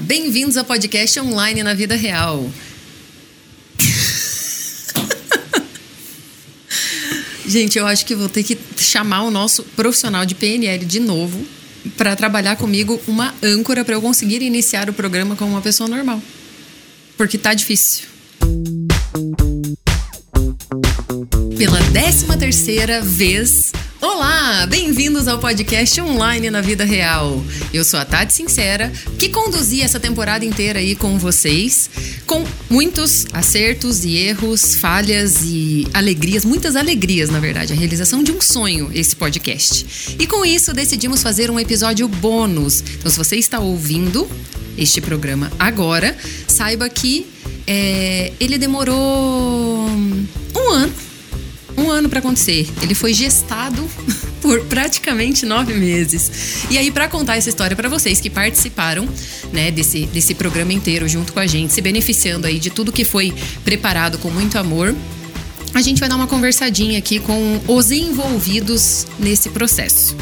Bem-vindos 0.00 0.56
ao 0.56 0.64
podcast 0.64 1.20
online 1.20 1.62
na 1.62 1.74
vida 1.74 1.94
real. 1.94 2.50
Gente, 7.46 7.78
eu 7.78 7.86
acho 7.86 8.06
que 8.06 8.14
vou 8.14 8.28
ter 8.28 8.42
que 8.42 8.56
chamar 8.78 9.22
o 9.22 9.30
nosso 9.30 9.62
profissional 9.76 10.24
de 10.24 10.34
PNL 10.34 10.84
de 10.84 11.00
novo 11.00 11.44
para 11.96 12.16
trabalhar 12.16 12.56
comigo 12.56 13.00
uma 13.06 13.34
âncora 13.42 13.84
para 13.84 13.94
eu 13.94 14.00
conseguir 14.00 14.40
iniciar 14.40 14.88
o 14.88 14.92
programa 14.92 15.36
como 15.36 15.50
uma 15.50 15.60
pessoa 15.60 15.88
normal. 15.88 16.22
Porque 17.16 17.36
tá 17.36 17.52
difícil. 17.52 18.06
Pela 21.58 21.80
décima 21.90 22.36
terceira 22.36 23.00
vez, 23.00 23.72
Olá, 24.02 24.66
bem-vindos 24.66 25.28
ao 25.28 25.38
podcast 25.38 26.00
Online 26.00 26.50
na 26.50 26.60
Vida 26.60 26.84
Real. 26.84 27.40
Eu 27.72 27.84
sou 27.84 28.00
a 28.00 28.04
Tati 28.04 28.32
Sincera, 28.32 28.92
que 29.16 29.28
conduzi 29.28 29.80
essa 29.80 30.00
temporada 30.00 30.44
inteira 30.44 30.80
aí 30.80 30.96
com 30.96 31.16
vocês, 31.20 31.88
com 32.26 32.44
muitos 32.68 33.26
acertos 33.32 34.04
e 34.04 34.16
erros, 34.16 34.74
falhas 34.74 35.42
e 35.44 35.86
alegrias, 35.94 36.44
muitas 36.44 36.74
alegrias, 36.74 37.30
na 37.30 37.38
verdade, 37.38 37.72
a 37.72 37.76
realização 37.76 38.24
de 38.24 38.32
um 38.32 38.40
sonho, 38.40 38.90
esse 38.92 39.14
podcast. 39.14 40.16
E 40.18 40.26
com 40.26 40.44
isso 40.44 40.72
decidimos 40.72 41.22
fazer 41.22 41.48
um 41.48 41.60
episódio 41.60 42.08
bônus. 42.08 42.82
Então, 42.98 43.08
se 43.08 43.16
você 43.16 43.36
está 43.36 43.60
ouvindo 43.60 44.28
este 44.76 45.00
programa 45.00 45.48
agora, 45.60 46.16
saiba 46.48 46.88
que 46.88 47.24
é, 47.68 48.32
ele 48.40 48.58
demorou 48.58 49.86
um 49.86 50.70
ano 50.72 51.11
um 51.76 51.90
ano 51.90 52.08
para 52.08 52.18
acontecer. 52.18 52.68
Ele 52.82 52.94
foi 52.94 53.12
gestado 53.12 53.88
por 54.40 54.60
praticamente 54.66 55.46
nove 55.46 55.74
meses. 55.74 56.64
E 56.70 56.78
aí, 56.78 56.90
para 56.90 57.08
contar 57.08 57.36
essa 57.36 57.48
história 57.48 57.76
para 57.76 57.88
vocês 57.88 58.20
que 58.20 58.30
participaram 58.30 59.08
né, 59.52 59.70
desse, 59.70 60.06
desse 60.06 60.34
programa 60.34 60.72
inteiro 60.72 61.08
junto 61.08 61.32
com 61.32 61.40
a 61.40 61.46
gente, 61.46 61.72
se 61.72 61.80
beneficiando 61.80 62.46
aí 62.46 62.58
de 62.58 62.70
tudo 62.70 62.92
que 62.92 63.04
foi 63.04 63.32
preparado 63.64 64.18
com 64.18 64.30
muito 64.30 64.58
amor, 64.58 64.94
a 65.74 65.80
gente 65.80 66.00
vai 66.00 66.08
dar 66.08 66.16
uma 66.16 66.26
conversadinha 66.26 66.98
aqui 66.98 67.18
com 67.18 67.60
os 67.66 67.90
envolvidos 67.90 69.06
nesse 69.18 69.48
processo. 69.48 70.16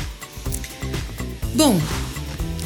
Bom, 1.55 1.81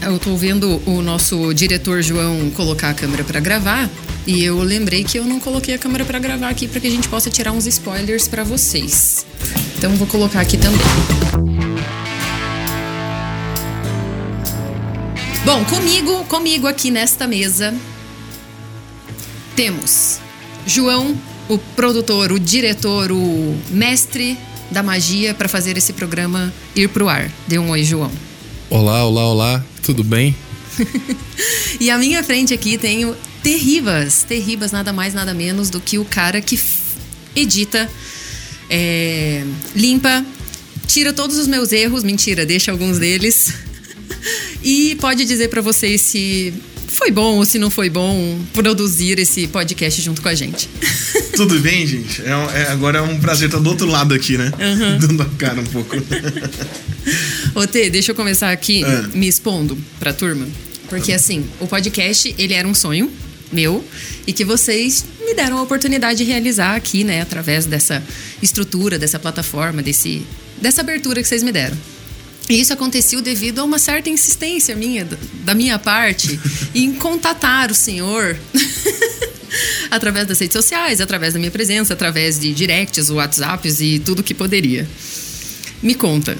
eu 0.02 0.18
tô 0.18 0.36
vendo 0.36 0.82
o 0.86 1.00
nosso 1.00 1.54
diretor 1.54 2.02
João 2.02 2.50
colocar 2.50 2.90
a 2.90 2.94
câmera 2.94 3.24
para 3.24 3.40
gravar. 3.40 3.88
E 4.26 4.42
eu 4.42 4.58
lembrei 4.62 5.04
que 5.04 5.18
eu 5.18 5.24
não 5.24 5.38
coloquei 5.38 5.74
a 5.74 5.78
câmera 5.78 6.02
para 6.04 6.18
gravar 6.18 6.48
aqui 6.48 6.66
para 6.66 6.80
que 6.80 6.86
a 6.86 6.90
gente 6.90 7.08
possa 7.08 7.28
tirar 7.28 7.52
uns 7.52 7.66
spoilers 7.66 8.26
para 8.26 8.42
vocês. 8.42 9.26
Então 9.76 9.94
vou 9.96 10.06
colocar 10.06 10.40
aqui 10.40 10.56
também. 10.56 10.80
Bom, 15.44 15.62
comigo, 15.66 16.24
comigo 16.24 16.66
aqui 16.66 16.90
nesta 16.90 17.26
mesa 17.26 17.74
temos 19.54 20.18
João, 20.66 21.14
o 21.48 21.58
produtor, 21.58 22.32
o 22.32 22.40
diretor, 22.40 23.12
o 23.12 23.54
mestre 23.68 24.38
da 24.70 24.82
magia 24.82 25.34
para 25.34 25.48
fazer 25.48 25.76
esse 25.76 25.92
programa 25.92 26.50
ir 26.74 26.88
pro 26.88 27.10
ar. 27.10 27.30
Dê 27.46 27.58
um 27.58 27.68
oi, 27.68 27.84
João. 27.84 28.10
Olá, 28.70 29.04
olá, 29.04 29.26
olá. 29.26 29.64
Tudo 29.82 30.02
bem? 30.02 30.34
e 31.78 31.90
à 31.90 31.98
minha 31.98 32.24
frente 32.24 32.54
aqui 32.54 32.78
tenho 32.78 33.14
Terribas. 33.44 34.24
Terribas, 34.26 34.72
nada 34.72 34.90
mais, 34.90 35.12
nada 35.12 35.34
menos 35.34 35.68
do 35.68 35.78
que 35.78 35.98
o 35.98 36.04
cara 36.04 36.40
que 36.40 36.58
edita, 37.36 37.90
é, 38.70 39.44
limpa, 39.76 40.24
tira 40.86 41.12
todos 41.12 41.36
os 41.36 41.46
meus 41.46 41.70
erros, 41.70 42.02
mentira, 42.02 42.46
deixa 42.46 42.72
alguns 42.72 42.98
deles. 42.98 43.52
e 44.64 44.94
pode 44.94 45.26
dizer 45.26 45.48
para 45.48 45.60
vocês 45.60 46.00
se 46.00 46.54
foi 46.88 47.10
bom 47.10 47.36
ou 47.36 47.44
se 47.44 47.58
não 47.58 47.70
foi 47.70 47.90
bom 47.90 48.40
produzir 48.54 49.18
esse 49.18 49.46
podcast 49.48 50.00
junto 50.00 50.22
com 50.22 50.28
a 50.28 50.34
gente. 50.34 50.66
Tudo 51.36 51.60
bem, 51.60 51.86
gente? 51.86 52.22
É, 52.22 52.30
é, 52.62 52.68
agora 52.68 53.00
é 53.00 53.02
um 53.02 53.20
prazer 53.20 53.48
estar 53.48 53.58
do 53.58 53.68
outro 53.68 53.86
lado 53.86 54.14
aqui, 54.14 54.38
né? 54.38 54.50
Uhum. 54.58 54.98
Dando 55.06 55.22
a 55.22 55.26
cara 55.36 55.60
um 55.60 55.66
pouco. 55.66 55.96
Ô, 57.54 57.66
Tê, 57.66 57.90
deixa 57.90 58.12
eu 58.12 58.14
começar 58.14 58.50
aqui 58.50 58.82
é. 58.82 59.02
me 59.14 59.28
expondo 59.28 59.76
pra 60.00 60.14
turma. 60.14 60.48
Porque, 60.88 61.12
assim, 61.12 61.44
o 61.60 61.66
podcast, 61.66 62.34
ele 62.38 62.54
era 62.54 62.66
um 62.66 62.74
sonho 62.74 63.10
meu 63.54 63.84
e 64.26 64.32
que 64.32 64.44
vocês 64.44 65.04
me 65.24 65.34
deram 65.34 65.58
a 65.58 65.62
oportunidade 65.62 66.18
de 66.18 66.24
realizar 66.24 66.74
aqui, 66.74 67.04
né, 67.04 67.22
através 67.22 67.66
dessa 67.66 68.02
estrutura, 68.42 68.98
dessa 68.98 69.18
plataforma, 69.18 69.82
desse, 69.82 70.26
dessa 70.60 70.80
abertura 70.80 71.22
que 71.22 71.28
vocês 71.28 71.42
me 71.42 71.52
deram. 71.52 71.76
E 72.48 72.60
isso 72.60 72.72
aconteceu 72.72 73.22
devido 73.22 73.60
a 73.60 73.64
uma 73.64 73.78
certa 73.78 74.10
insistência 74.10 74.76
minha, 74.76 75.08
da 75.44 75.54
minha 75.54 75.78
parte, 75.78 76.38
em 76.74 76.92
contatar 76.92 77.70
o 77.70 77.74
senhor 77.74 78.36
através 79.90 80.26
das 80.26 80.38
redes 80.38 80.52
sociais, 80.52 81.00
através 81.00 81.32
da 81.32 81.38
minha 81.38 81.50
presença, 81.50 81.94
através 81.94 82.38
de 82.38 82.52
directs, 82.52 83.08
WhatsApps 83.08 83.80
e 83.80 83.98
tudo 83.98 84.22
que 84.22 84.34
poderia. 84.34 84.86
Me 85.82 85.94
conta, 85.94 86.36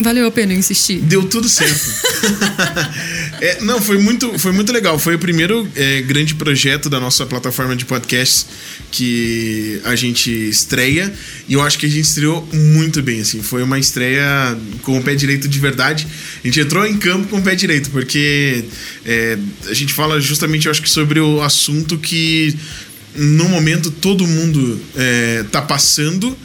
Valeu 0.00 0.28
a 0.28 0.30
pena 0.30 0.54
insistir. 0.54 1.00
Deu 1.00 1.28
tudo 1.28 1.48
certo. 1.48 1.74
é, 3.40 3.60
não, 3.60 3.80
foi 3.80 3.98
muito, 3.98 4.38
foi 4.38 4.52
muito 4.52 4.72
legal. 4.72 4.98
Foi 4.98 5.14
o 5.14 5.18
primeiro 5.18 5.68
é, 5.74 6.02
grande 6.02 6.34
projeto 6.34 6.88
da 6.88 6.98
nossa 6.98 7.24
plataforma 7.26 7.74
de 7.76 7.84
podcasts 7.84 8.46
que 8.90 9.80
a 9.84 9.94
gente 9.94 10.30
estreia. 10.30 11.12
E 11.48 11.54
eu 11.54 11.62
acho 11.62 11.78
que 11.78 11.86
a 11.86 11.88
gente 11.88 12.04
estreou 12.04 12.46
muito 12.52 13.02
bem, 13.02 13.20
assim. 13.20 13.42
Foi 13.42 13.62
uma 13.62 13.78
estreia 13.78 14.56
com 14.82 14.98
o 14.98 15.02
pé 15.02 15.14
direito 15.14 15.48
de 15.48 15.58
verdade. 15.58 16.06
A 16.42 16.46
gente 16.46 16.60
entrou 16.60 16.86
em 16.86 16.96
campo 16.96 17.28
com 17.28 17.38
o 17.38 17.42
pé 17.42 17.54
direito, 17.54 17.90
porque 17.90 18.64
é, 19.04 19.38
a 19.66 19.74
gente 19.74 19.92
fala 19.92 20.20
justamente, 20.20 20.66
eu 20.66 20.70
acho 20.70 20.82
que 20.82 20.90
sobre 20.90 21.20
o 21.20 21.40
assunto 21.42 21.98
que 21.98 22.56
no 23.14 23.48
momento 23.48 23.90
todo 23.90 24.26
mundo 24.26 24.80
é, 24.96 25.44
tá 25.50 25.62
passando. 25.62 26.36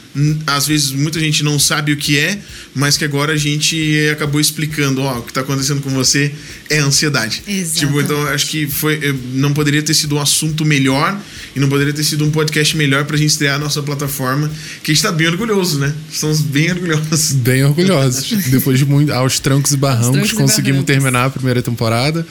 Às 0.46 0.68
vezes 0.68 0.92
muita 0.92 1.20
gente 1.20 1.44
não 1.44 1.58
sabe 1.58 1.92
o 1.92 1.98
que 1.98 2.20
é, 2.20 2.38
mas 2.76 2.98
que 2.98 3.04
agora 3.04 3.34
a 3.34 3.38
gente 3.38 3.98
acabou 4.12 4.40
explicando, 4.40 5.02
ó, 5.02 5.18
o 5.18 5.24
que 5.24 5.34
tá 5.34 5.42
acontecendo 5.42 5.82
com 5.82 5.90
você 5.90 6.32
é 6.70 6.78
ansiedade. 6.78 7.42
Exato. 7.48 7.80
Tipo, 7.80 8.00
então 8.00 8.28
acho 8.28 8.46
que 8.46 8.68
foi 8.68 8.96
é, 9.04 9.14
não 9.34 9.54
poderia 9.54 9.82
ter 9.82 9.96
sido 9.96 10.16
um 10.16 10.22
assunto 10.22 10.64
melhor 10.64 11.20
e 11.56 11.60
não 11.60 11.68
poderia 11.68 11.94
ter 11.94 12.04
sido 12.04 12.24
um 12.24 12.30
podcast 12.30 12.78
melhor 12.78 13.06
pra 13.06 13.18
gente 13.18 13.32
estrear 13.32 13.56
a 13.56 13.60
nossa 13.60 13.82
plataforma, 13.82 14.52
que 14.84 14.92
a 14.92 14.94
gente 14.94 15.04
tá 15.04 15.12
bem 15.12 15.28
orgulhoso, 15.28 15.80
né? 15.80 15.92
Estamos 16.12 16.42
bem 16.42 16.72
orgulhosos. 16.72 17.32
Bem 17.32 17.64
orgulhosos. 17.64 18.32
Depois 18.52 18.78
de 18.78 18.86
muito 18.86 19.12
aos 19.12 19.40
trancos 19.40 19.74
e 19.74 19.78
barrancos, 19.78 20.12
trancos 20.12 20.32
conseguimos 20.34 20.82
e 20.82 20.86
barrancos. 20.86 20.86
terminar 20.86 21.26
a 21.26 21.30
primeira 21.32 21.62
temporada 21.64 22.26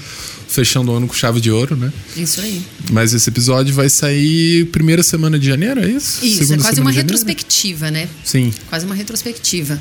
fechando 0.52 0.92
o 0.92 0.94
ano 0.94 1.08
com 1.08 1.14
chave 1.14 1.40
de 1.40 1.50
ouro, 1.50 1.74
né? 1.76 1.92
Isso 2.16 2.40
aí. 2.40 2.62
Mas 2.90 3.14
esse 3.14 3.28
episódio 3.28 3.74
vai 3.74 3.88
sair 3.88 4.66
primeira 4.66 5.02
semana 5.02 5.38
de 5.38 5.46
janeiro, 5.46 5.80
é 5.80 5.88
isso? 5.88 6.24
Isso, 6.24 6.38
Segunda 6.38 6.62
é 6.62 6.64
quase 6.66 6.80
uma 6.80 6.90
retrospectiva, 6.90 7.90
né? 7.90 8.08
Sim. 8.24 8.52
Quase 8.68 8.84
uma 8.86 8.94
retrospectiva. 8.94 9.80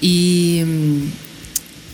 E 0.00 0.62
hum, 0.66 1.08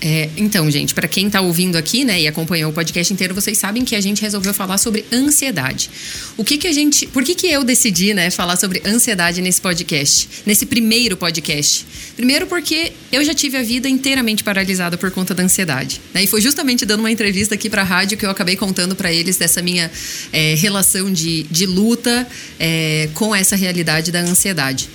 é, 0.01 0.31
então, 0.37 0.71
gente, 0.71 0.95
para 0.95 1.09
quem 1.09 1.27
está 1.27 1.41
ouvindo 1.41 1.77
aqui, 1.77 2.05
né, 2.05 2.21
e 2.21 2.29
acompanhou 2.29 2.71
o 2.71 2.75
podcast 2.75 3.13
inteiro, 3.13 3.35
vocês 3.35 3.59
sabem 3.59 3.85
que 3.85 3.97
a 3.97 4.01
gente 4.01 4.23
resolveu 4.23 4.55
falar 4.55 4.79
sobre 4.79 5.05
ansiedade. 5.13 5.91
O 6.37 6.45
que 6.45 6.57
que 6.57 6.69
a 6.69 6.73
gente, 6.73 7.07
por 7.09 7.25
que 7.25 7.35
que 7.35 7.49
eu 7.49 7.65
decidi, 7.65 8.15
né, 8.15 8.31
falar 8.31 8.57
sobre 8.57 8.81
ansiedade 8.87 9.43
nesse 9.43 9.61
podcast, 9.61 10.29
nesse 10.47 10.67
primeiro 10.67 11.17
podcast? 11.17 11.85
Primeiro 12.17 12.47
porque 12.47 12.93
eu 13.11 13.25
já 13.25 13.35
tive 13.35 13.57
a 13.57 13.63
vida 13.63 13.89
inteiramente 13.89 14.45
paralisada 14.45 14.97
por 14.97 15.11
conta 15.11 15.35
da 15.35 15.43
ansiedade, 15.43 16.01
né, 16.15 16.23
e 16.23 16.27
foi 16.29 16.41
justamente 16.41 16.87
dando 16.87 17.01
uma 17.01 17.11
entrevista 17.11 17.57
aqui 17.57 17.69
para 17.69 17.83
a 17.83 17.85
rádio 17.85 18.17
que 18.17 18.25
eu 18.25 18.31
acabei 18.31 18.55
contando 18.55 18.95
para 18.95 19.13
eles 19.13 19.37
dessa 19.37 19.61
minha 19.61 19.91
é, 20.33 20.55
relação 20.55 21.13
de, 21.13 21.43
de 21.45 21.67
luta 21.67 22.27
é, 22.61 23.09
com 23.15 23.35
essa 23.35 23.57
realidade 23.57 24.13
da 24.13 24.21
ansiedade. 24.21 24.89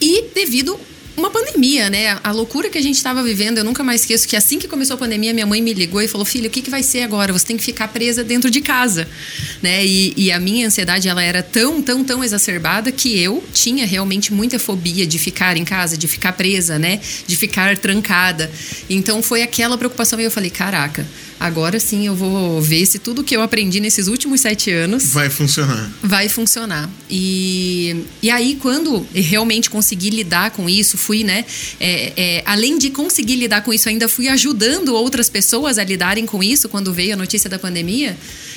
E 0.00 0.26
devido 0.32 0.78
uma 1.18 1.30
pandemia, 1.30 1.90
né? 1.90 2.18
A 2.22 2.30
loucura 2.30 2.70
que 2.70 2.78
a 2.78 2.82
gente 2.82 2.96
estava 2.96 3.22
vivendo, 3.22 3.58
eu 3.58 3.64
nunca 3.64 3.82
mais 3.82 4.02
esqueço 4.02 4.26
que 4.26 4.36
assim 4.36 4.58
que 4.58 4.68
começou 4.68 4.94
a 4.94 4.98
pandemia, 4.98 5.32
minha 5.34 5.46
mãe 5.46 5.60
me 5.60 5.74
ligou 5.74 6.00
e 6.00 6.08
falou: 6.08 6.24
"Filha, 6.24 6.48
o 6.48 6.50
que, 6.50 6.62
que 6.62 6.70
vai 6.70 6.82
ser 6.82 7.02
agora? 7.02 7.32
Você 7.32 7.46
tem 7.46 7.56
que 7.56 7.64
ficar 7.64 7.88
presa 7.88 8.22
dentro 8.22 8.50
de 8.50 8.60
casa", 8.60 9.08
né? 9.62 9.84
E, 9.84 10.14
e 10.16 10.32
a 10.32 10.38
minha 10.38 10.66
ansiedade 10.66 11.08
ela 11.08 11.22
era 11.22 11.42
tão, 11.42 11.82
tão, 11.82 12.04
tão 12.04 12.22
exacerbada 12.22 12.92
que 12.92 13.18
eu 13.18 13.42
tinha 13.52 13.86
realmente 13.86 14.32
muita 14.32 14.58
fobia 14.58 15.06
de 15.06 15.18
ficar 15.18 15.56
em 15.56 15.64
casa, 15.64 15.96
de 15.96 16.06
ficar 16.06 16.32
presa, 16.32 16.78
né? 16.78 17.00
De 17.26 17.36
ficar 17.36 17.76
trancada. 17.76 18.50
Então 18.88 19.22
foi 19.22 19.42
aquela 19.42 19.76
preocupação 19.76 20.20
e 20.20 20.24
eu 20.24 20.30
falei: 20.30 20.50
"Caraca, 20.50 21.06
agora 21.38 21.78
sim 21.80 22.06
eu 22.06 22.14
vou 22.14 22.60
ver 22.60 22.86
se 22.86 22.98
tudo 22.98 23.24
que 23.24 23.36
eu 23.36 23.42
aprendi 23.42 23.80
nesses 23.80 24.08
últimos 24.08 24.40
sete 24.40 24.70
anos 24.70 25.12
vai 25.12 25.30
funcionar. 25.30 25.90
Vai 26.02 26.28
funcionar. 26.28 26.88
E, 27.10 28.04
e 28.22 28.30
aí, 28.30 28.58
quando 28.60 29.06
realmente 29.14 29.70
consegui 29.70 30.10
lidar 30.10 30.50
com 30.50 30.68
isso, 30.68 30.98
fui, 31.08 31.24
né? 31.24 31.42
É, 31.80 32.12
é, 32.16 32.42
além 32.44 32.76
de 32.76 32.90
conseguir 32.90 33.36
lidar 33.36 33.62
com 33.62 33.72
isso, 33.72 33.88
ainda 33.88 34.06
fui 34.10 34.28
ajudando 34.28 34.94
outras 34.94 35.30
pessoas 35.30 35.78
a 35.78 35.84
lidarem 35.84 36.26
com 36.26 36.42
isso 36.42 36.68
quando 36.68 36.92
veio 36.92 37.14
a 37.14 37.16
notícia 37.16 37.48
da 37.48 37.58
pandemia. 37.58 38.14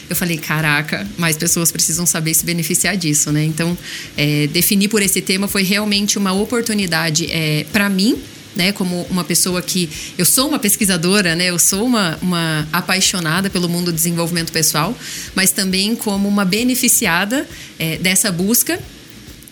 Eu 0.09 0.15
falei, 0.17 0.37
caraca, 0.37 1.07
mais 1.17 1.37
pessoas 1.37 1.71
precisam 1.71 2.05
saber 2.05 2.33
se 2.33 2.43
beneficiar 2.43 2.97
disso, 2.97 3.31
né? 3.31 3.45
Então, 3.45 3.77
é, 4.17 4.47
definir 4.47 4.89
por 4.89 5.01
esse 5.01 5.21
tema 5.21 5.47
foi 5.47 5.63
realmente 5.63 6.17
uma 6.17 6.33
oportunidade 6.33 7.31
é, 7.31 7.65
para 7.71 7.87
mim 7.87 8.19
né, 8.53 8.73
como 8.73 9.03
uma 9.09 9.23
pessoa 9.23 9.61
que 9.61 9.89
eu 10.17 10.25
sou 10.25 10.49
uma 10.49 10.59
pesquisadora, 10.59 11.37
né, 11.37 11.45
eu 11.45 11.57
sou 11.57 11.85
uma, 11.85 12.19
uma 12.21 12.67
apaixonada 12.73 13.49
pelo 13.49 13.69
mundo 13.69 13.85
do 13.85 13.93
desenvolvimento 13.93 14.51
pessoal, 14.51 14.93
mas 15.33 15.51
também 15.51 15.95
como 15.95 16.27
uma 16.27 16.43
beneficiada 16.43 17.47
é, 17.79 17.97
dessa 17.97 18.29
busca 18.29 18.77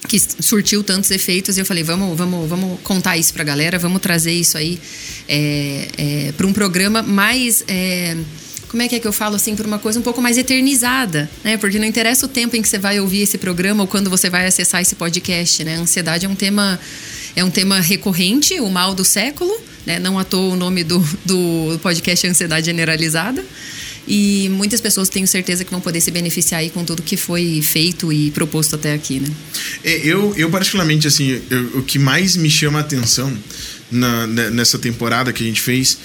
que 0.07 0.17
surtiu 0.19 0.83
tantos 0.83 1.11
efeitos 1.11 1.57
e 1.57 1.59
eu 1.59 1.65
falei 1.65 1.83
vamos 1.83 2.17
vamos 2.17 2.49
vamos 2.49 2.79
contar 2.81 3.17
isso 3.17 3.33
para 3.33 3.43
a 3.43 3.45
galera 3.45 3.77
vamos 3.77 4.01
trazer 4.01 4.31
isso 4.31 4.57
aí 4.57 4.79
é, 5.27 5.87
é, 5.97 6.31
para 6.31 6.47
um 6.47 6.53
programa 6.53 7.03
mais 7.03 7.63
é, 7.67 8.15
como 8.69 8.83
é 8.83 8.87
que 8.87 8.95
é 8.95 8.99
que 8.99 9.07
eu 9.07 9.11
falo 9.11 9.35
assim, 9.35 9.55
por 9.55 9.65
uma 9.65 9.79
coisa 9.79 9.99
um 9.99 10.03
pouco 10.03 10.21
mais 10.21 10.37
eternizada, 10.37 11.27
né? 11.43 11.57
Porque 11.57 11.79
não 11.79 11.87
interessa 11.87 12.27
o 12.27 12.29
tempo 12.29 12.55
em 12.55 12.61
que 12.61 12.69
você 12.69 12.77
vai 12.77 12.99
ouvir 12.99 13.21
esse 13.21 13.37
programa 13.37 13.81
ou 13.81 13.87
quando 13.87 14.11
você 14.11 14.29
vai 14.29 14.45
acessar 14.45 14.79
esse 14.79 14.95
podcast, 14.95 15.63
né? 15.63 15.77
A 15.77 15.79
ansiedade 15.79 16.27
é 16.27 16.29
um 16.29 16.35
tema 16.35 16.79
é 17.35 17.43
um 17.43 17.49
tema 17.49 17.79
recorrente, 17.79 18.59
o 18.59 18.69
mal 18.69 18.93
do 18.93 19.03
século, 19.03 19.51
né? 19.85 19.97
Não 19.97 20.19
à 20.19 20.23
toa 20.23 20.53
o 20.53 20.55
nome 20.55 20.83
do, 20.83 20.99
do 21.25 21.79
podcast 21.81 22.27
Ansiedade 22.27 22.67
Generalizada. 22.67 23.43
E 24.09 24.49
muitas 24.49 24.81
pessoas 24.81 25.07
tenho 25.07 25.27
certeza 25.27 25.63
que 25.63 25.69
vão 25.69 25.79
poder 25.79 26.01
se 26.01 26.09
beneficiar 26.09 26.61
aí 26.61 26.71
com 26.71 26.83
tudo 26.83 27.03
que 27.03 27.15
foi 27.15 27.61
feito 27.61 28.11
e 28.11 28.31
proposto 28.31 28.75
até 28.75 28.93
aqui, 28.93 29.19
né? 29.19 29.27
É, 29.83 30.01
eu, 30.03 30.33
eu 30.35 30.49
particularmente, 30.49 31.07
assim, 31.07 31.39
eu, 31.47 31.77
o 31.77 31.83
que 31.83 31.99
mais 31.99 32.35
me 32.35 32.49
chama 32.49 32.79
a 32.79 32.81
atenção 32.81 33.31
na, 33.91 34.25
nessa 34.25 34.79
temporada 34.79 35.31
que 35.31 35.43
a 35.43 35.45
gente 35.45 35.61
fez 35.61 35.99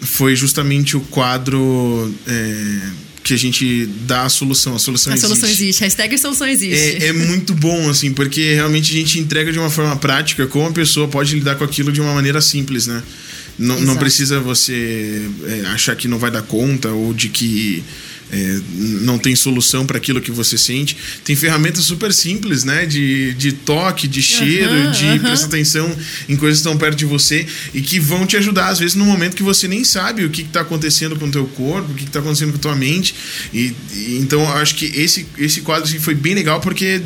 foi 0.00 0.34
justamente 0.34 0.96
o 0.96 1.00
quadro 1.00 2.12
é, 2.26 2.90
que 3.22 3.32
a 3.32 3.36
gente 3.36 3.86
dá 4.06 4.24
a 4.24 4.28
solução. 4.28 4.74
A 4.74 4.78
solução 4.78 5.12
a 5.12 5.16
existe. 5.16 5.28
solução 5.28 5.48
existe. 5.48 5.80
Hashtag 5.80 6.18
solução 6.18 6.46
existe. 6.46 7.04
É, 7.04 7.06
é, 7.06 7.12
muito 7.12 7.54
bom, 7.54 7.88
assim, 7.88 8.12
porque 8.12 8.54
realmente 8.54 8.92
a 8.92 8.94
gente 8.94 9.18
entrega 9.18 9.52
de 9.52 9.58
uma 9.58 9.70
forma 9.70 9.96
prática 9.96 10.46
como 10.46 10.66
a 10.66 10.72
pessoa 10.72 11.08
pode 11.08 11.34
lidar 11.34 11.54
com 11.54 11.64
aquilo 11.64 11.90
de 11.90 12.00
uma 12.00 12.12
maneira 12.12 12.40
simples, 12.40 12.86
né? 12.86 13.02
Não, 13.58 13.80
não 13.80 13.96
precisa 13.96 14.40
você 14.40 15.30
é, 15.44 15.66
achar 15.68 15.94
que 15.94 16.08
não 16.08 16.18
vai 16.18 16.30
dar 16.30 16.42
conta 16.42 16.88
ou 16.90 17.14
de 17.14 17.28
que 17.28 17.84
é, 18.32 18.60
não 18.74 19.16
tem 19.16 19.36
solução 19.36 19.86
para 19.86 19.96
aquilo 19.96 20.20
que 20.20 20.32
você 20.32 20.58
sente. 20.58 20.96
Tem 21.24 21.36
ferramentas 21.36 21.84
super 21.84 22.12
simples, 22.12 22.64
né? 22.64 22.84
De, 22.84 23.32
de 23.34 23.52
toque, 23.52 24.08
de 24.08 24.20
cheiro, 24.20 24.72
uhum, 24.72 24.90
de 24.90 25.04
uhum. 25.04 25.18
prestar 25.20 25.46
atenção 25.46 25.96
em 26.28 26.36
coisas 26.36 26.60
que 26.60 26.66
estão 26.66 26.76
perto 26.76 26.96
de 26.96 27.04
você 27.04 27.46
e 27.72 27.80
que 27.80 28.00
vão 28.00 28.26
te 28.26 28.36
ajudar, 28.36 28.68
às 28.68 28.78
vezes, 28.78 28.96
no 28.96 29.04
momento 29.04 29.36
que 29.36 29.42
você 29.42 29.68
nem 29.68 29.84
sabe 29.84 30.24
o 30.24 30.30
que 30.30 30.42
está 30.42 30.60
acontecendo 30.62 31.16
com 31.16 31.26
o 31.26 31.30
teu 31.30 31.46
corpo, 31.46 31.92
o 31.92 31.94
que 31.94 32.04
está 32.04 32.18
acontecendo 32.18 32.50
com 32.50 32.58
a 32.58 32.60
tua 32.60 32.76
mente. 32.76 33.14
E, 33.52 33.72
e, 33.92 34.18
então, 34.20 34.50
acho 34.54 34.74
que 34.74 34.86
esse, 34.86 35.26
esse 35.38 35.60
quadro 35.60 35.88
assim, 35.88 36.00
foi 36.00 36.14
bem 36.14 36.34
legal 36.34 36.60
porque 36.60 37.02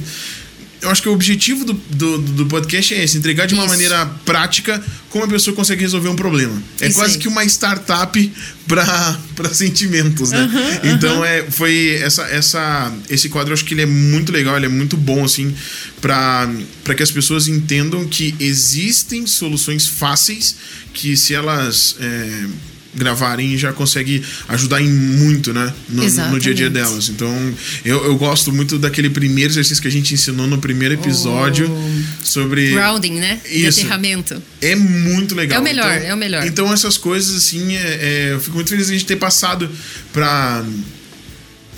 eu 0.81 0.91
acho 0.91 1.03
que 1.03 1.09
o 1.09 1.13
objetivo 1.13 1.65
do, 1.65 1.73
do, 1.73 2.19
do, 2.19 2.47
podcast 2.47 2.95
é 2.95 3.03
esse: 3.03 3.19
entregar 3.19 3.47
de 3.47 3.55
uma 3.55 3.65
Isso. 3.65 3.73
maneira 3.73 4.07
prática 4.25 4.83
como 5.11 5.25
a 5.25 5.29
pessoa 5.29 5.55
consegue 5.55 5.81
resolver 5.81 6.09
um 6.09 6.17
problema. 6.17 6.63
É 6.81 6.89
Isso 6.89 6.99
quase 6.99 7.15
aí. 7.15 7.19
que 7.19 7.29
uma 7.29 7.45
startup 7.45 8.33
para 8.67 9.19
sentimentos, 9.53 10.31
né? 10.31 10.43
Uhum, 10.43 10.91
então, 10.91 11.19
uhum. 11.19 11.25
É, 11.25 11.43
foi 11.51 11.99
essa, 12.03 12.23
essa, 12.25 12.93
esse 13.09 13.29
quadro, 13.29 13.51
eu 13.51 13.55
acho 13.55 13.65
que 13.65 13.75
ele 13.75 13.83
é 13.83 13.87
muito 13.87 14.31
legal, 14.31 14.57
ele 14.57 14.67
é 14.67 14.71
muito 14.71 14.97
bom, 14.97 15.25
assim, 15.25 15.55
para 16.01 16.49
que 16.97 17.03
as 17.03 17.11
pessoas 17.11 17.49
entendam 17.49 18.07
que 18.07 18.35
existem 18.39 19.27
soluções 19.27 19.87
fáceis 19.87 20.57
que, 20.93 21.17
se 21.17 21.35
elas. 21.35 21.97
É, 22.01 22.47
gravarem 22.95 23.53
e 23.55 23.59
já 23.59 23.73
consegue 23.73 24.23
ajudar 24.49 24.81
em 24.81 24.89
muito, 24.89 25.53
né? 25.53 25.73
No, 25.89 26.03
no, 26.03 26.41
dia 26.41 26.53
a 26.53 26.55
dia 26.55 26.71
delas. 26.71 27.09
Então, 27.09 27.55
eu, 27.85 28.05
eu 28.05 28.17
gosto 28.17 28.53
muito 28.53 28.79
daquele 28.79 29.11
primeiro 29.11 29.53
exercício 29.53 29.81
que 29.81 29.89
a 29.89 29.91
gente 29.91 30.15
ensinou 30.15 30.47
no 30.47 30.59
primeiro 30.59 30.95
episódio 30.95 31.71
oh. 31.71 32.25
sobre. 32.25 32.71
Grounding, 32.71 33.15
né? 33.15 33.41
Isso. 33.51 33.81
Aterramento. 33.81 34.43
É 34.61 34.75
muito 34.75 35.35
legal. 35.35 35.59
É 35.59 35.61
o 35.61 35.65
melhor, 35.65 35.97
então, 35.97 36.09
é 36.09 36.15
o 36.15 36.17
melhor. 36.17 36.47
Então, 36.47 36.73
essas 36.73 36.97
coisas, 36.97 37.37
assim, 37.37 37.77
é, 37.77 37.81
é, 37.81 38.33
eu 38.33 38.41
fico 38.41 38.57
muito 38.57 38.71
feliz 38.71 38.87
de 38.87 38.93
a 38.93 38.97
gente 38.97 39.07
ter 39.07 39.17
passado 39.17 39.71
para 40.13 40.65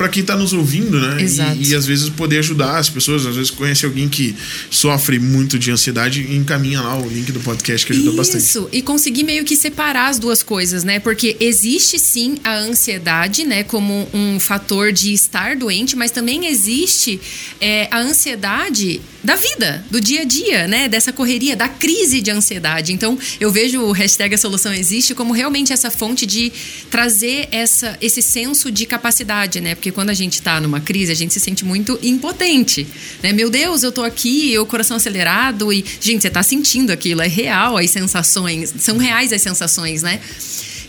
para 0.01 0.09
quem 0.09 0.23
está 0.23 0.35
nos 0.35 0.55
ouvindo, 0.55 0.99
né? 0.99 1.21
Exato. 1.21 1.59
E, 1.61 1.73
e, 1.73 1.75
às 1.75 1.85
vezes 1.85 2.09
poder 2.09 2.39
ajudar 2.39 2.79
as 2.79 2.89
pessoas. 2.89 3.27
Às 3.27 3.37
vezes 3.37 3.51
conhece 3.51 3.85
alguém 3.85 4.09
que 4.09 4.35
sofre 4.71 5.19
muito 5.19 5.59
de 5.59 5.71
ansiedade 5.71 6.23
e 6.23 6.37
encaminha 6.37 6.81
lá 6.81 6.99
o 6.99 7.07
link 7.07 7.31
do 7.31 7.41
podcast 7.41 7.87
que 7.87 7.93
ajuda 7.93 8.09
Isso. 8.09 8.17
bastante. 8.17 8.43
Isso, 8.43 8.69
e 8.73 8.81
conseguir 8.81 9.25
meio 9.25 9.45
que 9.45 9.55
separar 9.55 10.09
as 10.09 10.19
duas 10.19 10.43
coisas, 10.43 10.85
né? 10.85 10.99
Porque 11.01 11.37
existe 11.39 11.99
sim 11.99 12.39
a 12.43 12.57
ansiedade, 12.57 13.45
né, 13.45 13.63
como 13.63 14.09
um 14.15 14.41
fator 14.41 14.91
de 14.91 15.13
estar 15.13 15.55
doente, 15.55 15.95
mas 15.95 16.11
também 16.11 16.47
existe 16.47 17.21
é, 17.61 17.87
a 17.91 17.99
ansiedade 17.99 19.03
da 19.23 19.35
vida, 19.35 19.85
do 19.91 20.01
dia 20.01 20.23
a 20.23 20.25
dia, 20.25 20.67
né? 20.67 20.89
Dessa 20.89 21.13
correria, 21.13 21.55
da 21.55 21.69
crise 21.69 22.23
de 22.23 22.31
ansiedade. 22.31 22.93
Então, 22.93 23.19
eu 23.39 23.53
vejo 23.53 23.83
o 23.83 23.93
hashtag 23.93 24.35
A 24.35 24.39
Solução 24.39 24.73
Existe 24.73 25.15
como 25.15 25.35
realmente 25.35 25.73
essa 25.73 25.91
fonte 25.91 26.25
de 26.25 26.51
trazer 26.91 27.49
essa, 27.53 27.99
esse 28.01 28.23
senso 28.23 28.71
de 28.71 28.87
capacidade, 28.87 29.61
né? 29.61 29.75
Porque 29.75 29.90
quando 29.93 30.11
a 30.11 30.15
gente 30.15 30.35
está 30.35 30.61
numa 30.61 30.81
crise, 30.81 31.13
a 31.13 31.15
gente 31.15 31.33
se 31.33 31.41
sente 31.41 31.65
muito 31.65 31.99
impotente, 32.03 32.87
né? 33.23 33.33
Meu 33.33 33.51
Deus, 33.51 33.83
eu 33.83 33.93
tô 33.93 34.03
aqui, 34.03 34.57
o 34.59 34.67
coração 34.67 34.97
acelerado 34.97 35.73
e... 35.73 35.85
Gente, 36.01 36.23
você 36.23 36.31
tá 36.31 36.43
sentindo 36.43 36.91
aquilo, 36.91 37.23
é 37.23 37.29
real 37.29 37.77
as 37.77 37.91
sensações, 37.91 38.73
são 38.79 38.99
reais 38.99 39.33
as 39.33 39.43
sensações, 39.43 40.03
né? 40.03 40.21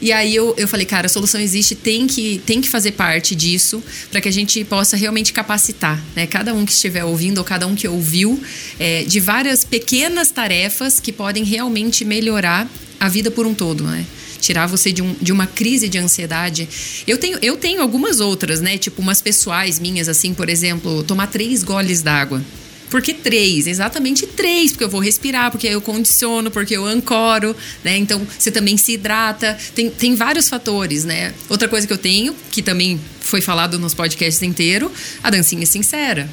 E 0.01 0.11
aí 0.11 0.35
eu, 0.35 0.55
eu 0.57 0.67
falei, 0.67 0.85
cara, 0.85 1.05
a 1.05 1.09
solução 1.09 1.39
existe, 1.39 1.75
tem 1.75 2.07
que, 2.07 2.41
tem 2.43 2.59
que 2.59 2.67
fazer 2.67 2.93
parte 2.93 3.35
disso 3.35 3.83
para 4.09 4.19
que 4.19 4.27
a 4.27 4.31
gente 4.31 4.63
possa 4.63 4.97
realmente 4.97 5.31
capacitar, 5.31 6.03
né? 6.15 6.25
Cada 6.25 6.53
um 6.55 6.65
que 6.65 6.71
estiver 6.71 7.05
ouvindo 7.05 7.37
ou 7.37 7.43
cada 7.43 7.67
um 7.67 7.75
que 7.75 7.87
ouviu, 7.87 8.41
é, 8.79 9.03
de 9.03 9.19
várias 9.19 9.63
pequenas 9.63 10.31
tarefas 10.31 10.99
que 10.99 11.11
podem 11.11 11.43
realmente 11.43 12.03
melhorar 12.03 12.67
a 12.99 13.07
vida 13.07 13.29
por 13.29 13.45
um 13.45 13.53
todo, 13.53 13.83
né? 13.83 14.05
Tirar 14.41 14.67
você 14.67 14.91
de, 14.91 15.01
um, 15.01 15.15
de 15.21 15.31
uma 15.31 15.47
crise 15.47 15.87
de 15.87 15.97
ansiedade. 15.97 16.67
Eu 17.07 17.17
tenho, 17.17 17.37
eu 17.41 17.55
tenho 17.55 17.81
algumas 17.81 18.19
outras, 18.19 18.59
né? 18.59 18.77
Tipo, 18.77 19.01
umas 19.01 19.21
pessoais 19.21 19.79
minhas, 19.79 20.09
assim, 20.09 20.33
por 20.33 20.49
exemplo, 20.49 21.03
tomar 21.03 21.27
três 21.27 21.63
goles 21.63 22.01
d'água. 22.01 22.41
Por 22.89 23.01
que 23.01 23.13
três? 23.13 23.67
Exatamente 23.67 24.27
três, 24.27 24.71
porque 24.71 24.83
eu 24.83 24.89
vou 24.89 24.99
respirar, 24.99 25.49
porque 25.49 25.65
eu 25.65 25.79
condiciono, 25.79 26.51
porque 26.51 26.75
eu 26.75 26.85
ancoro, 26.85 27.55
né? 27.85 27.97
Então, 27.97 28.21
você 28.37 28.51
também 28.51 28.75
se 28.75 28.93
hidrata. 28.93 29.57
Tem, 29.73 29.89
tem 29.89 30.13
vários 30.13 30.49
fatores, 30.49 31.05
né? 31.05 31.33
Outra 31.47 31.69
coisa 31.69 31.87
que 31.87 31.93
eu 31.93 31.97
tenho, 31.97 32.35
que 32.51 32.61
também 32.61 32.99
foi 33.21 33.39
falado 33.39 33.79
nos 33.79 33.93
podcasts 33.93 34.43
inteiro, 34.43 34.91
a 35.23 35.29
dancinha 35.29 35.65
sincera. 35.65 36.29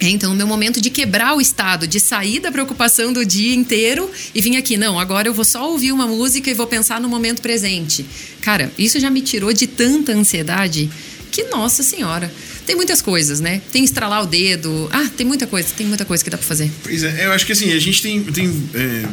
Então, 0.00 0.32
o 0.32 0.36
meu 0.36 0.46
momento 0.46 0.80
de 0.80 0.90
quebrar 0.90 1.34
o 1.34 1.40
estado, 1.40 1.86
de 1.86 1.98
sair 1.98 2.40
da 2.40 2.52
preocupação 2.52 3.12
do 3.12 3.24
dia 3.24 3.54
inteiro 3.54 4.10
e 4.34 4.40
vir 4.40 4.56
aqui, 4.56 4.76
não, 4.76 4.98
agora 4.98 5.28
eu 5.28 5.34
vou 5.34 5.44
só 5.44 5.70
ouvir 5.70 5.92
uma 5.92 6.06
música 6.06 6.50
e 6.50 6.54
vou 6.54 6.66
pensar 6.66 7.00
no 7.00 7.08
momento 7.08 7.40
presente. 7.40 8.04
Cara, 8.42 8.70
isso 8.78 9.00
já 9.00 9.08
me 9.08 9.22
tirou 9.22 9.52
de 9.52 9.66
tanta 9.66 10.12
ansiedade 10.12 10.90
que, 11.30 11.44
nossa 11.44 11.82
senhora. 11.82 12.32
Tem 12.66 12.74
muitas 12.74 13.00
coisas, 13.00 13.40
né? 13.40 13.60
Tem 13.70 13.84
estralar 13.84 14.22
o 14.22 14.26
dedo. 14.26 14.88
Ah, 14.92 15.08
tem 15.16 15.26
muita 15.26 15.46
coisa, 15.46 15.68
tem 15.76 15.86
muita 15.86 16.04
coisa 16.04 16.24
que 16.24 16.30
dá 16.30 16.36
pra 16.36 16.46
fazer. 16.46 16.70
Pois 16.82 17.02
é, 17.04 17.26
eu 17.26 17.32
acho 17.32 17.46
que 17.46 17.52
assim, 17.52 17.72
a 17.72 17.78
gente 17.78 18.02
tem. 18.02 18.24
tem 18.24 18.68
é, 18.74 19.04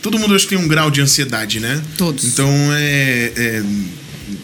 todo 0.00 0.18
mundo 0.18 0.34
acho 0.34 0.46
que 0.46 0.54
tem 0.54 0.64
um 0.64 0.68
grau 0.68 0.90
de 0.90 1.00
ansiedade, 1.00 1.58
né? 1.58 1.82
Todos. 1.96 2.24
Então 2.24 2.48
é, 2.72 3.32
é 3.36 3.62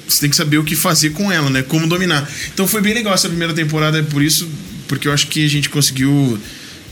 você 0.09 0.21
tem 0.21 0.31
que 0.31 0.37
saber 0.37 0.59
o 0.59 0.65
que 0.65 0.75
fazer 0.75 1.11
com 1.11 1.31
ela, 1.31 1.49
né? 1.51 1.63
Como 1.63 1.87
dominar. 1.87 2.29
Então 2.53 2.67
foi 2.67 2.81
bem 2.81 2.95
legal 2.95 3.15
essa 3.15 3.29
primeira 3.29 3.53
temporada, 3.53 3.99
é 3.99 4.03
por 4.03 4.23
isso, 4.23 4.49
porque 4.95 5.09
eu 5.09 5.13
acho 5.13 5.27
que 5.27 5.45
a 5.45 5.49
gente 5.49 5.69
conseguiu 5.69 6.39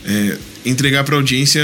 é, 0.04 0.38
entregar 0.66 1.04
para 1.04 1.14
a 1.14 1.18
audiência 1.18 1.62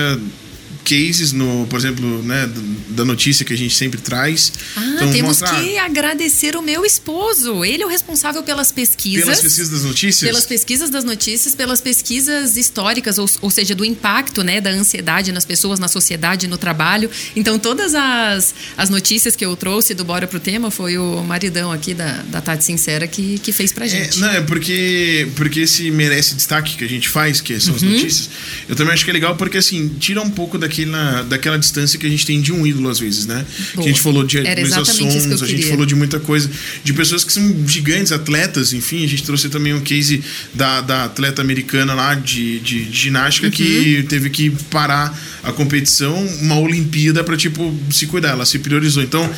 cases, 0.88 1.32
no, 1.32 1.66
por 1.66 1.78
exemplo, 1.78 2.22
né, 2.22 2.48
da 2.88 3.04
notícia 3.04 3.44
que 3.44 3.52
a 3.52 3.56
gente 3.56 3.74
sempre 3.74 4.00
traz. 4.00 4.52
Ah, 4.76 4.92
então, 4.94 5.10
temos 5.12 5.40
mostrar... 5.40 5.60
que 5.60 5.76
agradecer 5.78 6.56
o 6.56 6.62
meu 6.62 6.84
esposo. 6.84 7.64
Ele 7.64 7.82
é 7.82 7.86
o 7.86 7.88
responsável 7.88 8.42
pelas 8.42 8.72
pesquisas. 8.72 9.24
Pelas 9.24 9.40
pesquisas 9.42 9.70
das 9.70 9.84
notícias? 9.84 10.30
Pelas 10.30 10.46
pesquisas 10.46 10.90
das 10.90 11.04
notícias, 11.04 11.54
pelas 11.54 11.80
pesquisas 11.80 12.56
históricas, 12.56 13.18
ou, 13.18 13.28
ou 13.42 13.50
seja, 13.50 13.74
do 13.74 13.84
impacto 13.84 14.42
né, 14.42 14.60
da 14.60 14.70
ansiedade 14.70 15.30
nas 15.32 15.44
pessoas, 15.44 15.78
na 15.78 15.88
sociedade, 15.88 16.46
no 16.46 16.56
trabalho. 16.56 17.10
Então, 17.36 17.58
todas 17.58 17.94
as, 17.94 18.54
as 18.76 18.88
notícias 18.88 19.36
que 19.36 19.44
eu 19.44 19.54
trouxe 19.56 19.94
do 19.94 20.04
Bora 20.04 20.26
Pro 20.26 20.40
Tema 20.40 20.70
foi 20.70 20.96
o 20.96 21.22
maridão 21.22 21.70
aqui 21.70 21.94
da, 21.94 22.22
da 22.22 22.40
Tati 22.40 22.64
Sincera 22.64 23.06
que, 23.06 23.38
que 23.38 23.52
fez 23.52 23.72
pra 23.72 23.84
é, 23.86 23.88
gente. 23.88 24.18
É, 24.18 24.20
não, 24.20 24.30
é 24.30 24.40
porque, 24.40 25.28
porque 25.36 25.60
esse 25.60 25.90
merece 25.90 26.34
destaque 26.34 26.76
que 26.76 26.84
a 26.84 26.88
gente 26.88 27.08
faz, 27.08 27.40
que 27.40 27.58
são 27.60 27.74
as 27.74 27.82
uhum. 27.82 27.90
notícias. 27.90 28.30
Eu 28.68 28.74
também 28.74 28.94
acho 28.94 29.04
que 29.04 29.10
é 29.10 29.14
legal 29.14 29.36
porque, 29.36 29.58
assim, 29.58 29.88
tira 29.98 30.22
um 30.22 30.30
pouco 30.30 30.56
daqui 30.58 30.77
daquela, 30.86 31.22
daquela 31.22 31.58
distância 31.58 31.98
que 31.98 32.06
a 32.06 32.10
gente 32.10 32.26
tem 32.26 32.40
de 32.40 32.52
um 32.52 32.66
ídolo, 32.66 32.88
às 32.88 32.98
vezes, 32.98 33.26
né? 33.26 33.44
Que 33.74 33.80
a 33.80 33.82
gente 33.82 34.00
falou 34.00 34.24
de 34.24 34.38
Sons, 34.84 35.42
a 35.42 35.46
gente 35.46 35.66
falou 35.66 35.86
de 35.86 35.94
muita 35.94 36.20
coisa, 36.20 36.50
de 36.84 36.92
pessoas 36.92 37.24
que 37.24 37.32
são 37.32 37.66
gigantes, 37.66 38.12
atletas, 38.12 38.72
enfim, 38.72 39.04
a 39.04 39.08
gente 39.08 39.22
trouxe 39.22 39.48
também 39.48 39.74
um 39.74 39.80
case 39.80 40.22
da, 40.54 40.80
da 40.80 41.04
atleta 41.04 41.42
americana 41.42 41.94
lá 41.94 42.14
de, 42.14 42.60
de, 42.60 42.84
de 42.84 42.96
ginástica 42.96 43.46
uhum. 43.46 43.52
que 43.52 44.04
teve 44.08 44.30
que 44.30 44.50
parar 44.70 45.18
a 45.42 45.52
competição, 45.52 46.14
uma 46.42 46.58
Olimpíada, 46.58 47.24
para 47.24 47.36
tipo, 47.36 47.74
se 47.90 48.06
cuidar, 48.06 48.30
ela 48.30 48.44
se 48.44 48.58
priorizou. 48.58 49.02
Então, 49.02 49.28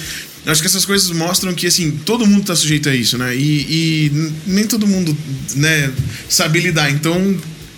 acho 0.46 0.60
que 0.60 0.66
essas 0.66 0.84
coisas 0.84 1.10
mostram 1.10 1.52
que 1.54 1.66
assim 1.66 1.90
todo 1.90 2.26
mundo 2.26 2.40
está 2.40 2.56
sujeito 2.56 2.88
a 2.88 2.94
isso 2.94 3.18
né 3.18 3.36
e, 3.36 4.08
e, 4.08 4.32
nem 4.46 4.66
todo 4.66 4.86
mundo 4.86 5.14
né 5.54 5.92
sabe 6.30 6.60
lidar 6.60 6.90
então 6.90 7.36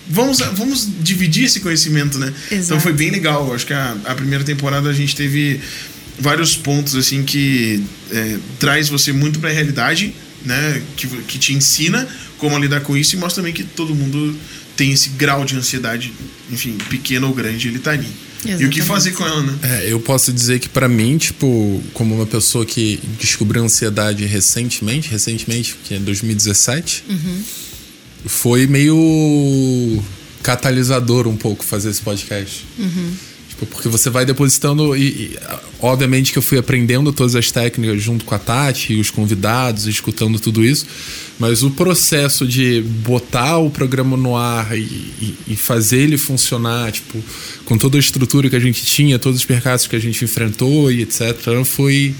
vamos, 0.09 0.39
vamos 0.39 0.87
dividir 1.01 1.45
esse 1.45 1.59
conhecimento, 1.59 2.17
né? 2.17 2.33
Exato. 2.51 2.65
Então 2.65 2.79
foi 2.79 2.93
bem 2.93 3.11
legal. 3.11 3.53
Acho 3.53 3.65
que 3.65 3.73
a, 3.73 3.95
a 4.05 4.15
primeira 4.15 4.43
temporada 4.43 4.89
a 4.89 4.93
gente 4.93 5.15
teve 5.15 5.59
vários 6.19 6.55
pontos 6.55 6.95
assim 6.95 7.23
que 7.23 7.83
é, 8.11 8.37
traz 8.59 8.89
você 8.89 9.11
muito 9.11 9.39
para 9.39 9.49
a 9.49 9.53
realidade, 9.53 10.13
né? 10.45 10.81
Que, 10.95 11.07
que 11.07 11.37
te 11.37 11.53
ensina 11.53 12.07
como 12.37 12.57
lidar 12.57 12.81
com 12.81 12.95
isso 12.97 13.15
e 13.15 13.19
mostra 13.19 13.41
também 13.41 13.53
que 13.53 13.63
todo 13.63 13.95
mundo 13.95 14.37
tem 14.75 14.91
esse 14.91 15.09
grau 15.09 15.45
de 15.45 15.55
ansiedade, 15.55 16.11
enfim, 16.51 16.77
pequeno 16.89 17.27
ou 17.27 17.33
grande, 17.33 17.67
ele 17.67 17.79
tá 17.79 17.91
ali. 17.91 18.07
Exatamente. 18.45 18.63
E 18.63 18.65
o 18.65 18.69
que 18.69 18.81
fazer 18.81 19.11
com 19.11 19.25
ela, 19.25 19.41
né? 19.41 19.57
É, 19.63 19.91
eu 19.91 19.99
posso 19.99 20.33
dizer 20.33 20.59
que 20.59 20.67
para 20.67 20.89
mim, 20.89 21.17
tipo, 21.17 21.81
como 21.93 22.15
uma 22.15 22.25
pessoa 22.25 22.65
que 22.65 22.99
descobriu 23.19 23.63
ansiedade 23.63 24.25
recentemente, 24.25 25.09
recentemente, 25.09 25.77
que 25.83 25.93
é 25.93 25.99
2017, 25.99 27.05
uhum. 27.07 27.43
Foi 28.25 28.67
meio 28.67 30.03
catalisador 30.41 31.27
um 31.27 31.37
pouco 31.37 31.63
fazer 31.63 31.89
esse 31.89 32.01
podcast. 32.01 32.65
Uhum. 32.77 33.13
Tipo, 33.49 33.65
porque 33.67 33.87
você 33.87 34.09
vai 34.09 34.25
depositando 34.25 34.95
e, 34.95 35.01
e, 35.01 35.39
obviamente 35.79 36.31
que 36.31 36.39
eu 36.39 36.41
fui 36.41 36.57
aprendendo 36.57 37.13
todas 37.13 37.35
as 37.35 37.51
técnicas 37.51 38.01
junto 38.01 38.25
com 38.25 38.33
a 38.33 38.39
Tati 38.39 38.93
e 38.93 38.99
os 38.99 39.11
convidados, 39.11 39.85
escutando 39.85 40.39
tudo 40.39 40.65
isso, 40.65 40.87
mas 41.37 41.61
o 41.61 41.69
processo 41.69 42.47
de 42.47 42.81
botar 42.81 43.59
o 43.59 43.69
programa 43.69 44.17
no 44.17 44.35
ar 44.35 44.75
e, 44.77 44.81
e, 44.81 45.35
e 45.49 45.55
fazer 45.55 45.99
ele 45.99 46.17
funcionar, 46.17 46.91
tipo, 46.91 47.23
com 47.63 47.77
toda 47.77 47.97
a 47.97 47.99
estrutura 47.99 48.49
que 48.49 48.55
a 48.55 48.59
gente 48.59 48.85
tinha, 48.85 49.19
todos 49.19 49.39
os 49.39 49.45
percalços 49.45 49.87
que 49.87 49.95
a 49.95 49.99
gente 49.99 50.25
enfrentou 50.25 50.91
e 50.91 51.03
etc, 51.03 51.63
foi 51.63 52.15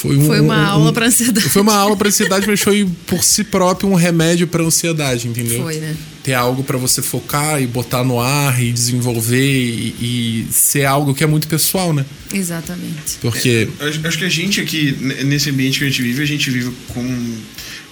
foi, 0.00 0.16
um, 0.16 0.24
foi 0.24 0.40
uma 0.40 0.56
um, 0.56 0.66
aula 0.66 0.92
para 0.94 1.06
ansiedade. 1.06 1.48
Foi 1.50 1.60
uma 1.60 1.74
aula 1.74 1.94
para 1.94 2.08
ansiedade, 2.08 2.46
mas 2.46 2.60
foi 2.60 2.88
por 3.06 3.22
si 3.22 3.44
próprio 3.44 3.90
um 3.90 3.94
remédio 3.94 4.46
para 4.46 4.62
ansiedade, 4.62 5.28
entendeu? 5.28 5.62
Foi, 5.62 5.76
né? 5.76 5.94
Ter 6.22 6.32
algo 6.32 6.64
para 6.64 6.78
você 6.78 7.02
focar 7.02 7.60
e 7.60 7.66
botar 7.66 8.02
no 8.02 8.18
ar 8.18 8.62
e 8.62 8.72
desenvolver 8.72 9.38
e, 9.38 10.46
e, 10.48 10.52
ser 10.52 10.86
algo 10.86 11.14
que 11.14 11.22
é 11.22 11.26
muito 11.26 11.46
pessoal, 11.48 11.92
né? 11.92 12.06
Exatamente. 12.32 13.18
Porque. 13.20 13.68
É, 13.78 14.08
acho 14.08 14.18
que 14.18 14.24
a 14.24 14.28
gente 14.28 14.60
aqui, 14.60 14.96
nesse 15.24 15.50
ambiente 15.50 15.78
que 15.78 15.84
a 15.84 15.88
gente 15.88 16.00
vive, 16.00 16.22
a 16.22 16.26
gente 16.26 16.50
vive 16.50 16.72
com 16.88 17.36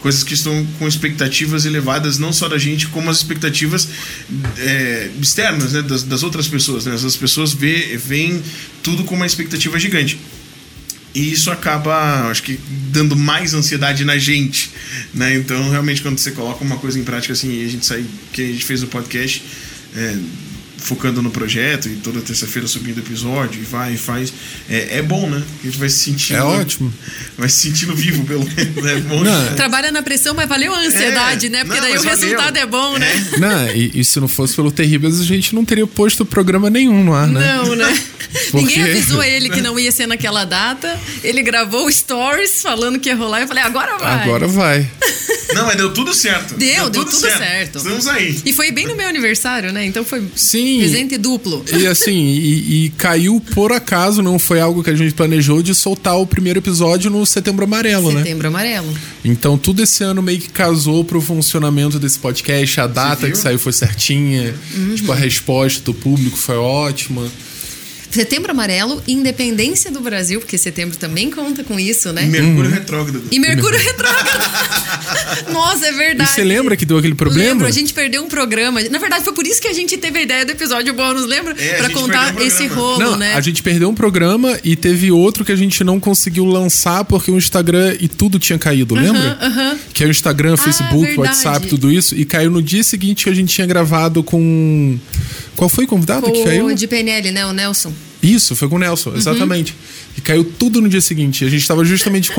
coisas 0.01 0.23
que 0.23 0.33
estão 0.33 0.67
com 0.79 0.89
expectativas 0.89 1.67
elevadas, 1.67 2.19
não 2.19 2.33
só 2.33 2.49
da 2.49 2.57
gente, 2.57 2.87
como 2.89 3.11
as 3.11 3.19
expectativas 3.19 3.89
é, 4.57 5.11
externas, 5.21 5.75
né? 5.75 5.83
Das, 5.83 6.05
das, 6.05 6.23
outras 6.23 6.49
pessoas. 6.49 6.87
Né? 6.87 6.95
As 6.95 7.17
pessoas 7.17 7.53
veem 7.53 8.43
tudo 8.83 9.05
com 9.05 9.15
uma 9.15 9.27
expectativa 9.27 9.79
gigante. 9.79 10.19
E 11.19 11.33
isso 11.33 11.51
acaba, 11.51 12.31
acho 12.31 12.45
que, 12.45 12.61
dando 12.93 13.17
mais 13.17 13.53
ansiedade 13.53 14.05
na 14.05 14.17
gente, 14.17 14.71
né? 15.13 15.35
Então, 15.35 15.69
realmente, 15.69 16.01
quando 16.01 16.17
você 16.17 16.31
coloca 16.31 16.63
uma 16.63 16.77
coisa 16.77 16.97
em 16.97 17.03
prática 17.03 17.33
assim, 17.33 17.61
e 17.61 17.67
a 17.67 17.69
gente 17.69 17.85
sai, 17.85 18.05
que 18.33 18.41
a 18.41 18.47
gente 18.47 18.65
fez 18.65 18.85
o 18.85 18.87
podcast, 18.87 19.43
é, 19.97 20.17
focando 20.79 21.21
no 21.21 21.31
projeto 21.31 21.89
e 21.89 21.97
toda 21.97 22.21
terça-feira 22.21 22.67
subindo 22.67 22.99
episódio 22.99 23.61
e 23.61 23.65
vai 23.65 23.95
e 23.95 23.99
faz. 23.99 24.33
É, 24.69 24.99
é 24.99 25.03
bom, 25.03 25.29
né? 25.29 25.43
A 25.63 25.67
gente 25.67 25.79
vai 25.79 25.89
se 25.89 25.99
sentindo. 25.99 26.37
É 26.37 26.43
ótimo. 26.43 26.93
Vai 27.37 27.49
se 27.49 27.69
sentindo 27.69 27.95
vivo, 27.95 28.25
pelo 28.25 28.45
menos. 28.45 28.87
É 28.87 29.01
bom, 29.01 29.23
né? 29.23 29.53
Trabalha 29.57 29.91
na 29.91 30.03
pressão, 30.03 30.35
mas 30.35 30.49
valeu 30.49 30.75
a 30.75 30.79
ansiedade, 30.79 31.47
é, 31.47 31.51
né? 31.51 31.65
Porque 31.65 31.81
não, 31.81 31.89
daí 31.89 31.97
o 31.97 32.03
valeu. 32.03 32.11
resultado 32.11 32.57
é 32.57 32.67
bom, 32.67 32.97
né? 32.99 33.29
É. 33.33 33.39
Não, 33.39 33.69
e, 33.71 34.01
e, 34.01 34.05
se 34.05 34.21
não 34.21 34.29
fosse 34.29 34.55
pelo 34.55 34.71
Terríveis, 34.71 35.21
a 35.21 35.25
gente 35.25 35.55
não 35.55 35.65
teria 35.65 35.87
posto 35.87 36.25
programa 36.25 36.71
nenhum 36.71 37.05
no 37.05 37.15
ar, 37.15 37.27
né? 37.27 37.57
Não, 37.57 37.75
né? 37.75 37.87
Porque... 38.51 38.57
Ninguém 38.57 38.83
avisou 38.83 39.23
ele 39.23 39.49
que 39.51 39.61
não 39.61 39.79
ia 39.79 39.91
ser 39.91 40.07
naquela 40.07 40.45
data. 40.45 40.99
Ele 41.23 41.43
gravou 41.43 41.91
stories 41.91 42.61
falando 42.63 42.99
que 42.99 43.09
ia 43.09 43.17
rolar. 43.17 43.41
Eu 43.41 43.49
falei, 43.49 43.63
agora 43.63 43.97
vai. 43.99 44.23
Agora 44.23 44.47
vai. 44.47 44.91
Não, 45.55 45.65
mas 45.67 45.77
deu 45.77 45.93
tudo 45.93 46.13
certo. 46.13 46.55
Deu, 46.57 46.69
deu, 46.75 46.91
deu 46.91 47.05
tudo, 47.05 47.11
tudo 47.11 47.21
certo. 47.21 47.39
certo. 47.39 47.79
Estamos 47.79 48.07
aí. 48.07 48.39
E 48.45 48.53
foi 48.53 48.71
bem 48.71 48.87
no 48.87 48.95
meu 48.95 49.09
aniversário, 49.09 49.73
né? 49.73 49.85
Então 49.85 50.05
foi. 50.05 50.23
Sim 50.69 50.79
Presente 50.79 51.19
duplo. 51.19 51.65
E 51.73 51.87
assim, 51.87 52.17
e, 52.17 52.85
e, 52.85 52.91
caiu 52.91 53.41
por 53.55 53.73
acaso, 53.73 54.23
não 54.23 54.39
foi 54.39 54.61
algo 54.61 54.83
que 54.83 54.91
a 54.91 54.95
gente 54.95 55.15
planejou 55.15 55.63
de 55.63 55.75
soltar 55.75 56.19
o 56.19 56.27
primeiro 56.27 56.59
episódio 56.59 57.11
no 57.11 57.25
Setembro 57.25 57.65
Amarelo, 57.65 58.03
Setembro 58.03 58.19
né? 58.19 58.25
Setembro 58.25 58.49
Amarelo. 58.49 58.99
Então 59.25 59.57
tudo 59.57 59.83
esse 59.83 60.05
ano 60.05 60.23
meio 60.23 60.39
que 60.39 60.51
casou 60.51 61.05
pro 61.05 61.21
funcionamento 61.21 61.99
desse 61.99 62.19
podcast, 62.19 62.81
a 62.81 62.87
data 62.87 63.31
que 63.31 63.37
saiu 63.37 63.59
foi 63.59 63.73
certinha, 63.73 64.55
uhum. 64.75 64.95
tipo, 64.95 65.13
a 65.13 65.15
resposta 65.17 65.83
do 65.85 65.95
público 65.95 66.37
foi 66.37 66.57
ótima. 66.57 67.27
Setembro 68.11 68.51
Amarelo, 68.51 69.03
independência 69.07 69.91
do 69.91 70.01
Brasil, 70.01 70.41
porque 70.41 70.57
setembro 70.57 70.97
também 70.97 71.31
conta 71.31 71.63
com 71.63 71.79
isso, 71.79 72.13
né? 72.13 72.25
E 72.25 72.29
Mercúrio 72.29 72.71
uhum. 72.71 72.71
retrógrado. 72.71 73.23
E 73.31 73.39
Mercúrio 73.39 73.79
retrógrado. 73.79 75.53
Nossa, 75.53 75.87
é 75.87 75.93
verdade. 75.93 76.31
E 76.31 76.35
você 76.35 76.45
lembra 76.45 76.77
que 76.77 76.87
deu 76.87 76.99
aquele 76.99 77.15
problema? 77.15 77.49
Lembro, 77.49 77.67
a 77.67 77.71
gente 77.71 77.93
perdeu 77.93 78.23
um 78.23 78.29
programa. 78.29 78.81
Na 78.91 78.99
verdade, 78.99 79.25
foi 79.25 79.33
por 79.33 79.47
isso 79.47 79.61
que 79.61 79.69
a 79.69 79.73
gente 79.73 79.97
teve 79.99 80.21
a 80.21 80.23
ideia 80.23 80.45
do 80.45 80.53
episódio 80.53 80.93
bônus, 80.95 81.27
lembra? 81.27 81.55
É, 81.59 81.79
pra 81.79 81.91
contar 81.91 82.35
um 82.35 82.41
esse 82.41 82.67
rolo, 82.67 82.99
não, 82.99 83.17
né? 83.17 83.35
A 83.35 83.41
gente 83.41 83.63
perdeu 83.63 83.89
um 83.89 83.95
programa 83.95 84.59
e 84.65 84.75
teve 84.75 85.11
outro 85.11 85.45
que 85.45 85.53
a 85.53 85.57
gente 85.57 85.85
não 85.85 86.01
conseguiu 86.01 86.45
lançar 86.45 87.05
porque 87.05 87.31
o 87.31 87.37
Instagram 87.37 87.97
e 88.01 88.09
tudo 88.09 88.39
tinha 88.39 88.59
caído, 88.59 88.95
lembra? 88.95 89.39
Uh 89.41 89.45
-huh, 89.45 89.49
uh 89.49 89.75
-huh. 89.75 89.79
Que 89.93 90.05
é 90.05 90.07
o 90.07 90.11
Instagram, 90.11 90.55
ah, 90.55 90.57
Facebook, 90.57 91.15
ah, 91.17 91.21
WhatsApp, 91.21 91.67
tudo 91.67 91.93
isso. 91.93 92.15
E 92.15 92.25
caiu 92.25 92.51
no 92.51 92.63
dia 92.63 92.83
seguinte 92.83 93.25
que 93.25 93.31
a 93.31 93.35
gente 93.35 93.55
tinha 93.55 93.67
gravado 93.67 94.23
com. 94.23 94.99
Qual 95.57 95.69
foi 95.69 95.85
o 95.85 95.89
convidado 95.89 96.23
com 96.23 96.33
que 96.33 96.45
caiu? 96.45 96.67
O 96.67 96.75
de 96.75 96.87
PNL, 96.87 97.33
né? 97.33 97.45
O 97.47 97.53
Nelson. 97.53 97.93
Isso, 98.23 98.57
foi 98.57 98.69
com 98.69 98.77
o 98.77 98.79
Nelson, 98.79 99.15
exatamente. 99.15 99.73
Uhum. 99.73 100.19
E 100.19 100.21
caiu 100.21 100.45
tudo 100.45 100.81
no 100.81 100.89
dia 100.89 101.01
seguinte. 101.01 101.45
A 101.45 101.49
gente 101.49 101.61
estava 101.61 101.85
justamente 101.85 102.31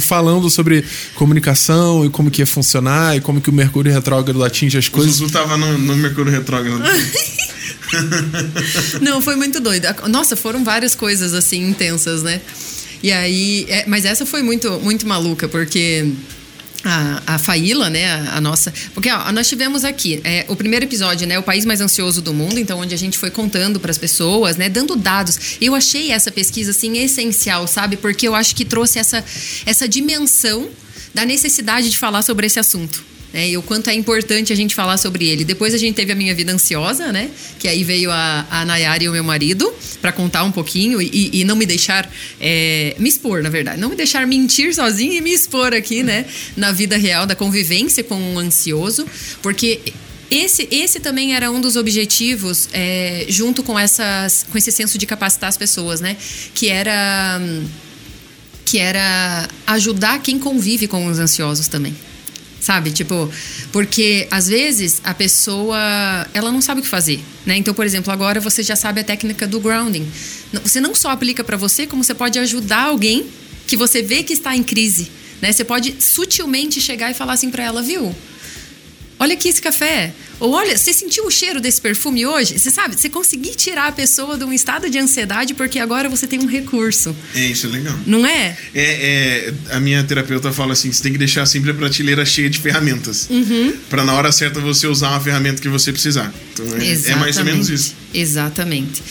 falando 0.00 0.50
sobre 0.50 0.84
comunicação 1.14 2.04
e 2.04 2.10
como 2.10 2.30
que 2.30 2.42
ia 2.42 2.46
funcionar 2.46 3.16
e 3.16 3.20
como 3.20 3.40
que 3.40 3.48
o 3.48 3.52
Mercúrio 3.52 3.92
retrógrado 3.92 4.42
atinge 4.42 4.76
as 4.76 4.88
coisas. 4.88 5.14
O 5.14 5.18
Zuzu 5.18 5.32
tava 5.32 5.56
no, 5.56 5.78
no 5.78 5.96
Mercúrio 5.96 6.32
retrógrado. 6.32 6.82
Não, 9.00 9.22
foi 9.22 9.36
muito 9.36 9.60
doido. 9.60 9.86
Nossa, 10.08 10.36
foram 10.36 10.64
várias 10.64 10.94
coisas 10.94 11.32
assim 11.32 11.68
intensas, 11.68 12.22
né? 12.22 12.40
E 13.02 13.12
aí, 13.12 13.66
é, 13.68 13.84
mas 13.86 14.04
essa 14.04 14.26
foi 14.26 14.42
muito, 14.42 14.80
muito 14.80 15.06
maluca, 15.06 15.48
porque 15.48 16.12
a, 16.84 17.34
a 17.34 17.38
Faíla, 17.38 17.90
né, 17.90 18.06
a, 18.06 18.36
a, 18.36 18.40
nossa. 18.40 18.72
Porque 18.94 19.10
ó, 19.10 19.32
nós 19.32 19.48
tivemos 19.48 19.84
aqui 19.84 20.20
é, 20.24 20.44
o 20.48 20.56
primeiro 20.56 20.84
episódio, 20.84 21.26
né, 21.26 21.38
o 21.38 21.42
país 21.42 21.64
mais 21.64 21.80
ansioso 21.80 22.22
do 22.22 22.32
mundo, 22.32 22.58
então 22.58 22.78
onde 22.78 22.94
a 22.94 22.98
gente 22.98 23.18
foi 23.18 23.30
contando 23.30 23.80
para 23.80 23.90
as 23.90 23.98
pessoas, 23.98 24.56
né, 24.56 24.68
dando 24.68 24.96
dados. 24.96 25.58
Eu 25.60 25.74
achei 25.74 26.12
essa 26.12 26.30
pesquisa 26.30 26.70
assim 26.70 26.98
essencial, 26.98 27.66
sabe? 27.66 27.96
Porque 27.96 28.26
eu 28.28 28.34
acho 28.34 28.54
que 28.54 28.64
trouxe 28.64 28.98
essa 28.98 29.24
essa 29.66 29.88
dimensão 29.88 30.68
da 31.12 31.24
necessidade 31.24 31.90
de 31.90 31.98
falar 31.98 32.22
sobre 32.22 32.46
esse 32.46 32.58
assunto 32.58 33.17
né? 33.38 33.50
E 33.50 33.56
o 33.56 33.62
quanto 33.62 33.88
é 33.88 33.94
importante 33.94 34.52
a 34.52 34.56
gente 34.56 34.74
falar 34.74 34.96
sobre 34.96 35.28
ele. 35.28 35.44
Depois 35.44 35.72
a 35.72 35.78
gente 35.78 35.94
teve 35.94 36.10
a 36.10 36.14
minha 36.16 36.34
vida 36.34 36.52
ansiosa, 36.52 37.12
né? 37.12 37.30
Que 37.60 37.68
aí 37.68 37.84
veio 37.84 38.10
a, 38.10 38.44
a 38.50 38.64
Nayara 38.64 39.04
e 39.04 39.08
o 39.08 39.12
meu 39.12 39.22
marido 39.22 39.72
para 40.02 40.10
contar 40.10 40.42
um 40.42 40.50
pouquinho 40.50 41.00
e, 41.00 41.30
e 41.32 41.44
não 41.44 41.54
me 41.54 41.64
deixar 41.64 42.10
é, 42.40 42.96
me 42.98 43.08
expor, 43.08 43.40
na 43.42 43.48
verdade, 43.48 43.80
não 43.80 43.90
me 43.90 43.96
deixar 43.96 44.26
mentir 44.26 44.74
sozinho 44.74 45.12
e 45.12 45.20
me 45.20 45.32
expor 45.32 45.72
aqui, 45.72 46.02
né? 46.02 46.26
Na 46.56 46.72
vida 46.72 46.96
real 46.96 47.26
da 47.26 47.36
convivência 47.36 48.02
com 48.02 48.16
um 48.16 48.38
ansioso, 48.40 49.06
porque 49.40 49.80
esse, 50.30 50.66
esse 50.72 50.98
também 50.98 51.34
era 51.34 51.48
um 51.48 51.60
dos 51.60 51.76
objetivos, 51.76 52.68
é, 52.72 53.24
junto 53.28 53.62
com, 53.62 53.78
essas, 53.78 54.44
com 54.50 54.58
esse 54.58 54.72
senso 54.72 54.98
de 54.98 55.06
capacitar 55.06 55.48
as 55.48 55.56
pessoas, 55.56 56.00
né? 56.00 56.16
Que 56.54 56.68
era, 56.68 57.40
que 58.64 58.78
era 58.78 59.48
ajudar 59.64 60.20
quem 60.20 60.40
convive 60.40 60.88
com 60.88 61.06
os 61.06 61.20
ansiosos 61.20 61.68
também 61.68 61.94
sabe? 62.60 62.90
Tipo, 62.90 63.30
porque 63.72 64.26
às 64.30 64.48
vezes 64.48 65.00
a 65.04 65.14
pessoa, 65.14 65.78
ela 66.34 66.50
não 66.50 66.60
sabe 66.60 66.80
o 66.80 66.82
que 66.82 66.88
fazer, 66.88 67.20
né? 67.46 67.56
Então, 67.56 67.72
por 67.72 67.86
exemplo, 67.86 68.12
agora 68.12 68.40
você 68.40 68.62
já 68.62 68.76
sabe 68.76 69.00
a 69.00 69.04
técnica 69.04 69.46
do 69.46 69.60
grounding. 69.60 70.06
Você 70.62 70.80
não 70.80 70.94
só 70.94 71.10
aplica 71.10 71.44
para 71.44 71.56
você, 71.56 71.86
como 71.86 72.02
você 72.02 72.14
pode 72.14 72.38
ajudar 72.38 72.84
alguém 72.84 73.26
que 73.66 73.76
você 73.76 74.02
vê 74.02 74.22
que 74.22 74.32
está 74.32 74.56
em 74.56 74.62
crise, 74.62 75.10
né? 75.40 75.52
Você 75.52 75.64
pode 75.64 75.96
sutilmente 76.00 76.80
chegar 76.80 77.10
e 77.10 77.14
falar 77.14 77.34
assim 77.34 77.50
para 77.50 77.62
ela, 77.62 77.82
viu? 77.82 78.14
Olha 79.18 79.34
aqui 79.34 79.48
esse 79.48 79.60
café. 79.60 80.12
Ou 80.38 80.52
olha, 80.52 80.76
você 80.76 80.92
sentiu 80.92 81.26
o 81.26 81.30
cheiro 81.30 81.60
desse 81.60 81.80
perfume 81.80 82.24
hoje? 82.24 82.56
Você 82.56 82.70
sabe, 82.70 82.94
você 82.94 83.08
conseguir 83.08 83.56
tirar 83.56 83.88
a 83.88 83.92
pessoa 83.92 84.38
de 84.38 84.44
um 84.44 84.52
estado 84.52 84.88
de 84.88 84.98
ansiedade 84.98 85.54
porque 85.54 85.80
agora 85.80 86.08
você 86.08 86.26
tem 86.26 86.38
um 86.38 86.46
recurso. 86.46 87.14
É, 87.34 87.46
isso 87.46 87.66
é 87.66 87.70
legal. 87.70 87.98
Não 88.06 88.24
é? 88.24 88.56
É, 88.74 89.52
é 89.70 89.74
a 89.74 89.80
minha 89.80 90.04
terapeuta 90.04 90.52
fala 90.52 90.72
assim: 90.72 90.92
você 90.92 91.02
tem 91.02 91.10
que 91.10 91.18
deixar 91.18 91.44
sempre 91.46 91.72
a 91.72 91.74
prateleira 91.74 92.24
cheia 92.24 92.48
de 92.48 92.58
ferramentas. 92.60 93.28
Uhum. 93.28 93.74
Para 93.90 94.04
na 94.04 94.14
hora 94.14 94.30
certa 94.30 94.60
você 94.60 94.86
usar 94.86 95.10
uma 95.10 95.20
ferramenta 95.20 95.60
que 95.60 95.68
você 95.68 95.92
precisar. 95.92 96.32
Então 96.52 96.66
é, 96.76 97.10
é 97.10 97.16
mais 97.16 97.36
ou 97.38 97.44
menos 97.44 97.68
isso. 97.68 97.96
Exatamente. 98.14 99.02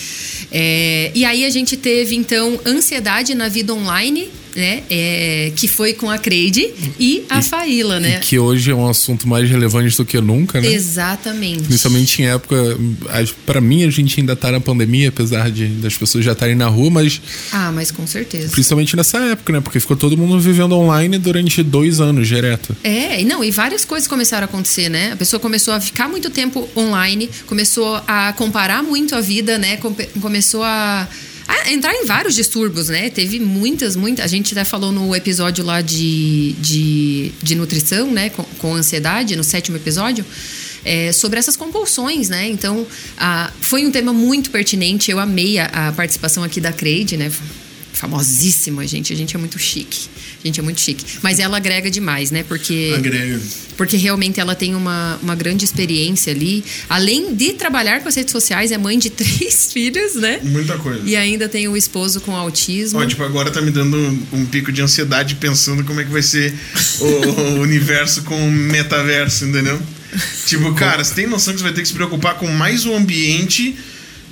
É, 0.49 1.11
e 1.13 1.25
aí 1.25 1.45
a 1.45 1.49
gente 1.49 1.75
teve 1.75 2.15
então 2.15 2.59
ansiedade 2.65 3.35
na 3.35 3.49
vida 3.49 3.73
online 3.73 4.29
né? 4.57 4.81
É, 4.89 5.51
que 5.55 5.67
foi 5.67 5.93
com 5.93 6.09
a 6.09 6.17
Creide 6.17 6.73
e 6.99 7.23
a 7.29 7.43
Faíla, 7.43 7.99
né? 7.99 8.19
Que 8.19 8.39
hoje 8.39 8.71
é 8.71 8.75
um 8.75 8.89
assunto 8.89 9.27
mais 9.27 9.47
relevante 9.47 9.95
do 9.95 10.03
que 10.03 10.19
nunca, 10.19 10.59
né? 10.59 10.67
Exatamente. 10.67 11.63
Principalmente 11.63 12.23
em 12.23 12.25
época. 12.25 12.55
Para 13.45 13.61
mim, 13.61 13.83
a 13.83 13.89
gente 13.91 14.19
ainda 14.19 14.35
tá 14.35 14.51
na 14.51 14.59
pandemia, 14.59 15.09
apesar 15.09 15.51
de 15.51 15.67
das 15.67 15.95
pessoas 15.95 16.25
já 16.25 16.31
estarem 16.31 16.55
na 16.55 16.67
rua, 16.67 16.89
mas. 16.89 17.21
Ah, 17.51 17.71
mas 17.71 17.91
com 17.91 18.07
certeza. 18.07 18.49
Principalmente 18.49 18.95
nessa 18.95 19.19
época, 19.19 19.53
né? 19.53 19.61
Porque 19.61 19.79
ficou 19.79 19.95
todo 19.95 20.17
mundo 20.17 20.39
vivendo 20.39 20.75
online 20.75 21.19
durante 21.19 21.61
dois 21.61 22.01
anos 22.01 22.27
direto. 22.27 22.75
É, 22.83 23.21
e 23.21 23.25
não, 23.25 23.43
e 23.43 23.51
várias 23.51 23.85
coisas 23.85 24.07
começaram 24.07 24.43
a 24.43 24.45
acontecer, 24.45 24.89
né? 24.89 25.11
A 25.11 25.15
pessoa 25.15 25.39
começou 25.39 25.73
a 25.75 25.79
ficar 25.79 26.09
muito 26.09 26.31
tempo 26.31 26.67
online, 26.75 27.29
começou 27.45 28.01
a 28.07 28.33
comparar 28.33 28.81
muito 28.81 29.13
a 29.13 29.21
vida, 29.21 29.59
né? 29.59 29.77
Começou 30.19 30.63
a 30.63 31.07
a 31.47 31.71
entrar 31.71 31.93
em 31.93 32.05
vários 32.05 32.35
distúrbios, 32.35 32.89
né? 32.89 33.09
Teve 33.09 33.39
muitas, 33.39 33.95
muitas. 33.95 34.25
A 34.25 34.27
gente 34.27 34.53
até 34.53 34.65
falou 34.65 34.91
no 34.91 35.15
episódio 35.15 35.63
lá 35.63 35.81
de, 35.81 36.53
de, 36.59 37.31
de 37.41 37.55
nutrição, 37.55 38.11
né? 38.11 38.29
Com, 38.29 38.43
com 38.43 38.75
ansiedade, 38.75 39.35
no 39.35 39.43
sétimo 39.43 39.77
episódio. 39.77 40.25
É, 40.83 41.11
sobre 41.11 41.39
essas 41.39 41.55
compulsões, 41.55 42.29
né? 42.29 42.47
Então, 42.47 42.85
a, 43.17 43.51
foi 43.61 43.85
um 43.85 43.91
tema 43.91 44.13
muito 44.13 44.51
pertinente. 44.51 45.09
Eu 45.09 45.19
amei 45.19 45.57
a, 45.57 45.65
a 45.65 45.91
participação 45.91 46.43
aqui 46.43 46.59
da 46.59 46.71
Creide, 46.71 47.17
né? 47.17 47.31
Famosíssima, 47.93 48.85
gente. 48.87 49.11
A 49.11 49.15
gente 49.15 49.35
é 49.35 49.39
muito 49.39 49.57
chique. 49.57 50.07
A 50.43 50.47
gente 50.47 50.59
é 50.59 50.63
muito 50.63 50.79
chique. 50.79 51.03
Mas 51.21 51.39
ela 51.39 51.57
agrega 51.57 51.89
demais, 51.89 52.31
né? 52.31 52.43
Porque. 52.43 52.93
Agrega. 52.95 53.39
Porque 53.75 53.95
realmente 53.97 54.39
ela 54.39 54.55
tem 54.55 54.73
uma, 54.75 55.19
uma 55.21 55.35
grande 55.35 55.65
experiência 55.65 56.33
ali. 56.33 56.63
Além 56.89 57.35
de 57.35 57.53
trabalhar 57.53 58.01
com 58.01 58.09
as 58.09 58.15
redes 58.15 58.31
sociais, 58.31 58.71
é 58.71 58.77
mãe 58.77 58.97
de 58.97 59.09
três 59.11 59.71
filhos, 59.71 60.15
né? 60.15 60.39
Muita 60.43 60.77
coisa. 60.77 61.01
E 61.05 61.15
ainda 61.15 61.47
tem 61.47 61.67
o 61.67 61.77
esposo 61.77 62.21
com 62.21 62.35
autismo. 62.35 62.99
Ó, 62.99 63.05
tipo, 63.05 63.23
agora 63.23 63.51
tá 63.51 63.61
me 63.61 63.71
dando 63.71 63.97
um, 63.97 64.27
um 64.33 64.45
pico 64.45 64.71
de 64.71 64.81
ansiedade 64.81 65.35
pensando 65.35 65.83
como 65.83 66.01
é 66.01 66.03
que 66.03 66.11
vai 66.11 66.23
ser 66.23 66.53
o, 66.99 67.05
o 67.05 67.59
universo 67.61 68.23
com 68.23 68.47
o 68.47 68.51
metaverso, 68.51 69.45
entendeu? 69.45 69.79
Tipo, 70.45 70.73
cara, 70.73 71.03
você 71.03 71.13
tem 71.13 71.27
noção 71.27 71.53
que 71.53 71.59
você 71.59 71.63
vai 71.63 71.73
ter 71.73 71.81
que 71.81 71.87
se 71.87 71.93
preocupar 71.93 72.35
com 72.35 72.47
mais 72.47 72.85
um 72.85 72.95
ambiente 72.95 73.75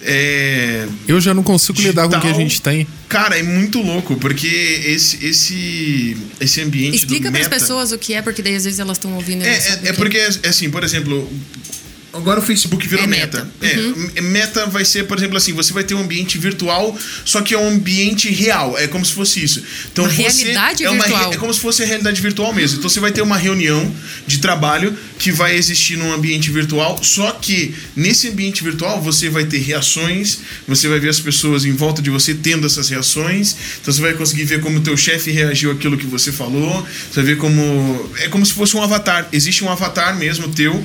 é, 0.06 0.88
eu 1.08 1.20
já 1.20 1.34
não 1.34 1.42
consigo 1.42 1.78
digital, 1.78 2.06
lidar 2.06 2.22
com 2.22 2.28
o 2.28 2.30
que 2.32 2.36
a 2.36 2.40
gente 2.40 2.62
tem. 2.62 2.88
Cara, 3.10 3.38
é 3.38 3.44
muito 3.44 3.82
louco, 3.82 4.16
porque 4.18 4.48
esse, 4.48 5.26
esse, 5.26 6.18
esse 6.40 6.62
ambiente. 6.62 6.96
Explica 6.96 7.32
para 7.32 7.42
as 7.42 7.48
pessoas 7.48 7.92
o 7.92 7.98
que 7.98 8.14
é, 8.14 8.22
porque 8.22 8.42
daí 8.42 8.56
às 8.56 8.64
vezes 8.64 8.80
elas 8.80 8.98
estão 8.98 9.14
ouvindo. 9.16 9.44
É, 9.44 9.56
é, 9.56 9.80
é 9.86 9.94
porque, 9.94 10.18
é 10.18 10.48
assim, 10.48 10.70
por 10.70 10.84
exemplo, 10.84 11.28
Agora 12.16 12.40
o 12.40 12.44
Facebook 12.44 12.88
virou 12.88 13.04
é 13.04 13.08
meta. 13.08 13.48
meta. 13.62 13.80
Uhum. 13.80 14.10
É, 14.16 14.22
meta 14.22 14.66
vai 14.68 14.86
ser, 14.86 15.04
por 15.04 15.18
exemplo, 15.18 15.36
assim, 15.36 15.52
você 15.52 15.74
vai 15.74 15.84
ter 15.84 15.94
um 15.94 16.00
ambiente 16.00 16.38
virtual, 16.38 16.98
só 17.26 17.42
que 17.42 17.54
é 17.54 17.58
um 17.58 17.68
ambiente 17.68 18.30
real. 18.30 18.78
É 18.78 18.88
como 18.88 19.06
se 19.06 19.12
fosse 19.12 19.44
isso. 19.44 19.62
Então 19.92 20.06
uma 20.06 20.14
você 20.14 20.22
realidade 20.22 20.86
é 20.86 20.92
virtual. 20.92 21.26
Uma, 21.26 21.34
é 21.34 21.38
como 21.38 21.54
se 21.54 21.60
fosse 21.60 21.84
a 21.84 21.86
realidade 21.86 22.22
virtual 22.22 22.54
mesmo. 22.54 22.78
Então 22.78 22.90
você 22.90 23.00
vai 23.00 23.12
ter 23.12 23.22
uma 23.22 23.38
reunião 23.38 23.94
de 24.26 24.38
trabalho 24.38 24.98
que 25.20 25.32
vai 25.32 25.56
existir 25.56 25.98
num 25.98 26.12
ambiente 26.14 26.50
virtual, 26.52 27.02
só 27.04 27.32
que 27.32 27.74
nesse 27.96 28.30
ambiente 28.30 28.64
virtual 28.64 29.02
você 29.02 29.30
vai 29.30 29.46
ter 29.46 29.60
reações, 29.60 30.40
você 30.68 30.88
vai 30.88 31.00
ver 31.00 31.10
as 31.10 31.20
pessoas 31.20 31.66
em 31.66 31.74
volta 31.74 32.02
de 32.02 32.10
você 32.10 32.34
tendo 32.34 32.66
essas 32.66 32.90
reações. 32.90 33.56
Então 33.82 33.94
você 33.94 34.02
vai 34.02 34.14
conseguir 34.14 34.46
ver 34.46 34.62
como 34.62 34.78
o 34.78 34.82
teu 34.82 34.96
chefe 34.96 35.32
reagiu 35.32 35.72
àquilo 35.72 35.98
que 35.98 36.06
você 36.06 36.32
falou. 36.32 36.86
Você 37.12 37.22
vai 37.22 37.26
ver 37.26 37.38
como 37.38 38.10
é 38.20 38.30
como 38.30 38.46
se 38.46 38.54
fosse 38.54 38.78
um 38.78 38.82
avatar. 38.82 39.28
Existe 39.34 39.64
um 39.64 39.70
avatar 39.70 40.16
mesmo 40.18 40.48
teu 40.48 40.84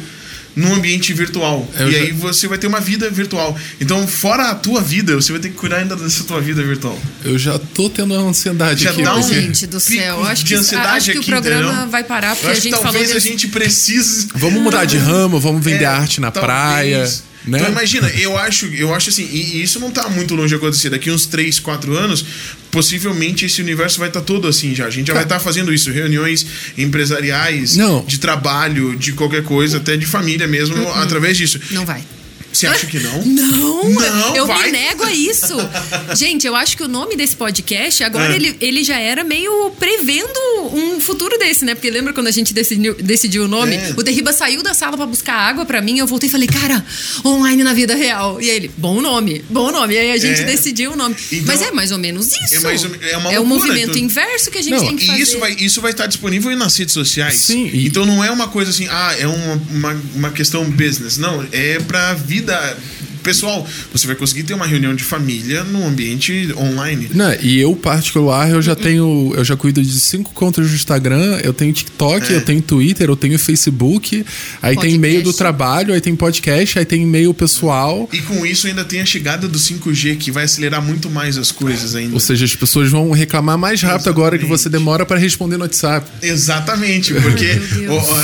num 0.54 0.74
ambiente 0.74 1.12
virtual. 1.12 1.68
Eu 1.78 1.88
e 1.88 1.92
já... 1.92 1.98
aí 1.98 2.12
você 2.12 2.48
vai 2.48 2.58
ter 2.58 2.66
uma 2.66 2.80
vida 2.80 3.08
virtual. 3.10 3.56
Então, 3.80 4.06
fora 4.06 4.50
a 4.50 4.54
tua 4.54 4.80
vida, 4.80 5.14
você 5.14 5.32
vai 5.32 5.40
ter 5.40 5.50
que 5.50 5.56
cuidar 5.56 5.78
ainda 5.78 5.96
dessa 5.96 6.24
tua 6.24 6.40
vida 6.40 6.62
virtual. 6.62 6.98
Eu 7.24 7.38
já 7.38 7.58
tô 7.58 7.88
tendo 7.88 8.14
uma 8.14 8.28
ansiedade 8.28 8.84
já 8.84 8.90
aqui. 8.90 9.02
Dá 9.02 9.16
um 9.16 9.22
gente 9.22 9.66
do 9.66 9.80
céu. 9.80 10.24
Acho 10.24 10.44
que, 10.44 10.54
acho 10.54 11.12
que 11.12 11.18
o 11.18 11.24
programa 11.24 11.72
entendeu? 11.72 11.88
vai 11.88 12.04
parar 12.04 12.34
porque 12.34 12.50
a 12.50 12.54
gente 12.54 12.70
talvez 12.70 12.92
falou. 12.92 13.00
Talvez 13.00 13.16
a 13.16 13.28
gente 13.28 13.48
precise. 13.48 14.28
Vamos 14.34 14.62
mudar 14.62 14.84
de 14.84 14.96
ramo, 14.96 15.38
vamos 15.40 15.64
vender 15.64 15.84
é, 15.84 15.86
arte 15.86 16.20
na 16.20 16.30
talvez. 16.30 16.44
praia. 16.46 17.30
Né? 17.50 17.58
Então 17.58 17.72
imagina, 17.72 18.08
eu 18.10 18.38
acho, 18.38 18.66
eu 18.66 18.94
acho 18.94 19.10
assim, 19.10 19.28
e 19.30 19.60
isso 19.60 19.80
não 19.80 19.88
está 19.88 20.08
muito 20.08 20.36
longe 20.36 20.50
de 20.50 20.54
acontecer. 20.54 20.88
Daqui 20.88 21.10
uns 21.10 21.26
3, 21.26 21.58
4 21.58 21.96
anos, 21.96 22.24
possivelmente 22.70 23.44
esse 23.44 23.60
universo 23.60 23.98
vai 23.98 24.08
estar 24.08 24.20
tá 24.20 24.26
todo 24.26 24.46
assim 24.46 24.72
já. 24.72 24.86
A 24.86 24.90
gente 24.90 25.08
já 25.08 25.14
vai 25.14 25.24
estar 25.24 25.34
tá 25.38 25.40
fazendo 25.40 25.74
isso, 25.74 25.90
reuniões 25.90 26.46
empresariais, 26.78 27.74
não. 27.74 28.04
de 28.04 28.18
trabalho, 28.18 28.96
de 28.96 29.12
qualquer 29.12 29.42
coisa, 29.42 29.78
até 29.78 29.96
de 29.96 30.06
família 30.06 30.46
mesmo, 30.46 30.76
uh 30.76 30.86
-uh. 30.86 31.02
através 31.02 31.36
disso. 31.36 31.60
Não 31.72 31.84
vai. 31.84 32.04
Você 32.52 32.66
acha 32.66 32.86
que 32.86 32.98
não? 32.98 33.24
Não, 33.24 33.90
não 33.90 34.36
eu 34.36 34.46
vai. 34.46 34.66
me 34.66 34.72
nego 34.72 35.04
a 35.04 35.12
isso. 35.12 35.54
Gente, 36.16 36.46
eu 36.46 36.56
acho 36.56 36.76
que 36.76 36.82
o 36.82 36.88
nome 36.88 37.16
desse 37.16 37.36
podcast, 37.36 38.02
agora 38.02 38.32
é. 38.32 38.36
ele, 38.36 38.56
ele 38.60 38.84
já 38.84 38.98
era 38.98 39.22
meio 39.22 39.70
prevendo 39.78 40.38
um 40.72 41.00
futuro 41.00 41.38
desse, 41.38 41.64
né? 41.64 41.74
Porque 41.74 41.90
lembra 41.90 42.12
quando 42.12 42.26
a 42.26 42.30
gente 42.30 42.52
decidiu, 42.52 42.94
decidiu 42.94 43.44
o 43.44 43.48
nome? 43.48 43.76
É. 43.76 43.94
O 43.96 44.02
Derriba 44.02 44.32
saiu 44.32 44.62
da 44.62 44.74
sala 44.74 44.96
para 44.96 45.06
buscar 45.06 45.34
água 45.34 45.64
para 45.64 45.80
mim, 45.80 45.98
eu 45.98 46.06
voltei 46.06 46.28
e 46.28 46.32
falei, 46.32 46.48
cara, 46.48 46.84
online 47.24 47.62
na 47.62 47.72
vida 47.72 47.94
real. 47.94 48.40
E 48.40 48.50
aí 48.50 48.56
ele, 48.56 48.70
bom 48.76 49.00
nome, 49.00 49.44
bom 49.48 49.70
nome. 49.70 49.94
E 49.94 49.98
aí 49.98 50.10
a 50.12 50.18
gente 50.18 50.40
é. 50.40 50.44
decidiu 50.44 50.92
o 50.92 50.96
nome. 50.96 51.16
Então, 51.30 51.46
Mas 51.46 51.62
é 51.62 51.70
mais 51.70 51.92
ou 51.92 51.98
menos 51.98 52.32
isso. 52.32 52.56
É, 52.56 52.60
mais, 52.60 52.84
é, 52.84 53.16
uma 53.16 53.32
é 53.32 53.40
o 53.40 53.46
movimento 53.46 53.90
então... 53.90 54.02
inverso 54.02 54.50
que 54.50 54.58
a 54.58 54.62
gente 54.62 54.72
não, 54.72 54.86
tem 54.86 54.96
que 54.96 55.06
fazer. 55.06 55.18
E 55.18 55.22
isso 55.22 55.38
vai, 55.38 55.52
isso 55.52 55.80
vai 55.80 55.90
estar 55.92 56.06
disponível 56.06 56.54
nas 56.56 56.76
redes 56.76 56.94
sociais. 56.94 57.36
Sim. 57.36 57.70
E... 57.72 57.86
Então 57.86 58.04
não 58.04 58.24
é 58.24 58.30
uma 58.30 58.48
coisa 58.48 58.70
assim, 58.70 58.88
ah, 58.90 59.14
é 59.18 59.26
uma, 59.26 59.62
uma, 59.70 60.02
uma 60.14 60.30
questão 60.30 60.68
business. 60.68 61.16
Não, 61.16 61.46
é 61.52 61.78
pra 61.80 62.14
vida 62.14 62.39
vida 62.40 62.74
pessoal, 63.22 63.66
você 63.92 64.06
vai 64.06 64.16
conseguir 64.16 64.42
ter 64.44 64.54
uma 64.54 64.66
reunião 64.66 64.94
de 64.94 65.04
família 65.04 65.64
num 65.64 65.86
ambiente 65.86 66.52
online. 66.56 67.10
Não, 67.14 67.32
e 67.40 67.58
eu, 67.58 67.74
particular, 67.76 68.50
eu 68.50 68.62
já 68.62 68.74
tenho. 68.74 69.32
Eu 69.34 69.44
já 69.44 69.56
cuido 69.56 69.82
de 69.82 70.00
cinco 70.00 70.32
contas 70.32 70.68
do 70.68 70.74
Instagram, 70.74 71.40
eu 71.42 71.52
tenho 71.52 71.72
TikTok, 71.72 72.32
é. 72.32 72.36
eu 72.36 72.44
tenho 72.44 72.62
Twitter, 72.62 73.08
eu 73.08 73.16
tenho 73.16 73.38
Facebook, 73.38 74.16
aí 74.16 74.74
podcast. 74.74 74.80
tem 74.80 74.94
e-mail 74.94 75.22
do 75.22 75.32
trabalho, 75.32 75.94
aí 75.94 76.00
tem 76.00 76.14
podcast, 76.14 76.78
aí 76.78 76.84
tem 76.84 77.02
e-mail 77.02 77.32
pessoal. 77.34 78.08
E 78.12 78.20
com 78.22 78.44
isso 78.44 78.66
ainda 78.66 78.84
tem 78.84 79.00
a 79.00 79.06
chegada 79.06 79.48
do 79.48 79.58
5G, 79.58 80.16
que 80.16 80.30
vai 80.30 80.44
acelerar 80.44 80.82
muito 80.82 81.10
mais 81.10 81.36
as 81.36 81.50
coisas 81.52 81.94
ainda. 81.94 82.14
Ou 82.14 82.20
seja, 82.20 82.44
as 82.44 82.54
pessoas 82.54 82.90
vão 82.90 83.10
reclamar 83.10 83.58
mais 83.58 83.80
rápido 83.82 84.00
Exatamente. 84.00 84.18
agora 84.18 84.38
que 84.38 84.46
você 84.46 84.68
demora 84.68 85.04
para 85.04 85.18
responder 85.18 85.56
no 85.56 85.64
WhatsApp. 85.64 86.08
Exatamente, 86.22 87.14
porque 87.20 87.46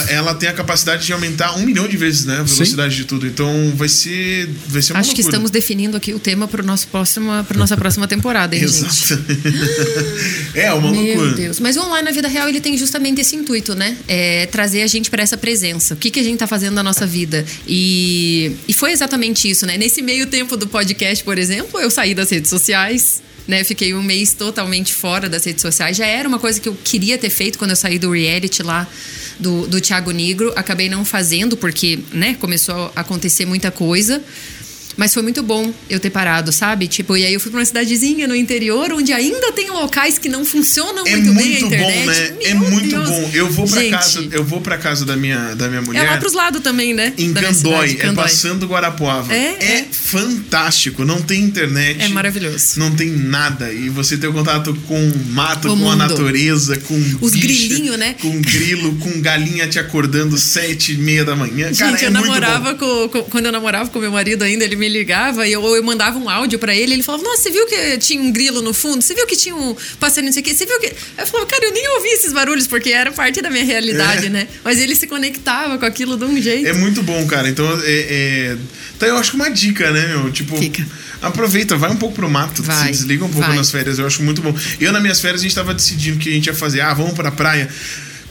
ela 0.09 0.35
tem 0.35 0.49
a 0.49 0.53
capacidade 0.53 1.07
de 1.07 1.13
aumentar 1.13 1.57
um 1.57 1.65
milhão 1.65 1.89
de 1.89 1.97
vezes, 1.97 2.25
né? 2.25 2.39
A 2.41 2.43
velocidade 2.43 2.95
Sim. 2.95 3.03
de 3.03 3.05
tudo. 3.07 3.27
Então 3.27 3.73
vai 3.77 3.89
ser. 3.89 4.49
Vai 4.69 4.83
uma 4.93 5.01
Acho 5.01 5.09
loucura. 5.09 5.15
que 5.15 5.21
estamos 5.21 5.51
definindo 5.51 5.97
aqui 5.97 6.13
o 6.15 6.19
tema 6.19 6.47
para 6.49 6.63
nossa 6.63 6.87
próxima 7.77 8.07
temporada, 8.09 8.55
hein, 8.57 8.63
Exato. 8.63 8.95
gente? 8.95 9.25
é, 10.55 10.73
uma 10.73 10.91
Meu 10.91 11.03
loucura. 11.03 11.27
Meu 11.27 11.35
Deus. 11.37 11.61
Mas 11.61 11.77
o 11.77 11.83
online 11.83 12.05
na 12.05 12.13
vida 12.13 12.29
real 12.29 12.49
ele 12.49 12.61
tem 12.61 12.77
justamente 12.77 13.21
esse 13.21 13.37
intuito, 13.37 13.75
né? 13.75 13.97
É 14.07 14.47
trazer 14.47 14.83
a 14.83 14.87
gente 14.87 15.11
para 15.11 15.23
essa 15.23 15.37
presença. 15.37 15.95
O 15.95 15.97
que, 15.97 16.11
que 16.11 16.21
a 16.21 16.23
gente 16.23 16.35
está 16.35 16.47
fazendo 16.47 16.75
na 16.75 16.83
nossa 16.83 17.07
vida. 17.07 17.45
E, 17.67 18.53
e 18.69 18.73
foi 18.73 18.93
exatamente 18.93 19.51
isso, 19.51 19.67
né? 19.67 19.77
Nesse 19.77 20.03
meio 20.03 20.27
tempo 20.27 20.57
do 20.57 20.67
podcast, 20.67 21.25
por 21.25 21.39
exemplo, 21.39 21.81
eu 21.81 21.91
saí 21.91 22.15
das 22.15 22.31
redes 22.31 22.51
sociais. 22.51 23.23
Né, 23.47 23.63
fiquei 23.63 23.95
um 23.95 24.03
mês 24.03 24.33
totalmente 24.33 24.93
fora 24.93 25.29
das 25.29 25.45
redes 25.45 25.63
sociais. 25.63 25.97
Já 25.97 26.05
era 26.05 26.29
uma 26.29 26.41
coisa 26.41 26.59
que 26.59 26.69
eu 26.69 26.77
queria 26.83 27.17
ter 27.17 27.31
feito 27.31 27.57
quando 27.61 27.71
eu 27.71 27.77
saí 27.77 27.97
do 27.97 28.11
reality 28.11 28.61
lá 28.61 28.89
do, 29.39 29.69
do 29.69 29.81
Thiago 29.81 30.11
Negro. 30.11 30.53
Acabei 30.57 30.89
não 30.89 31.05
fazendo 31.05 31.57
porque 31.57 32.01
né, 32.13 32.35
começou 32.41 32.91
a 32.97 33.03
acontecer 33.03 33.47
muita 33.47 33.71
coisa. 33.71 34.21
Mas 34.97 35.13
foi 35.13 35.23
muito 35.23 35.43
bom 35.43 35.73
eu 35.91 36.01
ter 36.01 36.11
parado, 36.11 36.51
sabe? 36.53 36.89
Tipo, 36.89 37.17
e 37.17 37.25
aí 37.25 37.35
eu 37.35 37.41
fui 37.41 37.51
pra 37.51 37.61
uma 37.61 37.67
cidadezinha 37.67 38.27
no 38.27 38.35
interior 38.35 38.93
onde 38.93 39.13
ainda 39.13 39.53
tem 39.53 39.71
locais 39.71 40.19
que 40.19 40.29
não 40.29 40.45
funcionam 40.45 41.07
é 41.07 41.11
muito, 41.11 41.35
muito 41.35 41.39
bem 41.39 41.57
a 41.57 41.61
internet. 41.61 41.97
Bom, 41.97 42.07
né? 42.07 42.37
é 42.45 42.55
muito 42.55 42.89
Deus. 42.89 43.09
bom. 43.09 43.31
Eu 43.33 43.51
vou 43.51 43.69
pra 43.69 43.81
Gente, 43.81 43.91
casa, 43.91 44.29
eu 44.33 44.45
vou 44.45 44.61
para 44.61 44.79
casa 44.79 45.05
da 45.05 45.17
minha, 45.17 45.55
da 45.55 45.69
minha 45.69 45.83
mulher. 45.83 46.05
É 46.05 46.11
lá 46.11 46.17
pros 46.17 46.33
lados 46.33 46.63
também, 46.63 46.95
né? 46.95 47.13
Em 47.19 47.33
Candói, 47.33 47.99
é 48.01 48.13
passando 48.13 48.67
Guarapuava. 48.67 49.35
É, 49.35 49.57
é, 49.61 49.73
é, 49.79 49.87
fantástico. 49.91 51.05
Não 51.05 51.21
tem 51.21 51.43
internet. 51.43 52.03
É 52.03 52.09
maravilhoso. 52.09 52.79
Não 52.79 52.95
tem 52.95 53.11
nada. 53.11 53.73
E 53.73 53.89
você 53.89 54.17
ter 54.17 54.33
contato 54.33 54.75
com 54.87 55.13
mato, 55.29 55.69
o 55.69 55.71
com 55.73 55.77
mundo. 55.77 55.93
a 55.93 55.97
natureza, 55.97 56.79
com 56.79 56.95
os 57.21 57.33
grilinhos, 57.33 57.99
né? 57.99 58.15
Com 58.21 58.41
grilo, 58.41 58.97
com 58.97 59.21
galinha 59.21 59.67
te 59.67 59.79
acordando 59.79 60.39
sete 60.39 60.93
e 60.93 60.97
meia 60.97 61.25
da 61.25 61.37
manhã. 61.37 61.69
Gente, 61.69 61.79
Cara, 61.79 62.01
é 62.01 62.07
eu 62.07 62.11
namorava 62.11 62.75
com, 62.75 63.09
com, 63.09 63.23
quando 63.25 63.47
eu 63.47 63.53
namorava 63.53 63.91
com 63.91 63.99
meu 63.99 64.11
marido 64.11 64.43
ainda, 64.43 64.65
ele 64.65 64.77
me 64.77 64.86
ligava 64.89 65.47
e 65.47 65.53
eu 65.53 65.67
eu 65.75 65.83
mandava 65.83 66.19
um 66.19 66.29
áudio 66.29 66.59
para 66.59 66.75
ele, 66.75 66.95
ele 66.95 67.03
falava, 67.03 67.25
nossa, 67.25 67.43
você 67.43 67.51
viu 67.51 67.67
que 67.67 67.99
tinha 67.99 68.21
um 68.21 68.33
grilo 68.33 68.63
no 68.63 68.73
fundo? 68.73 69.03
Você 69.03 69.15
viu 69.15 69.27
que 69.27 69.37
tinha 69.37 69.55
um 69.55 69.77
passarinho, 69.99 70.27
não 70.27 70.33
sei 70.33 70.43
o 70.43 70.45
quê? 70.45 70.55
Você 70.55 70.67
viu 70.67 70.79
que... 70.81 70.93
Eu 71.19 71.27
falava, 71.27 71.49
cara, 71.49 71.67
eu 71.67 71.73
nem 71.73 71.89
ouvi 71.97 72.09
esses 72.09 72.33
barulhos, 72.33 72.67
porque 72.67 72.91
era 72.91 73.13
parte 73.13 73.41
da 73.43 73.51
minha 73.51 73.65
realidade, 73.65 74.27
é. 74.27 74.31
né? 74.31 74.49
Mas 74.65 74.79
ele 74.79 74.95
se 74.95 75.07
conectava 75.07 75.79
com 75.79 75.85
aquilo 75.85 76.17
de 76.17 76.25
um 76.25 76.41
jeito. 76.41 76.69
É 76.69 76.73
muito 76.73 77.03
bom, 77.03 77.27
cara. 77.27 77.49
Então, 77.49 77.67
é, 77.83 77.85
é... 77.87 78.57
então 78.97 79.09
eu 79.09 79.17
acho 79.17 79.31
que 79.31 79.37
uma 79.37 79.51
dica, 79.51 79.91
né, 79.91 80.07
meu? 80.09 80.31
Tipo... 80.31 80.57
Fica. 80.57 80.87
Aproveita, 81.21 81.77
vai 81.77 81.91
um 81.91 81.97
pouco 81.97 82.15
pro 82.15 82.29
mato, 82.29 82.63
vai, 82.63 82.87
se 82.87 82.93
desliga 82.93 83.25
um 83.25 83.31
pouco 83.31 83.47
vai. 83.47 83.57
nas 83.57 83.71
férias, 83.71 83.99
eu 83.99 84.07
acho 84.07 84.23
muito 84.23 84.43
bom. 84.43 84.55
Eu, 84.79 84.93
nas 84.93 85.01
minhas 85.01 85.21
férias, 85.21 85.41
a 85.41 85.45
gente 85.45 85.55
tava 85.55 85.73
decidindo 85.73 86.17
o 86.17 86.21
que 86.21 86.29
a 86.29 86.33
gente 86.33 86.47
ia 86.47 86.55
fazer. 86.55 86.83
Ah, 86.83 86.93
vamos 86.93 87.15
pra 87.15 87.31
praia 87.31 87.69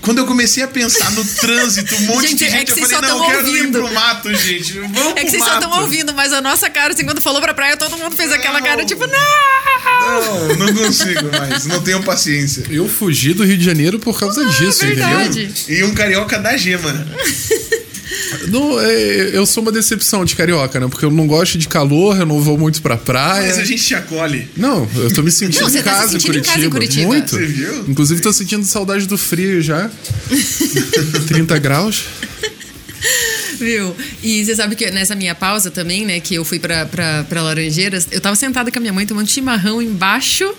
Quando 0.06 0.20
eu 0.20 0.26
comecei 0.26 0.64
a 0.64 0.68
pensar 0.68 1.12
no 1.12 1.26
trânsito, 1.26 1.96
um 1.96 2.00
monte 2.02 2.28
Gente, 2.30 2.36
de 2.38 2.46
é 2.46 2.50
gente, 2.50 2.74
que 2.74 2.80
eu 2.84 2.88
falei, 2.88 3.10
não, 3.10 3.26
quero 3.28 3.48
ir 3.58 3.72
pro 3.72 3.94
mato, 3.94 4.34
gente. 4.34 4.74
Vamos 4.80 4.98
É 5.18 5.24
que 5.26 5.32
vocês 5.32 5.44
só 5.44 5.56
estão 5.56 5.70
mato. 5.72 5.82
ouvindo, 5.82 6.14
mas 6.14 6.32
a 6.32 6.42
nossa 6.42 6.70
cara, 6.70 6.94
assim, 6.94 7.04
quando 7.04 7.20
falou 7.22 7.42
pra 7.42 7.54
praia, 7.54 7.76
todo 7.76 7.98
mundo 7.98 8.16
fez 8.16 8.32
aquela 8.32 8.60
Não. 8.60 8.66
cara, 8.68 8.86
tipo, 8.86 9.06
não! 9.08 9.16
Não, 10.06 10.56
não 10.68 10.74
consigo 10.76 11.30
mais. 11.32 11.66
Não 11.66 11.82
tenho 11.82 12.02
paciência. 12.04 12.64
Eu 12.70 12.88
fugi 12.88 13.34
do 13.34 13.44
Rio 13.44 13.58
de 13.58 13.66
Janeiro 13.66 14.00
por 14.00 14.20
causa 14.20 14.46
disso, 14.46 14.84
Ah, 14.84 14.88
verdade. 14.88 15.44
entendeu? 15.46 15.78
E 15.78 15.84
um 15.84 15.94
carioca 15.94 16.38
da 16.40 16.56
gema. 16.56 16.92
Não, 18.48 18.80
é, 18.80 19.32
eu 19.34 19.46
sou 19.46 19.64
uma 19.64 19.72
decepção 19.72 20.26
de 20.26 20.36
carioca, 20.36 20.80
né? 20.80 20.88
Porque 20.88 21.06
eu 21.06 21.12
não 21.12 21.28
gosto 21.28 21.58
de 21.58 21.68
calor, 21.68 22.18
eu 22.18 22.26
não 22.26 22.42
vou 22.42 22.58
muito 22.58 22.82
pra 22.82 22.98
praia. 22.98 23.48
Mas 23.48 23.58
a 23.58 23.66
gente 23.66 23.84
te 23.84 23.96
acolhe. 23.96 24.48
Não, 24.56 24.88
eu 24.96 25.14
tô 25.14 25.22
me 25.22 25.32
sentindo 25.32 25.62
Não, 25.62 25.70
você 25.70 25.80
em, 25.80 25.84
tá 25.84 25.92
se 25.92 25.98
casa, 25.98 26.12
sentindo 26.12 26.38
em 26.38 26.42
em 26.42 26.44
casa 26.44 26.66
em 26.66 26.70
Curitiba. 26.70 27.08
Muito. 27.08 27.36
Você 27.36 27.46
viu? 27.46 27.86
Inclusive, 27.88 28.22
tô 28.22 28.34
sentindo 28.34 28.66
saudade 28.66 29.06
do 29.08 29.18
frio 29.18 29.62
já. 29.62 29.90
30 31.28 31.60
graus. 31.60 32.04
Viu? 33.58 33.96
E 34.22 34.44
você 34.44 34.56
sabe 34.56 34.76
que 34.76 34.90
nessa 34.92 35.16
minha 35.16 35.34
pausa 35.36 35.72
também, 35.72 36.06
né, 36.06 36.20
que 36.20 36.36
eu 36.36 36.44
fui 36.44 36.60
pra, 36.60 36.86
pra, 36.86 37.24
pra 37.24 37.42
Laranjeiras, 37.42 38.08
eu 38.12 38.20
tava 38.20 38.36
sentada 38.36 38.72
com 38.72 38.78
a 38.78 38.82
minha 38.82 38.94
mãe 38.94 39.06
tomando 39.06 39.30
chimarrão 39.30 39.82
embaixo 39.82 40.54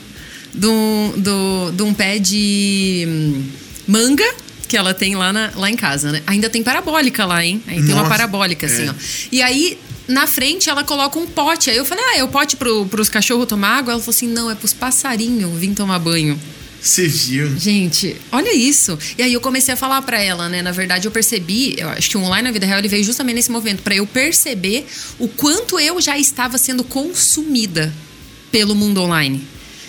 do, 0.55 1.13
do, 1.17 1.73
de 1.73 1.83
um 1.83 1.93
pé 1.93 2.19
de 2.19 3.05
hum, 3.07 3.45
manga 3.87 4.25
que 4.69 4.77
ela 4.77 4.93
tem 4.93 5.15
lá, 5.15 5.33
na, 5.33 5.53
lá 5.55 5.71
em 5.71 5.77
casa, 5.77 6.13
né? 6.13 6.23
Ainda 6.27 6.51
tem 6.51 6.63
parabólica 6.63 7.25
lá, 7.25 7.45
hein? 7.45 7.63
Aí 7.67 7.77
tem 7.77 7.87
uma 7.87 8.03
Nossa, 8.03 8.11
parabólica, 8.11 8.67
assim, 8.67 8.87
é. 8.87 8.91
ó. 8.91 8.95
E 9.31 9.43
aí, 9.43 9.79
na 10.09 10.27
frente, 10.27 10.69
ela 10.69 10.85
coloca 10.85 11.19
um 11.19 11.27
pote. 11.27 11.71
Aí 11.71 11.77
eu 11.77 11.85
falei, 11.85 12.05
ah, 12.05 12.19
é 12.19 12.25
o 12.25 12.29
pote 12.29 12.57
pro, 12.57 12.87
pros 12.87 13.09
cachorros 13.09 13.47
tomar 13.47 13.79
água? 13.79 13.93
Ela 13.93 14.01
falou 14.01 14.15
assim, 14.15 14.29
não, 14.29 14.51
é 14.51 14.55
pros 14.55 14.73
passarinhos 14.73 15.59
vir 15.59 15.75
tomar 15.75 15.99
banho. 15.99 16.39
Você 16.81 17.09
viu? 17.09 17.59
Gente, 17.59 18.17
olha 18.31 18.55
isso. 18.55 18.97
E 19.19 19.23
aí 19.23 19.33
eu 19.33 19.41
comecei 19.41 19.75
a 19.75 19.77
falar 19.77 20.01
pra 20.03 20.23
ela, 20.23 20.49
né? 20.49 20.63
Na 20.63 20.71
verdade, 20.71 21.07
eu 21.07 21.11
percebi, 21.11 21.75
eu 21.79 21.89
acho 21.89 22.09
que 22.09 22.17
o 22.17 22.21
online 22.21 22.45
na 22.45 22.53
vida 22.53 22.65
real 22.65 22.79
ele 22.79 22.87
veio 22.87 23.03
justamente 23.03 23.37
nesse 23.37 23.51
movimento 23.51 23.83
pra 23.83 23.97
eu 23.97 24.07
perceber 24.07 24.87
o 25.19 25.27
quanto 25.27 25.81
eu 25.81 26.01
já 26.01 26.17
estava 26.17 26.59
sendo 26.59 26.85
consumida 26.85 27.93
pelo 28.53 28.75
mundo 28.75 29.03
online. 29.03 29.45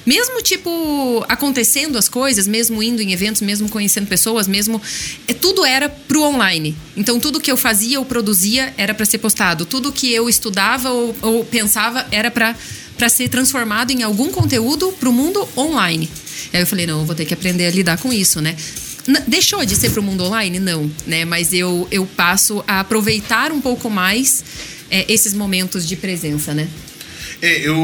Mesmo, 0.07 0.41
tipo, 0.41 1.25
acontecendo 1.27 1.97
as 1.97 2.07
coisas, 2.07 2.47
mesmo 2.47 2.81
indo 2.81 3.01
em 3.01 3.11
eventos, 3.11 3.41
mesmo 3.41 3.67
conhecendo 3.67 4.07
pessoas, 4.07 4.47
mesmo. 4.47 4.81
é, 5.27 5.33
tudo 5.33 5.65
era 5.65 5.89
pro 5.89 6.21
online. 6.21 6.73
Então, 6.95 7.19
tudo 7.19 7.41
que 7.41 7.51
eu 7.51 7.57
fazia 7.57 7.99
ou 7.99 8.05
produzia 8.05 8.73
era 8.77 8.93
pra 8.93 9.05
ser 9.05 9.17
postado. 9.17 9.65
Tudo 9.65 9.91
que 9.91 10.13
eu 10.13 10.29
estudava 10.29 10.89
ou, 10.89 11.13
ou 11.21 11.43
pensava 11.43 12.07
era 12.09 12.31
pra 12.31 12.55
para 12.97 13.09
ser 13.09 13.29
transformado 13.29 13.91
em 13.91 14.01
algum 14.01 14.31
conteúdo 14.31 14.91
pro 14.99 15.13
mundo 15.13 15.47
online. 15.55 16.09
Aí 16.51 16.61
eu 16.61 16.65
falei, 16.65 16.87
não, 16.87 17.01
eu 17.01 17.05
vou 17.05 17.13
ter 17.13 17.25
que 17.25 17.33
aprender 17.33 17.67
a 17.67 17.69
lidar 17.69 17.99
com 17.99 18.11
isso, 18.11 18.41
né? 18.41 18.55
Deixou 19.27 19.63
de 19.63 19.75
ser 19.75 19.91
pro 19.91 20.01
mundo 20.01 20.23
online? 20.23 20.59
Não, 20.59 20.91
né? 21.05 21.23
Mas 21.23 21.53
eu, 21.53 21.87
eu 21.91 22.07
passo 22.07 22.63
a 22.67 22.79
aproveitar 22.79 23.51
um 23.51 23.61
pouco 23.61 23.87
mais 23.87 24.43
é, 24.89 25.05
esses 25.07 25.33
momentos 25.33 25.87
de 25.87 25.95
presença, 25.95 26.55
né? 26.55 26.67
É, 27.39 27.67
eu, 27.67 27.75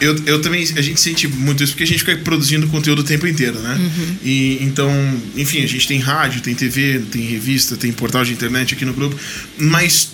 eu. 0.00 0.16
Eu 0.26 0.40
também. 0.40 0.62
A 0.76 0.82
gente 0.82 1.00
sente 1.00 1.28
muito 1.28 1.62
isso 1.62 1.72
porque 1.72 1.84
a 1.84 1.86
gente 1.86 2.00
fica 2.00 2.16
produzindo 2.18 2.66
conteúdo 2.68 3.00
o 3.00 3.04
tempo 3.04 3.26
inteiro, 3.26 3.58
né? 3.60 3.78
E 4.22 4.58
então, 4.62 4.90
enfim, 5.36 5.62
a 5.62 5.66
gente 5.66 5.86
tem 5.86 5.98
rádio, 5.98 6.40
tem 6.40 6.54
TV, 6.54 7.02
tem 7.10 7.22
revista, 7.22 7.76
tem 7.76 7.92
portal 7.92 8.24
de 8.24 8.32
internet 8.32 8.74
aqui 8.74 8.84
no 8.84 8.92
grupo, 8.92 9.16
mas 9.58 10.10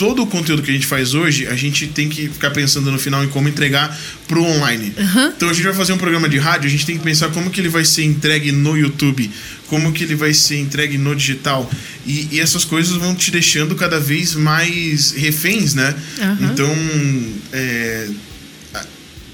todo 0.00 0.22
o 0.22 0.26
conteúdo 0.26 0.62
que 0.62 0.70
a 0.70 0.72
gente 0.72 0.86
faz 0.86 1.12
hoje, 1.12 1.46
a 1.46 1.54
gente 1.54 1.86
tem 1.88 2.08
que 2.08 2.26
ficar 2.26 2.50
pensando 2.52 2.90
no 2.90 2.98
final 2.98 3.22
em 3.22 3.28
como 3.28 3.50
entregar 3.50 3.94
pro 4.26 4.42
online. 4.42 4.94
Então 5.36 5.50
a 5.50 5.52
gente 5.52 5.64
vai 5.64 5.74
fazer 5.74 5.92
um 5.92 5.98
programa 5.98 6.26
de 6.26 6.38
rádio, 6.38 6.68
a 6.68 6.70
gente 6.70 6.86
tem 6.86 6.96
que 6.96 7.04
pensar 7.04 7.28
como 7.28 7.50
que 7.50 7.60
ele 7.60 7.68
vai 7.68 7.84
ser 7.84 8.04
entregue 8.04 8.50
no 8.50 8.78
YouTube, 8.78 9.30
como 9.66 9.92
que 9.92 10.04
ele 10.04 10.14
vai 10.14 10.32
ser 10.32 10.58
entregue 10.58 10.96
no 10.96 11.14
digital. 11.14 11.70
E, 12.06 12.28
e 12.32 12.40
essas 12.40 12.64
coisas 12.64 12.96
vão 12.96 13.14
te 13.14 13.30
deixando 13.30 13.74
cada 13.74 14.00
vez 14.00 14.34
mais 14.34 15.10
reféns, 15.12 15.74
né? 15.74 15.94
Aham. 16.18 16.50
Então, 16.50 16.76
é, 17.52 18.08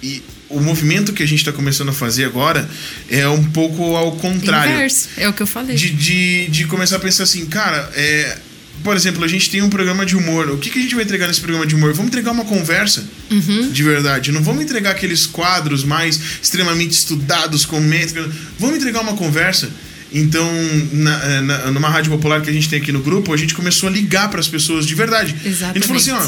e 0.07 0.23
o 0.49 0.61
movimento 0.61 1.13
que 1.13 1.23
a 1.23 1.27
gente 1.27 1.41
está 1.41 1.53
começando 1.53 1.89
a 1.89 1.93
fazer 1.93 2.25
agora 2.25 2.69
é 3.11 3.27
um 3.29 3.43
pouco 3.45 3.97
ao 3.97 4.13
contrário 4.13 4.73
Inverso, 4.75 5.09
é 5.17 5.29
o 5.29 5.33
que 5.33 5.43
eu 5.43 5.47
falei. 5.47 5.75
de, 5.77 5.91
de, 5.91 6.47
de 6.49 6.65
começar 6.67 6.97
a 6.97 7.01
pensar 7.01 7.25
assim, 7.25 7.45
cara, 7.47 7.91
é, 7.95 8.39
por 8.85 8.95
exemplo, 8.95 9.25
a 9.25 9.29
gente 9.29 9.51
tem 9.51 9.61
um 9.63 9.69
programa 9.71 10.07
de 10.07 10.17
humor. 10.17 10.49
O 10.51 10.59
que, 10.59 10.71
que 10.71 10.79
a 10.79 10.83
gente 10.83 10.95
vai 10.95 11.03
entregar 11.03 11.27
nesse 11.27 11.41
programa 11.41 11.67
de 11.67 11.75
humor? 11.75 11.93
Vamos 11.93 12.09
entregar 12.11 12.31
uma 12.31 12.45
conversa 12.45 13.05
de 13.73 13.83
verdade. 13.83 14.31
Não 14.31 14.43
vamos 14.43 14.63
entregar 14.63 14.91
aqueles 14.93 15.27
quadros 15.27 15.83
mais 15.83 16.21
extremamente 16.41 16.93
estudados 16.93 17.65
com 17.67 17.81
métrica. 17.81 18.31
Vamos 18.59 18.77
entregar 18.77 19.01
uma 19.01 19.15
conversa. 19.15 19.69
Então, 20.13 20.49
na, 20.93 21.41
na- 21.43 21.71
numa 21.73 21.89
rádio 21.89 22.13
popular 22.13 22.41
que 22.41 22.49
a 22.49 22.53
gente 22.53 22.69
tem 22.69 22.81
aqui 22.81 22.93
no 22.93 23.01
grupo, 23.01 23.35
a 23.35 23.37
gente 23.37 23.53
começou 23.55 23.89
a 23.89 23.93
ligar 23.93 24.31
para 24.31 24.39
as 24.39 24.47
pessoas 24.47 24.87
de 24.87 24.95
verdade. 24.95 25.35
A 25.45 25.73
gente 25.75 25.87
falou 25.89 26.01
assim, 26.01 26.13
ó, 26.13 26.21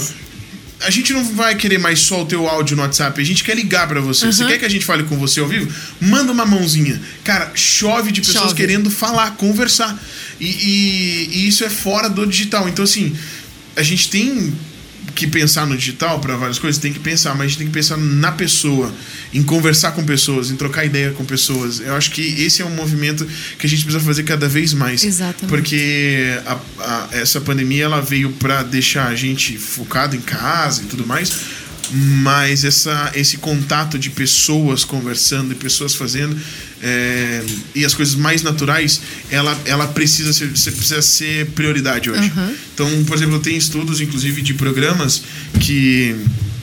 a 0.80 0.90
gente 0.90 1.12
não 1.12 1.24
vai 1.34 1.54
querer 1.56 1.78
mais 1.78 2.00
só 2.00 2.22
o 2.22 2.26
teu 2.26 2.48
áudio 2.48 2.76
no 2.76 2.82
WhatsApp, 2.82 3.20
a 3.20 3.24
gente 3.24 3.42
quer 3.42 3.56
ligar 3.56 3.88
pra 3.88 4.00
você. 4.00 4.26
Você 4.26 4.44
quer 4.46 4.58
que 4.58 4.64
a 4.64 4.68
gente 4.70 4.84
fale 4.84 5.02
com 5.04 5.16
você 5.18 5.40
ao 5.40 5.48
vivo? 5.48 5.68
Manda 6.00 6.30
uma 6.30 6.46
mãozinha. 6.46 7.00
Cara, 7.24 7.50
chove 7.54 8.12
de 8.12 8.20
pessoas 8.20 8.44
Chove. 8.50 8.54
querendo 8.54 8.90
falar, 8.90 9.32
conversar. 9.32 9.98
E, 10.40 10.46
e- 10.46 11.28
e 11.32 11.48
isso 11.48 11.64
é 11.64 11.68
fora 11.70 12.08
do 12.08 12.24
digital. 12.26 12.68
Então, 12.68 12.84
assim, 12.84 13.16
a 13.76 13.82
gente 13.82 14.08
tem 14.08 14.52
que 15.18 15.26
pensar 15.26 15.66
no 15.66 15.76
digital 15.76 16.20
para 16.20 16.36
várias 16.36 16.58
coisas, 16.58 16.80
tem 16.80 16.92
que 16.92 16.98
pensar, 17.00 17.34
mas 17.34 17.42
a 17.42 17.48
gente 17.48 17.58
tem 17.58 17.66
que 17.66 17.72
pensar 17.72 17.96
na 17.96 18.30
pessoa, 18.32 18.94
em 19.34 19.42
conversar 19.42 19.92
com 19.92 20.04
pessoas, 20.04 20.50
em 20.50 20.56
trocar 20.56 20.84
ideia 20.84 21.10
com 21.10 21.24
pessoas. 21.24 21.80
Eu 21.80 21.94
acho 21.96 22.10
que 22.12 22.22
esse 22.22 22.62
é 22.62 22.64
um 22.64 22.70
movimento 22.74 23.26
que 23.58 23.66
a 23.66 23.68
gente 23.68 23.82
precisa 23.84 24.04
fazer 24.04 24.22
cada 24.22 24.48
vez 24.48 24.72
mais. 24.72 25.02
Exatamente. 25.04 25.48
Porque 25.48 26.38
a- 26.46 26.58
a- 26.78 27.08
essa 27.12 27.40
pandemia 27.40 27.84
ela 27.84 28.00
veio 28.00 28.30
para 28.32 28.62
deixar 28.62 29.08
a 29.08 29.14
gente 29.16 29.58
focado 29.58 30.14
em 30.14 30.20
casa 30.20 30.82
e 30.82 30.86
tudo 30.86 31.06
mais, 31.06 31.32
mas 31.92 32.64
essa, 32.64 33.12
esse 33.14 33.38
contato 33.38 33.98
de 33.98 34.10
pessoas 34.10 34.84
conversando 34.84 35.52
e 35.52 35.54
pessoas 35.54 35.94
fazendo 35.94 36.38
é, 36.82 37.44
e 37.74 37.84
as 37.84 37.94
coisas 37.94 38.14
mais 38.14 38.42
naturais, 38.42 39.00
ela, 39.30 39.58
ela 39.64 39.86
precisa, 39.88 40.32
ser, 40.32 40.48
precisa 40.48 41.02
ser 41.02 41.46
prioridade 41.50 42.10
hoje. 42.10 42.32
Então, 42.74 43.04
por 43.04 43.16
exemplo, 43.16 43.38
tem 43.40 43.56
estudos, 43.56 44.00
inclusive, 44.00 44.42
de 44.42 44.54
programas 44.54 45.22
que 45.60 46.14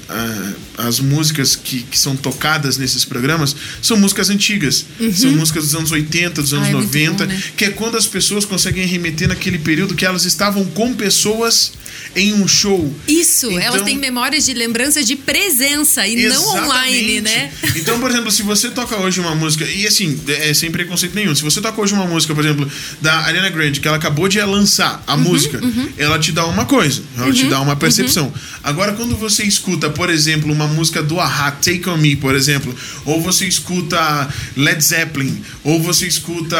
ah, 0.07 0.53
as 0.77 0.99
músicas 0.99 1.55
que, 1.55 1.83
que 1.83 1.97
são 1.97 2.15
tocadas 2.15 2.77
nesses 2.77 3.05
programas 3.05 3.55
são 3.81 3.97
músicas 3.97 4.29
antigas. 4.29 4.85
São 5.13 5.31
músicas 5.31 5.65
dos 5.65 5.75
anos 5.75 5.91
80, 5.91 6.41
dos 6.41 6.53
anos 6.53 6.67
Ah, 6.67 6.71
é 6.71 6.73
muito 6.73 6.85
90, 6.87 7.25
bom, 7.25 7.31
né? 7.31 7.43
que 7.55 7.65
é 7.65 7.69
quando 7.69 7.97
as 7.97 8.05
pessoas 8.07 8.45
conseguem 8.45 8.85
remeter 8.85 9.27
naquele 9.27 9.57
período 9.59 9.95
que 9.95 10.05
elas 10.05 10.25
estavam 10.25 10.65
com 10.65 10.93
pessoas 10.93 11.73
em 12.15 12.33
um 12.33 12.47
show. 12.47 12.93
Isso, 13.07 13.47
Então- 13.47 13.59
elas 13.59 13.81
têm 13.83 13.97
memórias 13.97 14.45
de 14.45 14.53
lembranças 14.53 15.05
de 15.05 15.15
presença 15.15 16.05
e 16.07 16.27
não 16.27 16.41
online, 16.49 17.17
Exatamente. 17.17 17.21
né? 17.21 17.51
Então, 17.75 17.99
por 17.99 18.09
exemplo, 18.09 18.31
se 18.31 18.41
você 18.41 18.69
toca 18.69 18.97
hoje 18.97 19.19
uma 19.19 19.35
música, 19.35 19.65
e 19.65 19.85
assim, 19.85 20.19
é 20.27 20.53
sem 20.53 20.71
preconceito 20.71 21.13
nenhum, 21.15 21.35
se 21.35 21.43
você 21.43 21.61
toca 21.61 21.79
hoje 21.81 21.93
uma 21.93 22.05
música, 22.05 22.33
por 22.33 22.43
exemplo, 22.43 22.69
da 23.01 23.19
Ariana 23.21 23.49
Grande, 23.49 23.79
que 23.79 23.87
ela 23.87 23.97
acabou 23.97 24.27
de 24.27 24.39
lançar 24.41 25.03
a 25.07 25.15
Uhum, 25.15 25.21
música, 25.23 25.59
ela 25.97 26.17
te 26.19 26.31
dá 26.31 26.45
uma 26.45 26.65
coisa, 26.65 27.01
ela 27.17 27.31
te 27.31 27.45
dá 27.45 27.59
uma 27.61 27.75
percepção. 27.75 28.33
Agora, 28.63 28.93
quando 28.93 29.15
você 29.15 29.43
escuta, 29.43 29.89
por 29.89 30.09
exemplo, 30.09 30.51
uma 30.51 30.64
música 30.67 31.01
do 31.01 31.19
Ahá, 31.19 31.51
Take 31.51 31.89
On 31.89 31.97
Me, 31.97 32.15
por 32.15 32.35
exemplo, 32.35 32.75
ou 33.05 33.21
você 33.21 33.45
escuta 33.45 34.27
Led 34.55 34.83
Zeppelin, 34.83 35.43
ou 35.63 35.81
você 35.81 36.07
escuta 36.07 36.57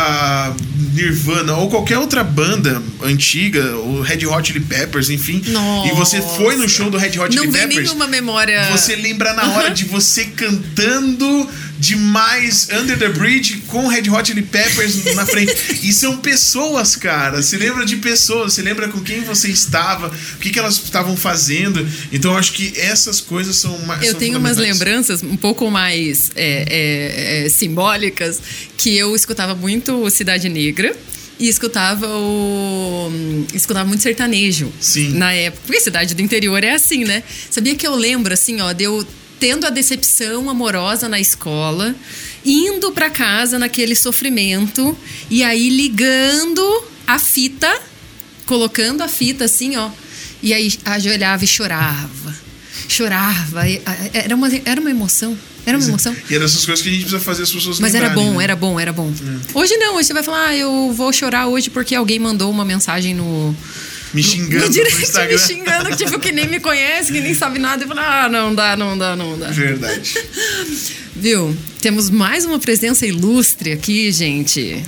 Nirvana, 0.94 1.56
ou 1.56 1.70
qualquer 1.70 1.98
outra 1.98 2.24
banda 2.24 2.82
antiga, 3.04 3.76
ou 3.78 4.02
Red 4.02 4.26
Hot 4.26 4.48
Chili 4.48 4.60
Peppers, 4.60 5.10
enfim, 5.10 5.42
e 5.86 5.96
você 5.96 6.22
foi 6.22 6.56
no 6.56 6.68
show 6.68 6.90
do 6.90 6.98
Red 6.98 7.20
Hot 7.20 7.36
Não 7.36 7.44
Chili 7.44 7.52
vem 7.52 7.68
Peppers, 7.68 7.88
nenhuma 7.88 8.08
memória. 8.08 8.70
você 8.72 8.96
lembra 8.96 9.34
na 9.34 9.50
hora 9.52 9.70
de 9.70 9.86
você 9.86 10.26
cantando 10.26 11.50
demais 11.78 12.70
Under 12.72 12.98
the 12.98 13.10
Bridge 13.10 13.64
com 13.68 13.88
Red 13.88 14.10
Hot 14.10 14.28
Chili 14.28 14.42
Peppers 14.42 15.16
na 15.16 15.26
frente. 15.26 15.54
E 15.84 15.94
são 15.94 16.18
pessoas, 16.18 16.96
cara. 16.96 17.42
Você 17.42 17.58
lembra 17.58 17.86
de 17.86 17.98
pessoas, 17.98 18.54
você 18.54 18.62
lembra 18.62 18.88
com 18.88 19.00
quem 19.02 19.22
você 19.22 19.50
estava, 19.50 20.08
o 20.08 20.38
que, 20.40 20.50
que 20.50 20.60
elas 20.60 20.76
estavam 20.76 21.16
fazendo. 21.16 21.86
Então 22.12 22.32
eu 22.32 22.38
acho 22.38 22.54
que 22.54 22.74
essas 22.80 23.22
coisas 23.22 23.56
são 23.56 23.78
mais. 23.80 24.04
Eu 24.04 24.12
são 24.12 24.20
tenho 24.20 24.40
umas 24.40 24.58
lembranças 24.58 25.22
um 25.24 25.38
pouco 25.38 25.70
mais 25.70 26.32
é, 26.36 26.66
é, 26.70 27.46
é, 27.46 27.50
simbólicas 27.50 28.42
que 28.78 28.96
eu 28.96 29.16
escutava 29.16 29.56
muito 29.56 30.10
Cidade 30.10 30.50
Negra. 30.50 30.96
E 31.38 31.50
escutava 31.50 32.08
o. 32.08 33.12
Escutava 33.54 33.86
muito 33.86 34.02
sertanejo. 34.02 34.72
Sim. 34.80 35.10
Na 35.18 35.34
época. 35.34 35.64
Porque 35.66 35.82
cidade 35.82 36.16
do 36.16 36.22
interior 36.22 36.64
é 36.64 36.72
assim, 36.72 37.04
né? 37.04 37.24
Sabia 37.50 37.76
que 37.76 37.86
eu 37.86 37.94
lembro, 37.94 38.34
assim, 38.34 38.62
ó, 38.62 38.72
de 38.72 38.86
eu 38.86 39.06
tendo 39.46 39.68
a 39.68 39.70
decepção 39.70 40.50
amorosa 40.50 41.08
na 41.08 41.20
escola, 41.20 41.96
indo 42.44 42.92
pra 42.94 43.12
casa 43.12 43.60
naquele 43.60 43.96
sofrimento, 43.96 44.98
e 45.30 45.44
aí 45.44 45.70
ligando 45.70 46.84
a 47.06 47.20
fita, 47.20 47.72
colocando 48.48 49.04
a 49.04 49.08
fita 49.08 49.46
assim, 49.46 49.76
ó. 49.76 49.92
E 50.42 50.52
aí 50.52 50.74
ajoelhava 50.84 51.44
e 51.44 51.48
chorava. 51.48 52.36
Chorava. 52.88 53.62
Era 54.12 54.36
uma, 54.36 54.50
era 54.66 54.82
uma 54.82 54.90
emoção. 54.90 55.38
Era 55.64 55.78
uma 55.78 55.88
emoção. 55.88 56.16
E 56.28 56.34
era 56.34 56.46
essas 56.46 56.66
coisas 56.66 56.82
que 56.82 56.90
a 56.90 56.92
gente 56.92 57.02
precisa 57.02 57.24
fazer 57.24 57.44
as 57.44 57.52
pessoas 57.52 57.80
Mas 57.80 57.94
era 57.94 58.08
lembrarem, 58.08 58.32
bom, 58.32 58.38
né? 58.40 58.44
era 58.44 58.56
bom, 58.56 58.80
era 58.80 58.94
bom. 58.94 59.14
Hoje 59.54 59.78
não, 59.78 59.98
hoje 59.98 60.08
você 60.08 60.14
vai 60.14 60.24
falar, 60.24 60.48
ah, 60.48 60.56
eu 60.56 60.92
vou 60.92 61.14
chorar 61.14 61.46
hoje 61.46 61.70
porque 61.70 61.94
alguém 61.94 62.18
mandou 62.18 62.50
uma 62.50 62.66
mensagem 62.66 63.14
no. 63.14 63.56
Me 64.16 64.24
xingando 64.24 64.66
no 64.66 64.72
direct 64.72 65.04
Instagram. 65.04 65.34
me 65.34 65.38
xingando, 65.38 65.96
tipo, 65.98 66.18
que 66.20 66.32
nem 66.32 66.48
me 66.48 66.62
conhece, 66.62 67.12
que 67.12 67.20
nem 67.20 67.34
sabe 67.34 67.60
nada. 67.60 67.84
E 67.84 67.88
fala, 67.88 68.24
ah, 68.24 68.30
não 68.30 68.56
dá, 68.56 68.78
não 68.78 68.98
dá, 68.98 69.14
não 69.14 69.38
dá. 69.38 69.50
Verdade. 69.50 70.14
Viu? 71.14 71.56
Temos 71.82 72.10
mais 72.10 72.46
uma 72.46 72.58
presença 72.58 73.06
ilustre 73.06 73.74
aqui, 73.74 74.10
gente. 74.14 74.82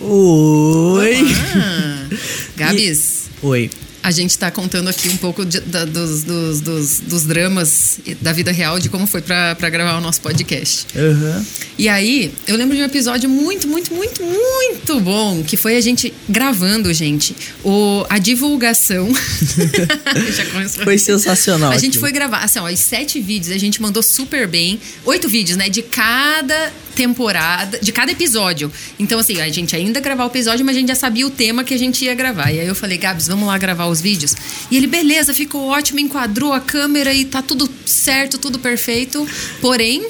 Oi. 0.00 1.16
Ah, 1.56 2.08
Gabs, 2.56 3.30
Oi. 3.42 3.70
A 4.04 4.10
gente 4.10 4.36
tá 4.36 4.50
contando 4.50 4.88
aqui 4.88 5.08
um 5.08 5.16
pouco 5.16 5.46
de- 5.46 5.60
da- 5.60 5.86
dos, 5.86 6.22
dos, 6.24 6.60
dos, 6.60 7.00
dos 7.00 7.22
dramas 7.24 7.98
da 8.20 8.34
vida 8.34 8.52
real 8.52 8.78
de 8.78 8.90
como 8.90 9.06
foi 9.06 9.22
pra 9.22 9.54
gravar 9.70 9.96
o 9.96 10.00
nosso 10.02 10.20
podcast. 10.20 10.86
Aham. 10.94 11.42
E 11.78 11.88
aí, 11.88 12.30
eu 12.46 12.54
lembro 12.54 12.76
de 12.76 12.82
um 12.82 12.84
episódio 12.84 13.30
muito, 13.30 13.66
muito, 13.66 13.94
muito, 13.94 14.22
muito 14.22 15.00
bom, 15.00 15.42
que 15.42 15.56
foi 15.56 15.76
a 15.78 15.80
gente 15.80 16.12
gravando, 16.28 16.92
gente, 16.92 17.34
o, 17.64 18.04
a 18.10 18.18
divulgação. 18.18 19.08
Foi 20.84 20.98
sensacional. 20.98 21.72
A 21.72 21.78
gente 21.78 21.98
foi 21.98 22.12
gravar, 22.12 22.38
assim, 22.38 22.58
ó, 22.58 22.70
os 22.70 22.78
sete 22.80 23.20
vídeos 23.20 23.54
a 23.54 23.58
gente 23.58 23.80
mandou 23.80 24.02
super 24.02 24.46
bem. 24.46 24.78
Oito 25.04 25.28
vídeos, 25.28 25.56
né? 25.56 25.68
De 25.68 25.82
cada 25.82 26.72
temporada, 26.94 27.78
de 27.78 27.92
cada 27.92 28.12
episódio. 28.12 28.72
Então, 28.98 29.18
assim, 29.18 29.40
a 29.40 29.48
gente 29.48 29.74
ainda 29.74 30.00
gravar 30.00 30.24
o 30.24 30.28
episódio, 30.28 30.64
mas 30.64 30.76
a 30.76 30.78
gente 30.78 30.88
já 30.88 30.94
sabia 30.94 31.26
o 31.26 31.30
tema 31.30 31.64
que 31.64 31.74
a 31.74 31.78
gente 31.78 32.04
ia 32.04 32.14
gravar. 32.14 32.52
E 32.52 32.60
aí 32.60 32.66
eu 32.66 32.74
falei, 32.74 32.96
Gabs, 32.98 33.28
vamos 33.28 33.46
lá 33.46 33.58
gravar 33.58 33.86
os 33.86 34.00
vídeos? 34.00 34.34
E 34.70 34.76
ele, 34.76 34.86
beleza, 34.86 35.34
ficou 35.34 35.66
ótimo, 35.66 36.00
enquadrou 36.00 36.52
a 36.52 36.60
câmera 36.60 37.12
e 37.12 37.24
tá 37.24 37.42
tudo 37.42 37.68
certo, 37.84 38.38
tudo 38.38 38.58
perfeito. 38.58 39.26
Porém, 39.60 40.04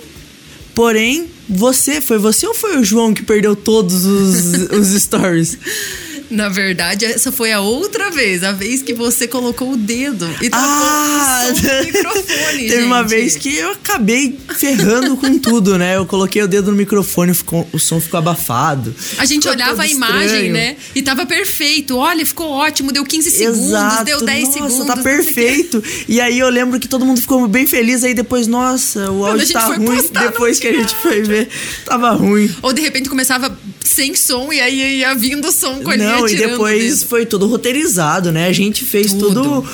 Porém, 0.75 1.31
você, 1.49 2.01
foi 2.01 2.19
você 2.19 2.47
ou 2.47 2.53
foi 2.53 2.77
o 2.79 2.85
João 2.85 3.15
que 3.15 3.23
perdeu 3.23 3.55
todos 3.55 4.05
os, 4.05 4.71
os 4.73 4.89
stories? 5.01 5.57
Na 6.35 6.49
verdade, 6.49 7.05
essa 7.05 7.31
foi 7.33 7.53
a 7.53 7.61
outra 7.61 8.11
vez, 8.11 8.43
a 8.43 8.53
vez 8.53 8.83
que 8.83 8.93
você 8.93 9.27
colocou 9.27 9.73
o 9.73 9.77
dedo 9.77 10.29
e 10.43 10.51
tapou 10.51 10.67
Ah! 10.69 11.47
o 11.49 11.53
microfone, 11.87 12.69
Teve 12.69 12.83
uma 12.85 12.99
gente. 13.03 13.09
vez 13.11 13.37
que 13.37 13.57
eu 13.57 13.71
acabei 13.73 14.39
ferrando 14.59 15.17
com 15.17 15.39
tudo, 15.39 15.79
né? 15.79 15.97
Eu 15.97 16.07
coloquei 16.07 16.43
o 16.43 16.49
dedo 16.49 16.71
no 16.71 16.77
microfone, 16.77 17.33
ficou, 17.35 17.69
o 17.73 17.79
som 17.79 18.01
ficou 18.01 18.19
abafado. 18.19 18.95
A 19.19 19.25
gente 19.25 19.49
olhava 19.49 19.83
a 19.83 19.87
imagem, 19.87 20.25
estranho. 20.25 20.53
né? 20.53 20.77
E 20.95 21.03
tava 21.03 21.25
perfeito. 21.27 21.97
Olha, 21.97 22.25
ficou 22.27 22.49
ótimo, 22.51 22.93
deu 22.93 23.05
15 23.05 23.31
segundos, 23.31 23.61
Exato. 23.69 24.05
deu 24.05 24.21
10 24.25 24.41
nossa, 24.45 24.53
segundos. 24.53 24.87
tá 24.87 24.97
não 24.97 25.03
o 25.03 25.05
quê. 25.05 25.11
perfeito. 25.17 25.83
E 26.09 26.21
aí 26.21 26.39
eu 26.39 26.49
lembro 26.49 26.79
que 26.81 26.89
todo 26.89 27.05
mundo 27.05 27.21
ficou 27.21 27.47
bem 27.49 27.67
feliz. 27.67 28.03
Aí 28.05 28.15
depois, 28.15 28.47
nossa, 28.47 29.11
o 29.11 29.25
áudio 29.25 29.49
tá 29.53 29.67
ruim. 29.67 29.85
não 30.13 30.23
depois 30.23 30.59
que 30.59 30.67
a 30.69 30.73
gente 30.73 30.95
foi 30.97 31.23
ver, 31.23 31.49
tava 31.85 32.11
ruim. 32.13 32.51
Ou 32.63 32.73
de 32.73 32.81
repente 32.81 33.09
começava 33.09 33.57
sem 33.85 34.15
som 34.15 34.53
e 34.53 34.61
aí 34.61 34.99
ia 34.99 35.15
vindo 35.15 35.51
som 35.53 35.81
com 35.83 35.91
a 35.91 35.97
linha 35.97 36.17
Não, 36.33 36.39
e 36.39 36.47
depois 36.49 36.93
o 36.95 36.97
dedo. 36.99 37.09
foi 37.09 37.27
tudo 37.27 37.47
roteirizado, 37.47 38.33
né? 38.33 38.47
A 38.47 38.53
gente 38.53 38.85
fez 38.85 39.13
Tudo. 39.13 39.43
tudo. 39.43 39.69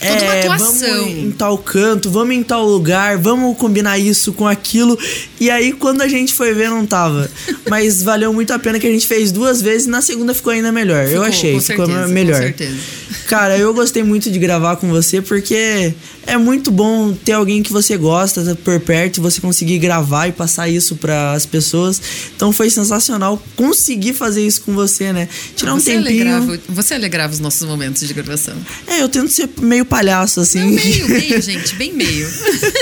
é, 0.00 0.08
Toda 0.14 0.24
uma 0.24 0.34
atuação. 0.34 0.88
Vamos 1.04 1.18
em 1.18 1.30
tal 1.32 1.58
canto, 1.58 2.10
vamos 2.10 2.34
em 2.36 2.42
tal 2.42 2.64
lugar, 2.66 3.18
vamos 3.18 3.56
combinar 3.56 3.98
isso 3.98 4.32
com 4.32 4.46
aquilo. 4.46 4.96
E 5.40 5.50
aí, 5.50 5.72
quando 5.72 6.02
a 6.02 6.08
gente 6.08 6.32
foi 6.32 6.54
ver, 6.54 6.70
não 6.70 6.86
tava. 6.86 7.28
Mas 7.68 8.02
valeu 8.02 8.32
muito 8.32 8.52
a 8.52 8.58
pena 8.58 8.78
que 8.78 8.86
a 8.86 8.90
gente 8.90 9.06
fez 9.06 9.32
duas 9.32 9.60
vezes 9.60 9.86
e 9.86 9.90
na 9.90 10.00
segunda 10.00 10.32
ficou 10.34 10.52
ainda 10.52 10.70
melhor. 10.70 11.02
eu 11.04 11.08
Ficou, 11.10 11.24
achei, 11.24 11.52
com 11.54 11.60
ficou 11.60 11.88
melhor. 12.08 12.36
Com 12.36 12.42
certeza. 12.46 12.76
Cara, 13.26 13.58
eu 13.58 13.74
gostei 13.74 14.02
muito 14.02 14.30
de 14.30 14.38
gravar 14.38 14.76
com 14.76 14.88
você 14.88 15.20
porque 15.20 15.92
é 16.28 16.36
muito 16.36 16.70
bom 16.70 17.12
ter 17.12 17.32
alguém 17.32 17.62
que 17.62 17.72
você 17.72 17.96
gosta 17.96 18.56
por 18.62 18.78
perto 18.80 19.16
e 19.16 19.20
você 19.20 19.40
conseguir 19.40 19.78
gravar 19.78 20.28
e 20.28 20.32
passar 20.32 20.68
isso 20.68 20.94
para 20.96 21.32
as 21.32 21.46
pessoas. 21.46 22.00
Então 22.36 22.52
foi 22.52 22.68
sensacional 22.68 23.42
conseguir 23.56 24.12
fazer 24.12 24.46
isso 24.46 24.60
com 24.60 24.74
você, 24.74 25.10
né? 25.10 25.26
Tirar 25.56 25.74
um 25.74 25.80
você 25.80 25.92
tempinho. 25.92 26.36
Alegrava, 26.36 26.60
você 26.68 26.94
alegrava 26.94 27.32
os 27.32 27.40
nossos 27.40 27.66
momentos 27.66 28.06
de 28.06 28.12
gravação. 28.12 28.54
É, 28.86 29.02
eu 29.02 29.08
tento 29.08 29.30
ser 29.32 29.48
meio 29.60 29.86
palhaço 29.86 30.40
assim. 30.40 30.60
Não, 30.60 30.68
meio, 30.70 31.08
meio, 31.08 31.40
gente, 31.40 31.74
bem 31.76 31.94
meio. 31.94 32.28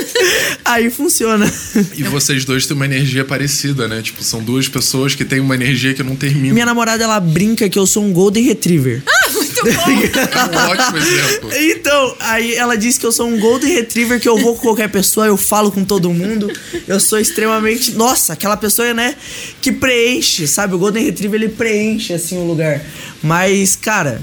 Aí 0.65 0.91
funciona. 0.91 1.51
E 1.97 2.03
vocês 2.03 2.45
dois 2.45 2.67
têm 2.67 2.75
uma 2.75 2.85
energia 2.85 3.25
parecida, 3.25 3.87
né? 3.87 4.03
Tipo, 4.03 4.25
são 4.25 4.43
duas 4.43 4.69
pessoas 4.69 5.15
que 5.15 5.25
têm 5.25 5.39
uma 5.39 5.55
energia 5.55 5.95
que 5.95 6.03
não 6.03 6.17
termina. 6.17 6.53
Minha 6.53 6.67
namorada 6.67 7.05
ela 7.05 7.21
brinca 7.21 7.69
que 7.69 7.79
eu 7.79 7.87
sou 7.87 8.05
um 8.05 8.13
golden 8.13 8.43
retriever. 8.43 9.05
Ah, 9.07 9.33
muito 9.33 9.65
bom. 9.65 9.71
É 10.27 10.59
um 10.59 10.71
ótimo 10.71 10.99
exemplo. 10.99 11.51
Então, 11.53 12.17
aí 12.21 12.55
ela 12.55 12.77
diz 12.77 12.99
que 12.99 13.07
eu 13.07 13.13
sou 13.13 13.29
um 13.29 13.36
Golden 13.39 13.73
Retriever, 13.75 14.21
que 14.21 14.29
eu 14.29 14.37
vou 14.37 14.55
com 14.55 14.63
qualquer 14.63 14.89
pessoa, 14.91 15.27
eu 15.27 15.37
falo 15.37 15.71
com 15.73 15.85
todo 15.85 16.11
mundo. 16.13 16.51
Eu 16.87 16.99
sou 17.01 17.19
extremamente. 17.19 17.93
Nossa, 17.93 18.33
aquela 18.35 18.57
pessoa, 18.57 18.93
né? 18.95 19.15
Que 19.61 19.73
preenche, 19.73 20.47
sabe? 20.47 20.75
O 20.75 20.79
Golden 20.79 21.05
Retriever 21.05 21.41
ele 21.43 21.51
preenche 21.53 22.13
assim 22.13 22.37
o 22.39 22.45
lugar. 22.47 22.83
Mas, 23.23 23.77
cara. 23.77 24.21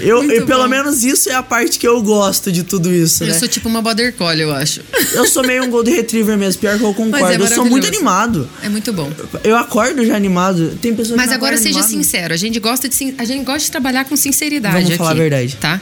Eu, 0.00 0.22
Muito 0.22 0.32
eu- 0.40 0.46
pelo 0.46 0.62
bom. 0.62 0.68
menos 0.70 1.04
isso 1.04 1.28
é 1.28 1.34
a 1.34 1.42
parte 1.42 1.78
que 1.78 1.86
eu 1.86 2.00
gosto 2.00 2.50
de 2.50 2.62
tudo 2.62 2.90
isso, 2.94 3.24
Eu 3.24 3.26
né? 3.28 3.34
sou 3.34 3.46
tipo 3.46 3.68
uma 3.68 3.82
border 3.82 4.10
collie, 4.14 4.40
eu 4.42 4.50
acho. 4.50 4.80
Eu 5.12 5.28
sou 5.28 5.46
meio 5.46 5.64
um 5.64 5.68
Golden 5.70 5.94
Retriever 5.96 6.38
mesmo, 6.38 6.62
pior 6.62 6.78
que 6.78 6.82
eu 6.82 6.94
concordo. 6.94 7.26
Mas 7.26 7.38
é 7.38 7.44
eu 7.44 7.46
sou 7.54 7.66
muito 7.66 7.86
animado. 7.86 8.48
É 8.62 8.70
muito 8.70 8.90
bom. 8.94 9.12
Eu 9.44 9.54
acordo 9.54 10.02
já 10.02 10.16
animado. 10.16 10.78
Tem 10.80 10.94
pessoas 10.94 11.18
Mas 11.18 11.28
que 11.28 11.34
agora 11.34 11.58
seja 11.58 11.80
animado. 11.80 11.90
sincero, 11.90 12.32
a 12.32 12.38
gente 12.38 12.58
gosta 12.58 12.88
de 12.88 13.14
a 13.18 13.24
gente 13.26 13.44
gosta 13.44 13.60
de 13.66 13.70
trabalhar 13.70 14.06
com 14.06 14.16
sinceridade 14.16 14.76
Vamos 14.76 14.88
aqui, 14.88 14.96
falar 14.96 15.10
a 15.10 15.14
verdade. 15.14 15.56
tá? 15.60 15.78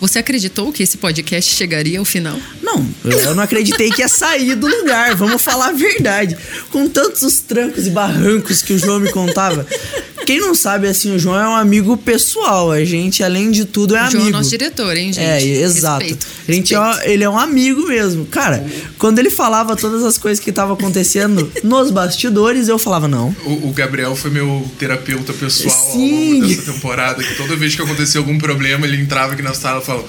Você 0.00 0.18
acreditou 0.18 0.72
que 0.72 0.82
esse 0.82 0.98
podcast 0.98 1.54
chegaria 1.54 1.98
ao 1.98 2.04
final? 2.04 2.38
Não, 2.62 2.86
eu 3.04 3.34
não 3.34 3.42
acreditei 3.42 3.90
que 3.90 4.02
ia 4.02 4.08
sair 4.08 4.54
do 4.54 4.66
lugar, 4.66 5.14
vamos 5.14 5.42
falar 5.42 5.68
a 5.68 5.72
verdade. 5.72 6.36
Com 6.70 6.88
tantos 6.88 7.22
os 7.22 7.40
trancos 7.40 7.86
e 7.86 7.90
barrancos 7.90 8.62
que 8.62 8.74
o 8.74 8.78
João 8.78 9.00
me 9.00 9.10
contava. 9.10 9.66
Quem 10.26 10.40
não 10.40 10.54
sabe, 10.54 10.88
assim, 10.88 11.14
o 11.14 11.18
João 11.18 11.36
é 11.40 11.48
um 11.48 11.54
amigo 11.56 11.96
pessoal. 11.96 12.72
A 12.72 12.84
gente, 12.84 13.22
além 13.22 13.50
de 13.50 13.64
tudo, 13.64 13.94
é 13.96 14.00
o 14.00 14.02
amigo. 14.02 14.16
João 14.18 14.28
é 14.28 14.32
nosso 14.32 14.50
diretor, 14.50 14.96
hein, 14.96 15.12
gente? 15.12 15.24
É, 15.24 15.42
exato. 15.42 16.00
Respeito, 16.02 16.26
A 16.48 16.52
gente 16.52 16.74
é, 16.74 16.78
respeito. 16.78 17.06
um- 17.06 17.10
ele 17.12 17.24
é 17.24 17.30
um 17.30 17.38
amigo 17.38 17.86
mesmo. 17.86 18.26
Cara, 18.26 18.66
quando 18.98 19.18
ele 19.20 19.30
falava 19.30 19.76
todas 19.76 20.02
as 20.04 20.18
coisas 20.18 20.42
que 20.42 20.50
estavam 20.50 20.74
acontecendo 20.74 21.50
nos 21.62 21.90
bastidores, 21.90 22.66
eu 22.68 22.78
falava, 22.78 23.06
não. 23.06 23.34
O, 23.44 23.68
o 23.68 23.72
Gabriel 23.72 24.16
foi 24.16 24.30
meu 24.30 24.68
terapeuta 24.78 25.32
pessoal 25.32 25.74
Sim. 25.92 26.26
ao 26.26 26.40
longo 26.40 26.46
dessa 26.48 26.72
temporada. 26.72 27.22
Que 27.22 27.34
toda 27.36 27.54
vez 27.56 27.74
que 27.76 27.82
acontecia 27.82 28.18
algum 28.20 28.36
problema, 28.36 28.84
ele 28.86 29.00
entrava 29.00 29.34
aqui 29.34 29.42
na 29.42 29.54
sala 29.54 29.80
e 29.80 29.84
falava: 29.86 30.06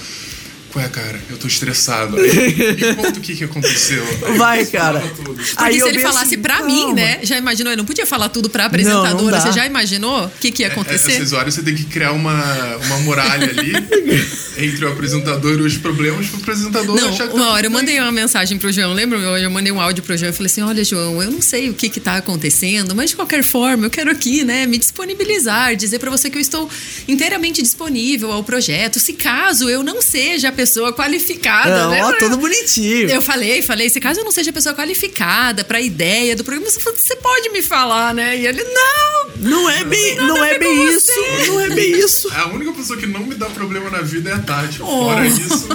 Ué, 0.75 0.87
cara, 0.89 1.19
eu 1.29 1.37
tô 1.37 1.47
estressado. 1.47 2.17
Aí, 2.17 2.75
Me 2.75 2.95
conta 2.95 3.17
o 3.17 3.21
que, 3.21 3.35
que 3.35 3.43
aconteceu. 3.43 4.03
Aí 4.25 4.37
Vai, 4.37 4.65
cara. 4.65 4.99
tudo. 5.15 5.33
Porque 5.33 5.53
Aí 5.57 5.79
se 5.79 5.87
ele 5.87 5.99
falasse 5.99 6.25
assim, 6.35 6.37
pra 6.39 6.61
mim, 6.63 6.93
né? 6.93 7.19
Já 7.23 7.37
imaginou? 7.37 7.71
Eu 7.73 7.77
não 7.77 7.85
podia 7.85 8.05
falar 8.05 8.29
tudo 8.29 8.49
pra 8.49 8.63
Não, 8.63 8.67
apresentadora. 8.67 9.13
não 9.23 9.31
dá. 9.31 9.39
Você 9.41 9.51
já 9.53 9.65
imaginou 9.65 10.25
o 10.25 10.29
que, 10.39 10.51
que 10.51 10.61
ia 10.63 10.67
É, 10.67 10.71
acontecer? 10.71 11.13
Essas 11.13 11.33
horas 11.33 11.53
você 11.55 11.63
tem 11.63 11.73
que 11.73 11.85
criar 11.85 12.11
uma, 12.11 12.75
uma 12.85 12.97
muralha 12.99 13.49
ali 13.49 13.71
entre 14.57 14.85
o 14.85 14.91
apresentador 14.91 15.57
e 15.59 15.61
os 15.61 15.77
problemas 15.77 16.27
pro 16.27 16.39
apresentador 16.41 16.95
Não, 16.99 17.09
achar 17.09 17.27
que 17.27 17.33
tá 17.33 17.35
uma 17.35 17.49
hora 17.51 17.65
eu 17.67 17.71
mandei 17.71 17.99
uma 17.99 18.11
mensagem 18.11 18.57
pro 18.57 18.71
João, 18.71 18.93
lembra? 18.93 19.17
Eu 19.19 19.37
eu 19.37 19.51
mandei 19.51 19.71
um 19.71 19.79
áudio 19.79 20.03
pro 20.03 20.17
João 20.17 20.29
e 20.29 20.33
falei 20.33 20.47
assim: 20.47 20.61
olha, 20.61 20.83
João, 20.83 21.21
eu 21.23 21.31
não 21.31 21.41
sei 21.41 21.69
o 21.69 21.73
que 21.73 21.89
que 21.89 21.99
tá 21.99 22.17
acontecendo, 22.17 22.93
mas 22.95 23.11
de 23.11 23.15
qualquer 23.15 23.43
forma, 23.43 23.85
eu 23.85 23.89
quero 23.89 24.11
aqui, 24.11 24.43
né, 24.43 24.65
me 24.65 24.77
disponibilizar, 24.77 25.75
dizer 25.75 25.99
pra 25.99 26.09
você 26.11 26.29
que 26.29 26.37
eu 26.37 26.41
estou 26.41 26.69
inteiramente 27.07 27.61
disponível 27.61 28.31
ao 28.31 28.43
projeto, 28.43 28.99
se 28.99 29.13
caso 29.13 29.69
eu 29.69 29.83
não 29.83 30.01
seja 30.01 30.49
pessoa 30.57 30.91
qualificada, 30.91 31.83
Não, 31.83 31.91
né? 31.91 32.03
ó, 32.03 32.13
todo 32.13 32.35
bonitinho. 32.35 33.09
Eu 33.09 33.21
falei, 33.21 33.61
falei, 33.61 33.89
se 33.89 33.99
caso 34.01 34.19
eu 34.19 34.23
não 34.23 34.31
seja 34.31 34.49
a 34.49 34.53
pessoa 34.53 34.73
qualificada 34.73 35.63
pra 35.63 35.79
ideia 35.79 36.35
do 36.35 36.43
programa, 36.43 36.69
você 36.69 36.79
falou, 36.79 36.97
você 36.97 37.15
pode 37.15 37.49
me 37.51 37.61
falar, 37.61 38.13
né? 38.13 38.35
E 38.37 38.47
ele, 38.47 38.63
não! 38.63 39.27
Não 39.37 39.69
é 39.69 39.83
bem, 39.83 40.15
não 40.15 40.41
a 40.41 40.49
é 40.49 40.57
bem 40.57 40.89
isso. 40.89 41.05
você. 41.11 41.47
Não 41.47 41.59
é 41.61 41.69
bem 41.69 41.91
isso. 41.91 42.33
A 42.33 42.47
única 42.47 42.71
pessoa 42.73 42.97
que 42.97 43.05
não 43.05 43.21
me 43.21 43.35
dá 43.35 43.45
problema 43.45 43.91
na 43.91 44.01
vida 44.01 44.31
é 44.31 44.33
a 44.33 44.39
Tati. 44.39 44.81
Oh. 44.81 44.85
Fora 44.85 45.27
isso. 45.27 45.67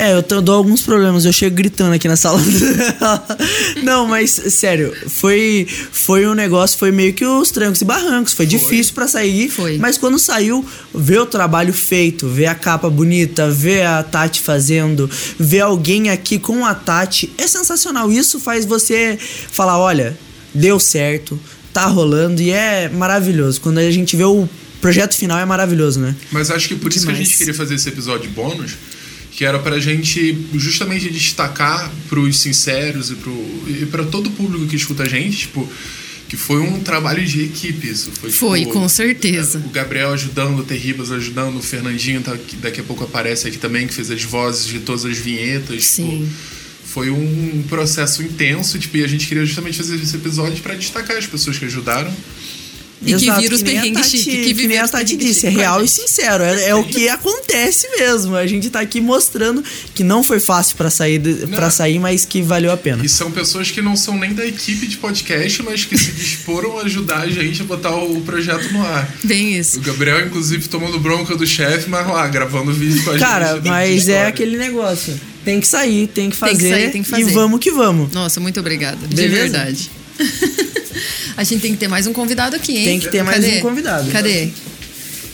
É, 0.00 0.14
eu, 0.14 0.22
tô- 0.22 0.36
eu 0.36 0.42
dou 0.42 0.54
alguns 0.54 0.80
problemas, 0.82 1.24
eu 1.24 1.32
chego 1.32 1.56
gritando 1.56 1.92
aqui 1.94 2.06
na 2.06 2.16
sala. 2.16 2.40
Não, 3.82 4.06
mas 4.06 4.30
sério, 4.30 4.94
foi 5.08 5.66
foi 5.92 6.26
um 6.26 6.34
negócio, 6.34 6.78
foi 6.78 6.90
meio 6.92 7.12
que 7.12 7.24
os 7.24 7.50
trancos 7.50 7.80
e 7.80 7.84
barrancos, 7.84 8.32
foi, 8.32 8.46
difícil 8.46 8.94
pra 8.94 9.08
sair, 9.08 9.48
Foi. 9.50 9.76
mas 9.78 9.98
quando 9.98 10.18
saiu, 10.18 10.64
ver 10.94 11.18
o 11.20 11.26
trabalho 11.26 11.72
feito, 11.72 12.28
ver 12.28 12.46
a 12.46 12.54
capa 12.54 12.88
bonita, 12.88 13.50
ver 13.50 13.84
a 13.84 14.02
Tati 14.02 14.40
fazendo, 14.40 15.10
ver 15.38 15.60
alguém 15.60 16.10
aqui 16.10 16.38
com 16.38 16.64
a 16.64 16.74
Tati, 16.74 17.32
é 17.36 17.46
sensacional. 17.46 18.10
Isso 18.12 18.38
faz 18.40 18.64
você 18.64 19.18
falar, 19.50 19.78
olha, 19.78 20.16
deu 20.54 20.78
certo, 20.78 21.38
tá 21.72 21.86
rolando 21.86 22.40
e 22.40 22.50
é 22.50 22.88
maravilhoso. 22.88 23.60
Quando 23.60 23.78
a 23.78 23.90
gente 23.90 24.16
vê 24.16 24.24
o 24.24 24.48
projeto 24.80 25.16
final 25.16 25.38
é 25.38 25.44
maravilhoso, 25.44 25.98
né? 26.00 26.14
Mas 26.30 26.50
acho 26.50 26.68
que 26.68 26.76
por 26.76 26.92
isso 26.92 27.04
que 27.04 27.12
a 27.12 27.14
gente 27.16 27.36
queria 27.36 27.54
fazer 27.54 27.74
esse 27.74 27.88
episódio 27.88 28.30
bônus, 28.30 28.72
que 29.38 29.44
era 29.44 29.60
pra 29.60 29.78
gente 29.78 30.36
justamente 30.54 31.08
destacar 31.10 31.88
pros 32.08 32.40
sinceros 32.40 33.12
e, 33.12 33.86
pra 33.86 34.02
todo 34.02 34.26
o 34.26 34.30
público 34.32 34.66
que 34.66 34.74
escuta 34.74 35.04
a 35.04 35.08
gente, 35.08 35.36
tipo, 35.36 35.72
que 36.28 36.36
foi 36.36 36.60
um 36.60 36.80
trabalho 36.80 37.24
de 37.24 37.44
equipe 37.44 37.88
isso. 37.88 38.10
Foi, 38.10 38.32
Foi, 38.32 38.60
tipo, 38.62 38.72
com 38.72 38.88
certeza. 38.88 39.62
O 39.64 39.68
Gabriel 39.68 40.12
ajudando, 40.12 40.58
o 40.58 40.64
Terribas 40.64 41.12
ajudando, 41.12 41.58
o 41.58 41.62
Fernandinho, 41.62 42.20
tá, 42.20 42.36
que 42.36 42.56
daqui 42.56 42.80
a 42.80 42.82
pouco 42.82 43.04
aparece 43.04 43.46
aqui 43.46 43.58
também, 43.58 43.86
que 43.86 43.94
fez 43.94 44.10
as 44.10 44.24
vozes 44.24 44.66
de 44.66 44.80
todas 44.80 45.04
as 45.04 45.18
vinhetas. 45.18 45.84
Sim. 45.84 46.22
Tipo, 46.22 46.32
foi 46.86 47.10
um 47.10 47.62
processo 47.68 48.24
intenso, 48.24 48.76
tipo, 48.76 48.96
e 48.96 49.04
a 49.04 49.06
gente 49.06 49.28
queria 49.28 49.46
justamente 49.46 49.78
fazer 49.78 50.02
esse 50.02 50.16
episódio 50.16 50.60
para 50.60 50.74
destacar 50.74 51.16
as 51.16 51.28
pessoas 51.28 51.56
que 51.56 51.64
ajudaram. 51.64 52.12
E 53.00 53.14
que 53.14 53.30
viram 53.30 53.54
os 53.54 53.62
perrengues 53.62 54.02
Tati- 54.02 54.18
chique, 54.18 54.42
que 54.42 54.54
que 54.54 54.66
nem 54.66 54.78
a 54.78 54.88
Tati 54.88 55.16
disse, 55.16 55.46
é 55.46 55.50
real 55.50 55.82
e 55.84 55.88
sincero. 55.88 56.42
É, 56.42 56.70
é 56.70 56.74
o 56.74 56.82
que 56.82 57.06
acontece 57.08 57.86
mesmo. 57.98 58.34
A 58.34 58.46
gente 58.46 58.68
tá 58.70 58.80
aqui 58.80 59.00
mostrando 59.00 59.62
que 59.94 60.02
não 60.02 60.24
foi 60.24 60.40
fácil 60.40 60.76
pra 60.76 60.90
sair, 60.90 61.20
pra 61.54 61.70
sair, 61.70 61.98
mas 62.00 62.24
que 62.24 62.42
valeu 62.42 62.72
a 62.72 62.76
pena. 62.76 63.04
E 63.04 63.08
são 63.08 63.30
pessoas 63.30 63.70
que 63.70 63.80
não 63.80 63.96
são 63.96 64.18
nem 64.18 64.34
da 64.34 64.44
equipe 64.44 64.86
de 64.86 64.96
podcast, 64.96 65.62
mas 65.62 65.84
que 65.84 65.96
se 65.96 66.10
disporam 66.10 66.78
a 66.78 66.82
ajudar 66.82 67.20
a 67.20 67.28
gente 67.30 67.62
a 67.62 67.64
botar 67.64 67.94
o 67.94 68.20
projeto 68.22 68.72
no 68.72 68.82
ar. 68.84 69.08
Bem 69.22 69.54
O 69.56 69.60
isso. 69.60 69.80
Gabriel, 69.80 70.26
inclusive, 70.26 70.66
tomando 70.68 70.98
bronca 70.98 71.36
do 71.36 71.46
chefe, 71.46 71.88
mas 71.88 72.06
lá, 72.06 72.26
gravando 72.26 72.72
vídeo 72.72 73.02
com 73.04 73.10
a 73.10 73.12
gente. 73.12 73.22
Cara, 73.22 73.60
mas 73.64 74.08
é 74.08 74.26
aquele 74.26 74.56
negócio. 74.56 75.18
Tem 75.44 75.60
que 75.60 75.66
sair, 75.68 76.08
tem 76.08 76.28
que 76.30 76.36
Tem 76.36 76.48
fazer. 76.48 76.62
que 76.62 76.68
sair, 76.68 76.90
tem 76.90 77.02
que 77.02 77.08
fazer. 77.08 77.22
E 77.22 77.32
vamos 77.32 77.60
que 77.60 77.70
vamos. 77.70 78.12
Nossa, 78.12 78.38
muito 78.40 78.58
obrigada. 78.60 79.06
De 79.06 79.28
verdade. 79.28 79.88
a 81.38 81.44
gente 81.44 81.60
tem 81.60 81.72
que 81.72 81.78
ter 81.78 81.86
mais 81.86 82.04
um 82.08 82.12
convidado 82.12 82.56
aqui, 82.56 82.76
hein? 82.76 82.84
Tem 82.84 82.98
que 82.98 83.08
ter 83.10 83.22
mais 83.22 83.36
Cadê? 83.36 83.58
um 83.58 83.60
convidado. 83.60 84.10
Cadê? 84.10 84.48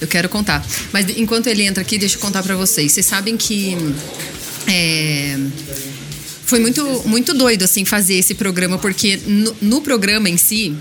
Eu 0.02 0.06
quero 0.06 0.28
contar. 0.28 0.62
Mas 0.92 1.06
enquanto 1.16 1.46
ele 1.46 1.62
entra 1.62 1.80
aqui, 1.80 1.96
deixa 1.96 2.16
eu 2.16 2.20
contar 2.20 2.42
pra 2.42 2.54
vocês. 2.54 2.92
Vocês 2.92 3.06
sabem 3.06 3.38
que 3.38 3.74
é, 4.66 5.38
foi 6.44 6.60
muito, 6.60 7.02
muito 7.06 7.32
doido 7.32 7.62
assim 7.62 7.86
fazer 7.86 8.16
esse 8.16 8.34
programa, 8.34 8.76
porque 8.76 9.18
no, 9.26 9.56
no 9.62 9.80
programa 9.80 10.28
em 10.28 10.36
si. 10.36 10.76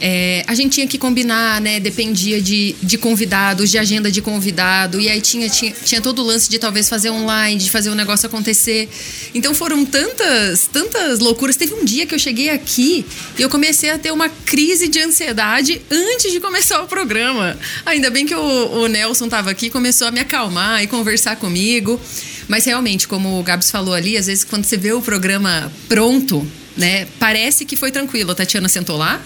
É, 0.00 0.44
a 0.46 0.54
gente 0.54 0.74
tinha 0.74 0.86
que 0.86 0.98
combinar, 0.98 1.60
né? 1.60 1.80
Dependia 1.80 2.40
de, 2.40 2.74
de 2.82 2.96
convidados, 2.98 3.70
de 3.70 3.78
agenda 3.78 4.10
de 4.10 4.22
convidado. 4.22 5.00
E 5.00 5.08
aí 5.08 5.20
tinha, 5.20 5.48
tinha, 5.48 5.72
tinha 5.72 6.00
todo 6.00 6.22
o 6.22 6.24
lance 6.24 6.48
de 6.48 6.58
talvez 6.58 6.88
fazer 6.88 7.10
online, 7.10 7.58
de 7.58 7.70
fazer 7.70 7.90
o 7.90 7.94
negócio 7.94 8.26
acontecer. 8.26 8.88
Então 9.34 9.54
foram 9.54 9.84
tantas, 9.84 10.68
tantas 10.72 11.18
loucuras. 11.18 11.56
Teve 11.56 11.74
um 11.74 11.84
dia 11.84 12.06
que 12.06 12.14
eu 12.14 12.18
cheguei 12.18 12.50
aqui 12.50 13.04
e 13.38 13.42
eu 13.42 13.48
comecei 13.48 13.90
a 13.90 13.98
ter 13.98 14.12
uma 14.12 14.28
crise 14.28 14.88
de 14.88 15.00
ansiedade 15.00 15.80
antes 15.90 16.30
de 16.30 16.40
começar 16.40 16.80
o 16.82 16.86
programa. 16.86 17.58
Ainda 17.84 18.10
bem 18.10 18.24
que 18.24 18.34
o, 18.34 18.82
o 18.82 18.86
Nelson 18.86 19.24
estava 19.24 19.50
aqui, 19.50 19.68
começou 19.70 20.06
a 20.06 20.10
me 20.10 20.20
acalmar 20.20 20.82
e 20.82 20.86
conversar 20.86 21.36
comigo. 21.36 22.00
Mas 22.46 22.64
realmente, 22.64 23.06
como 23.06 23.38
o 23.38 23.42
Gabs 23.42 23.70
falou 23.70 23.92
ali, 23.92 24.16
às 24.16 24.26
vezes 24.26 24.44
quando 24.44 24.64
você 24.64 24.76
vê 24.76 24.92
o 24.92 25.02
programa 25.02 25.70
pronto, 25.88 26.46
né, 26.76 27.06
parece 27.18 27.64
que 27.64 27.76
foi 27.76 27.90
tranquilo. 27.90 28.30
A 28.30 28.34
Tatiana 28.34 28.68
sentou 28.68 28.96
lá, 28.96 29.20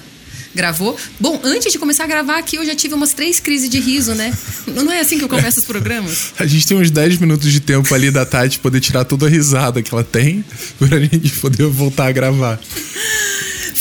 gravou. 0.54 0.96
Bom, 1.18 1.40
antes 1.42 1.72
de 1.72 1.78
começar 1.78 2.04
a 2.04 2.06
gravar 2.06 2.38
aqui, 2.38 2.56
eu 2.56 2.66
já 2.66 2.74
tive 2.74 2.94
umas 2.94 3.12
três 3.12 3.40
crises 3.40 3.68
de 3.68 3.78
riso, 3.78 4.14
né? 4.14 4.32
Não 4.66 4.92
é 4.92 5.00
assim 5.00 5.18
que 5.18 5.24
eu 5.24 5.28
começo 5.28 5.60
os 5.60 5.64
programas? 5.64 6.32
A 6.38 6.46
gente 6.46 6.66
tem 6.66 6.76
uns 6.76 6.90
10 6.90 7.18
minutos 7.18 7.50
de 7.52 7.60
tempo 7.60 7.94
ali 7.94 8.10
da 8.10 8.24
Tati 8.24 8.58
poder 8.58 8.80
tirar 8.80 9.04
toda 9.04 9.26
a 9.26 9.28
risada 9.28 9.82
que 9.82 9.92
ela 9.92 10.04
tem 10.04 10.44
pra 10.78 10.98
gente 10.98 11.30
poder 11.40 11.66
voltar 11.66 12.06
a 12.06 12.12
gravar. 12.12 12.60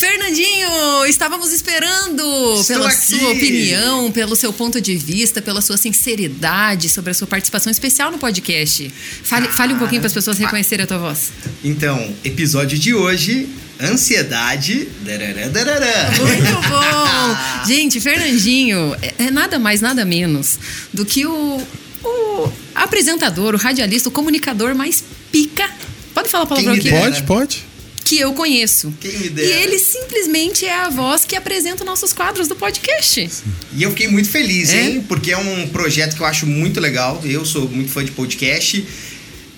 Fernandinho, 0.02 1.06
estávamos 1.06 1.54
esperando 1.54 2.24
Estou 2.60 2.66
pela 2.66 2.88
aqui. 2.88 3.20
sua 3.20 3.30
opinião, 3.34 4.12
pelo 4.12 4.36
seu 4.36 4.52
ponto 4.52 4.82
de 4.82 4.96
vista, 4.96 5.44
pela 5.44 5.62
sua 5.62 5.78
sinceridade 5.78 6.90
sobre 6.90 7.12
a 7.12 7.14
sua 7.14 7.28
participação 7.28 7.72
especial 7.72 8.12
no 8.12 8.18
podcast. 8.18 8.92
Fale, 9.24 9.48
fale 9.50 9.76
um 9.76 9.78
pouquinho 9.78 10.02
para 10.02 10.08
as 10.08 10.14
pessoas 10.14 10.40
reconhecerem 10.40 10.86
a 10.86 10.88
tua 10.88 10.98
voz. 10.98 11.32
Então, 11.64 12.16
episódio 12.24 12.80
de 12.80 12.96
hoje, 12.96 13.48
ansiedade. 13.80 14.88
darará, 15.02 15.48
darará. 15.50 16.12
Muito 16.18 16.52
bom! 16.68 17.38
Gente, 17.72 18.02
Fernandinho 18.02 18.98
é, 19.04 19.26
é 19.26 19.30
nada 19.30 19.60
mais, 19.60 19.82
nada 19.82 20.04
menos 20.04 20.58
do 20.92 21.06
que 21.06 21.28
o, 21.28 21.62
o 22.04 22.52
apresentador, 22.74 23.54
o 23.54 23.58
radialista, 23.60 24.10
o 24.10 24.12
comunicador 24.12 24.74
mais 24.74 25.04
pica. 25.32 25.70
Pode 26.12 26.28
falar 26.28 26.46
a 26.46 26.48
palavra 26.48 26.74
aqui? 26.74 26.90
Pode, 26.90 27.22
pode. 27.22 27.71
Que 28.12 28.19
eu 28.19 28.34
conheço. 28.34 28.93
Quem 29.00 29.17
me 29.19 29.28
E 29.28 29.30
dera. 29.30 29.62
ele 29.62 29.80
simplesmente 29.80 30.65
é 30.65 30.74
a 30.74 30.89
voz 30.89 31.24
que 31.24 31.34
apresenta 31.36 31.86
nossos 31.86 32.12
quadros 32.12 32.47
do 32.50 32.56
podcast. 32.58 33.30
E 33.74 33.84
eu 33.84 33.89
fiquei 33.91 34.10
muito 34.10 34.30
feliz, 34.30 34.69
É? 34.74 34.82
hein? 34.82 35.06
Porque 35.08 35.32
é 35.32 35.38
um 35.38 35.67
projeto 35.69 36.15
que 36.17 36.21
eu 36.21 36.26
acho 36.26 36.45
muito 36.45 36.80
legal. 36.82 37.21
Eu 37.24 37.45
sou 37.45 37.69
muito 37.69 37.89
fã 37.89 38.04
de 38.04 38.12
podcast. 38.12 38.86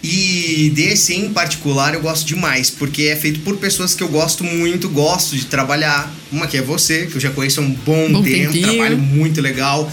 E 0.04 0.72
desse 0.76 1.14
em 1.16 1.32
particular 1.32 1.94
eu 1.94 2.02
gosto 2.02 2.28
demais, 2.28 2.70
porque 2.70 3.04
é 3.04 3.16
feito 3.16 3.40
por 3.40 3.56
pessoas 3.58 3.96
que 3.96 4.04
eu 4.04 4.10
gosto 4.10 4.44
muito, 4.44 4.90
gosto 4.90 5.36
de 5.36 5.46
trabalhar. 5.46 6.14
Uma 6.32 6.46
que 6.46 6.58
é 6.58 6.62
você, 6.62 7.08
que 7.08 7.16
eu 7.16 7.22
já 7.22 7.32
conheço 7.32 7.60
há 7.62 7.64
um 7.64 7.72
bom, 7.72 8.12
Bom 8.12 8.22
tempo, 8.22 8.52
tempinho. 8.52 8.68
trabalho 8.76 8.98
muito 8.98 9.40
legal. 9.42 9.90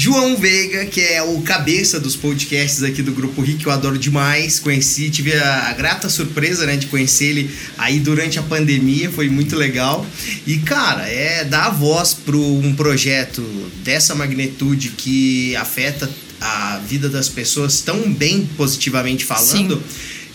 João 0.00 0.36
Veiga, 0.36 0.86
que 0.86 1.00
é 1.00 1.20
o 1.20 1.40
cabeça 1.40 1.98
dos 1.98 2.14
podcasts 2.14 2.84
aqui 2.84 3.02
do 3.02 3.10
Grupo 3.10 3.42
Rick, 3.42 3.58
que 3.58 3.66
eu 3.66 3.72
adoro 3.72 3.98
demais. 3.98 4.60
Conheci, 4.60 5.10
tive 5.10 5.34
a, 5.34 5.70
a 5.70 5.72
grata 5.72 6.08
surpresa, 6.08 6.64
né, 6.66 6.76
de 6.76 6.86
conhecer 6.86 7.24
ele 7.24 7.50
aí 7.76 7.98
durante 7.98 8.38
a 8.38 8.42
pandemia, 8.44 9.10
foi 9.10 9.28
muito 9.28 9.56
legal. 9.56 10.06
E, 10.46 10.58
cara, 10.58 11.02
é 11.08 11.42
dar 11.42 11.70
voz 11.70 12.14
para 12.14 12.36
um 12.36 12.76
projeto 12.76 13.42
dessa 13.82 14.14
magnitude 14.14 14.90
que 14.90 15.56
afeta 15.56 16.08
a 16.40 16.80
vida 16.86 17.08
das 17.08 17.28
pessoas 17.28 17.80
tão 17.80 18.12
bem 18.12 18.48
positivamente 18.56 19.24
falando. 19.24 19.82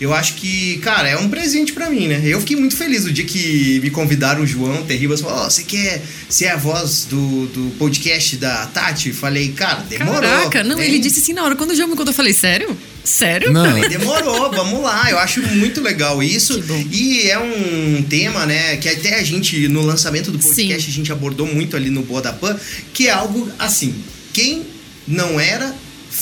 Eu 0.00 0.12
acho 0.12 0.34
que, 0.34 0.78
cara, 0.78 1.08
é 1.08 1.16
um 1.16 1.28
presente 1.28 1.72
pra 1.72 1.88
mim, 1.88 2.08
né? 2.08 2.20
Eu 2.24 2.40
fiquei 2.40 2.56
muito 2.56 2.76
feliz 2.76 3.04
no 3.04 3.12
dia 3.12 3.24
que 3.24 3.80
me 3.80 3.90
convidaram 3.90 4.42
o 4.42 4.46
João 4.46 4.82
Terribas. 4.84 5.20
Falou, 5.20 5.38
ó, 5.38 5.50
você 5.50 5.62
quer 5.62 6.02
ser 6.28 6.48
a 6.48 6.56
voz 6.56 7.06
do, 7.08 7.46
do 7.46 7.70
podcast 7.78 8.36
da 8.36 8.66
Tati? 8.66 9.12
Falei, 9.12 9.52
cara, 9.52 9.84
demorou. 9.88 10.20
Caraca, 10.20 10.64
não, 10.64 10.80
ele 10.80 10.98
disse 10.98 11.20
assim 11.20 11.32
na 11.32 11.44
hora. 11.44 11.54
Quando 11.54 11.70
o 11.70 11.76
João 11.76 11.88
me 11.88 11.96
contou, 11.96 12.12
eu 12.12 12.16
falei, 12.16 12.32
sério? 12.32 12.76
Sério? 13.04 13.52
Não. 13.52 13.64
Falei, 13.64 13.88
demorou, 13.88 14.50
vamos 14.50 14.82
lá. 14.82 15.10
Eu 15.10 15.18
acho 15.18 15.42
muito 15.42 15.80
legal 15.80 16.22
isso. 16.22 16.62
E 16.90 17.28
é 17.30 17.38
um 17.38 18.02
tema, 18.02 18.46
né, 18.46 18.76
que 18.78 18.88
até 18.88 19.20
a 19.20 19.22
gente, 19.22 19.68
no 19.68 19.82
lançamento 19.82 20.30
do 20.32 20.38
podcast, 20.38 20.82
Sim. 20.82 20.90
a 20.90 20.94
gente 20.94 21.12
abordou 21.12 21.46
muito 21.46 21.76
ali 21.76 21.90
no 21.90 22.02
Boa 22.02 22.20
da 22.20 22.32
Pan, 22.32 22.58
que 22.92 23.08
é 23.08 23.10
algo 23.10 23.48
assim, 23.58 23.94
quem 24.32 24.66
não 25.06 25.38
era, 25.38 25.74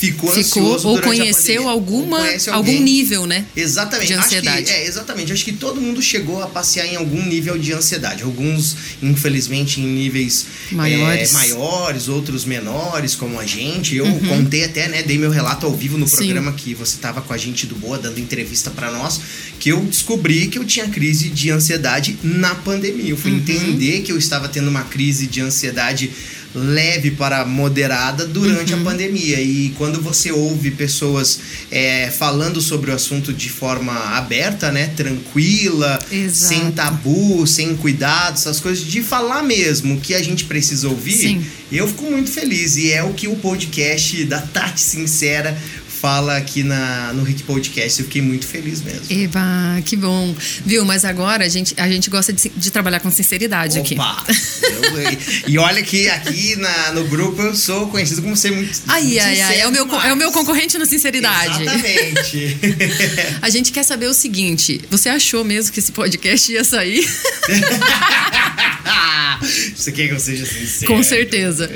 ficou, 0.06 0.30
Ficou 0.32 0.62
ansioso 0.64 0.88
ou 0.88 1.00
conheceu 1.00 1.68
alguma, 1.68 2.18
Ou 2.18 2.24
conhece 2.24 2.50
algum 2.50 2.80
nível, 2.80 3.24
né? 3.26 3.46
Exatamente. 3.54 4.08
de 4.08 4.14
Acho 4.14 4.28
que- 4.28 4.34
ansiedade. 4.36 4.70
é, 4.70 4.86
exatamente. 4.86 5.32
Acho 5.32 5.44
que 5.44 5.52
todo 5.52 5.80
mundo 5.80 6.02
chegou 6.02 6.42
a 6.42 6.46
passear 6.48 6.86
em 6.86 6.96
algum 6.96 7.24
nível 7.24 7.56
de 7.56 7.72
ansiedade. 7.72 8.22
Alguns, 8.24 8.76
infelizmente, 9.02 9.80
em 9.80 9.86
níveis 9.86 10.46
Maiores. 10.72 11.30
é, 11.30 11.32
maiores, 11.34 12.08
outros 12.08 12.44
menores, 12.44 13.14
como 13.14 13.38
a 13.38 13.46
gente. 13.46 13.94
Eu 13.96 14.06
contei 14.28 14.64
até, 14.64 14.88
né? 14.88 15.02
Dei 15.02 15.18
meu 15.18 15.30
relato 15.30 15.66
ao 15.66 15.72
vivo 15.74 15.96
no 15.96 16.04
Uhum. 16.04 16.08
Sim. 16.10 16.16
programa 16.16 16.52
que 16.52 16.74
você 16.74 16.96
tava 16.96 17.20
com 17.22 17.32
a 17.32 17.38
gente 17.38 17.66
do 17.66 17.76
Boa, 17.76 17.98
dando 17.98 18.18
entrevista 18.18 18.70
pra 18.70 18.90
nós, 18.90 19.20
que 19.60 19.70
eu 19.70 19.80
descobri 19.84 20.48
que 20.48 20.58
eu 20.58 20.64
tinha 20.64 20.88
crise 20.88 21.28
de 21.28 21.50
ansiedade 21.50 22.18
na 22.22 22.54
pandemia. 22.54 23.10
Eu 23.10 23.16
Uhum. 23.16 23.22
fui 23.22 23.30
entender 23.32 24.00
que 24.02 24.10
eu 24.10 24.18
estava 24.18 24.48
tendo 24.48 24.68
uma 24.68 24.82
crise 24.84 25.26
de 25.26 25.40
ansiedade 25.40 26.10
leve 26.54 27.12
para 27.12 27.44
moderada 27.44 28.26
durante 28.26 28.74
Uhum. 28.74 28.80
a 28.80 28.84
pandemia. 28.84 29.40
E 29.40 29.70
quando 29.78 30.00
você 30.00 30.30
ouve 30.30 30.70
pessoas 30.72 31.38
é, 31.70 32.10
falando 32.10 32.60
sobre 32.60 32.90
o 32.90 32.94
assunto 32.94 33.32
de 33.32 33.48
forma 33.48 33.92
aberta, 34.16 34.70
né? 34.70 34.88
Tranquila, 34.96 35.98
Exato. 36.10 36.54
sem 36.54 36.70
tabu, 36.72 37.46
sem 37.46 37.76
cuidado, 37.76 38.34
essas 38.34 38.60
coisas, 38.60 38.84
de 38.84 39.02
falar 39.02 39.42
mesmo 39.42 39.94
o 39.94 40.00
que 40.00 40.14
a 40.14 40.22
gente 40.22 40.44
precisa 40.44 40.88
ouvir, 40.88 41.12
Sim. 41.16 41.44
eu 41.70 41.86
fico 41.88 42.04
muito 42.10 42.30
feliz. 42.30 42.76
E 42.76 42.92
é 42.92 43.02
o 43.02 43.12
que 43.14 43.28
o 43.28 43.36
podcast 43.36 44.24
da 44.24 44.40
Tati 44.40 44.80
Sincera 44.80 45.56
fala 46.02 46.36
aqui 46.36 46.64
na, 46.64 47.12
no 47.12 47.22
Rick 47.22 47.44
Podcast. 47.44 48.00
Eu 48.00 48.06
fiquei 48.06 48.20
muito 48.20 48.44
feliz 48.44 48.82
mesmo. 48.82 49.02
Eba, 49.08 49.80
que 49.84 49.94
bom. 49.96 50.34
Viu, 50.66 50.84
mas 50.84 51.04
agora 51.04 51.44
a 51.44 51.48
gente, 51.48 51.74
a 51.76 51.88
gente 51.88 52.10
gosta 52.10 52.32
de, 52.32 52.48
de 52.56 52.70
trabalhar 52.72 52.98
com 52.98 53.08
sinceridade 53.08 53.78
aqui. 53.78 53.94
Opa! 53.94 54.24
Eu- 54.28 54.82
e 55.46 55.58
olha 55.58 55.80
que 55.80 56.10
aqui 56.10 56.56
na, 56.56 56.90
no 56.92 57.04
grupo 57.04 57.40
eu 57.40 57.54
sou 57.54 57.86
conhecido 57.86 58.20
como 58.20 58.36
ser 58.36 58.50
muito. 58.50 58.80
Ai, 58.88 59.16
ai, 59.20 59.40
ai. 59.40 59.60
É 59.60 59.68
o, 59.68 59.70
meu, 59.70 59.86
é 60.02 60.12
o 60.12 60.16
meu 60.16 60.32
concorrente 60.32 60.76
na 60.76 60.86
sinceridade. 60.86 61.62
Exatamente. 61.62 62.56
A 63.40 63.48
gente 63.48 63.70
quer 63.70 63.84
saber 63.84 64.06
o 64.06 64.14
seguinte: 64.14 64.80
você 64.90 65.08
achou 65.08 65.44
mesmo 65.44 65.72
que 65.72 65.78
esse 65.78 65.92
podcast 65.92 66.50
ia 66.50 66.64
sair? 66.64 67.06
Você 69.76 69.90
quer 69.92 70.08
que 70.08 70.14
eu 70.14 70.20
seja 70.20 70.46
sincero? 70.46 70.92
Com 70.94 71.02
certeza. 71.02 71.70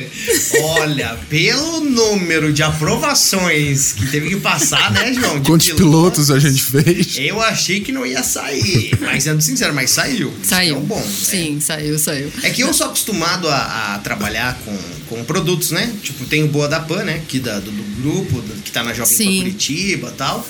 Olha, 0.62 1.18
pelo 1.28 1.80
número 1.80 2.52
de 2.52 2.62
aprovações 2.62 3.92
que 3.92 4.06
teve 4.06 4.28
que 4.30 4.36
passar, 4.36 4.90
né, 4.92 5.12
João? 5.12 5.40
De 5.40 5.48
Quantos 5.50 5.72
pilotos 5.72 6.30
a 6.30 6.38
gente 6.38 6.62
fez? 6.64 7.16
Eu 7.18 7.40
achei 7.40 7.80
que 7.80 7.92
não 7.92 8.06
ia 8.06 8.22
sair. 8.22 8.90
Mas 9.00 9.24
sendo 9.24 9.40
sincero, 9.42 9.74
mas 9.74 9.90
saiu. 9.90 10.32
Saiu. 10.42 10.76
É 10.76 10.78
um 10.78 10.82
bom. 10.84 11.00
né? 11.00 11.06
Sim, 11.06 11.60
saiu, 11.60 11.98
saiu. 11.98 12.32
É 12.42 12.50
que 12.50 12.62
eu 12.62 12.72
sou 12.72 12.86
acostumado 12.86 13.48
a, 13.48 13.94
a 13.94 13.98
trabalhar 13.98 14.58
com, 14.64 14.76
com 15.08 15.24
produtos, 15.24 15.70
né? 15.70 15.92
Tipo, 16.02 16.24
tem 16.26 16.42
o 16.44 16.48
Boa 16.48 16.68
da 16.68 16.80
Pan, 16.80 17.04
né? 17.04 17.22
Que 17.26 17.38
da, 17.40 17.58
do, 17.58 17.70
do 17.70 18.02
grupo, 18.02 18.42
que 18.64 18.70
tá 18.70 18.82
na 18.82 18.92
Jovem 18.94 19.16
Pan. 19.16 19.38
Curitiba 19.38 20.08
e 20.08 20.16
tal. 20.16 20.46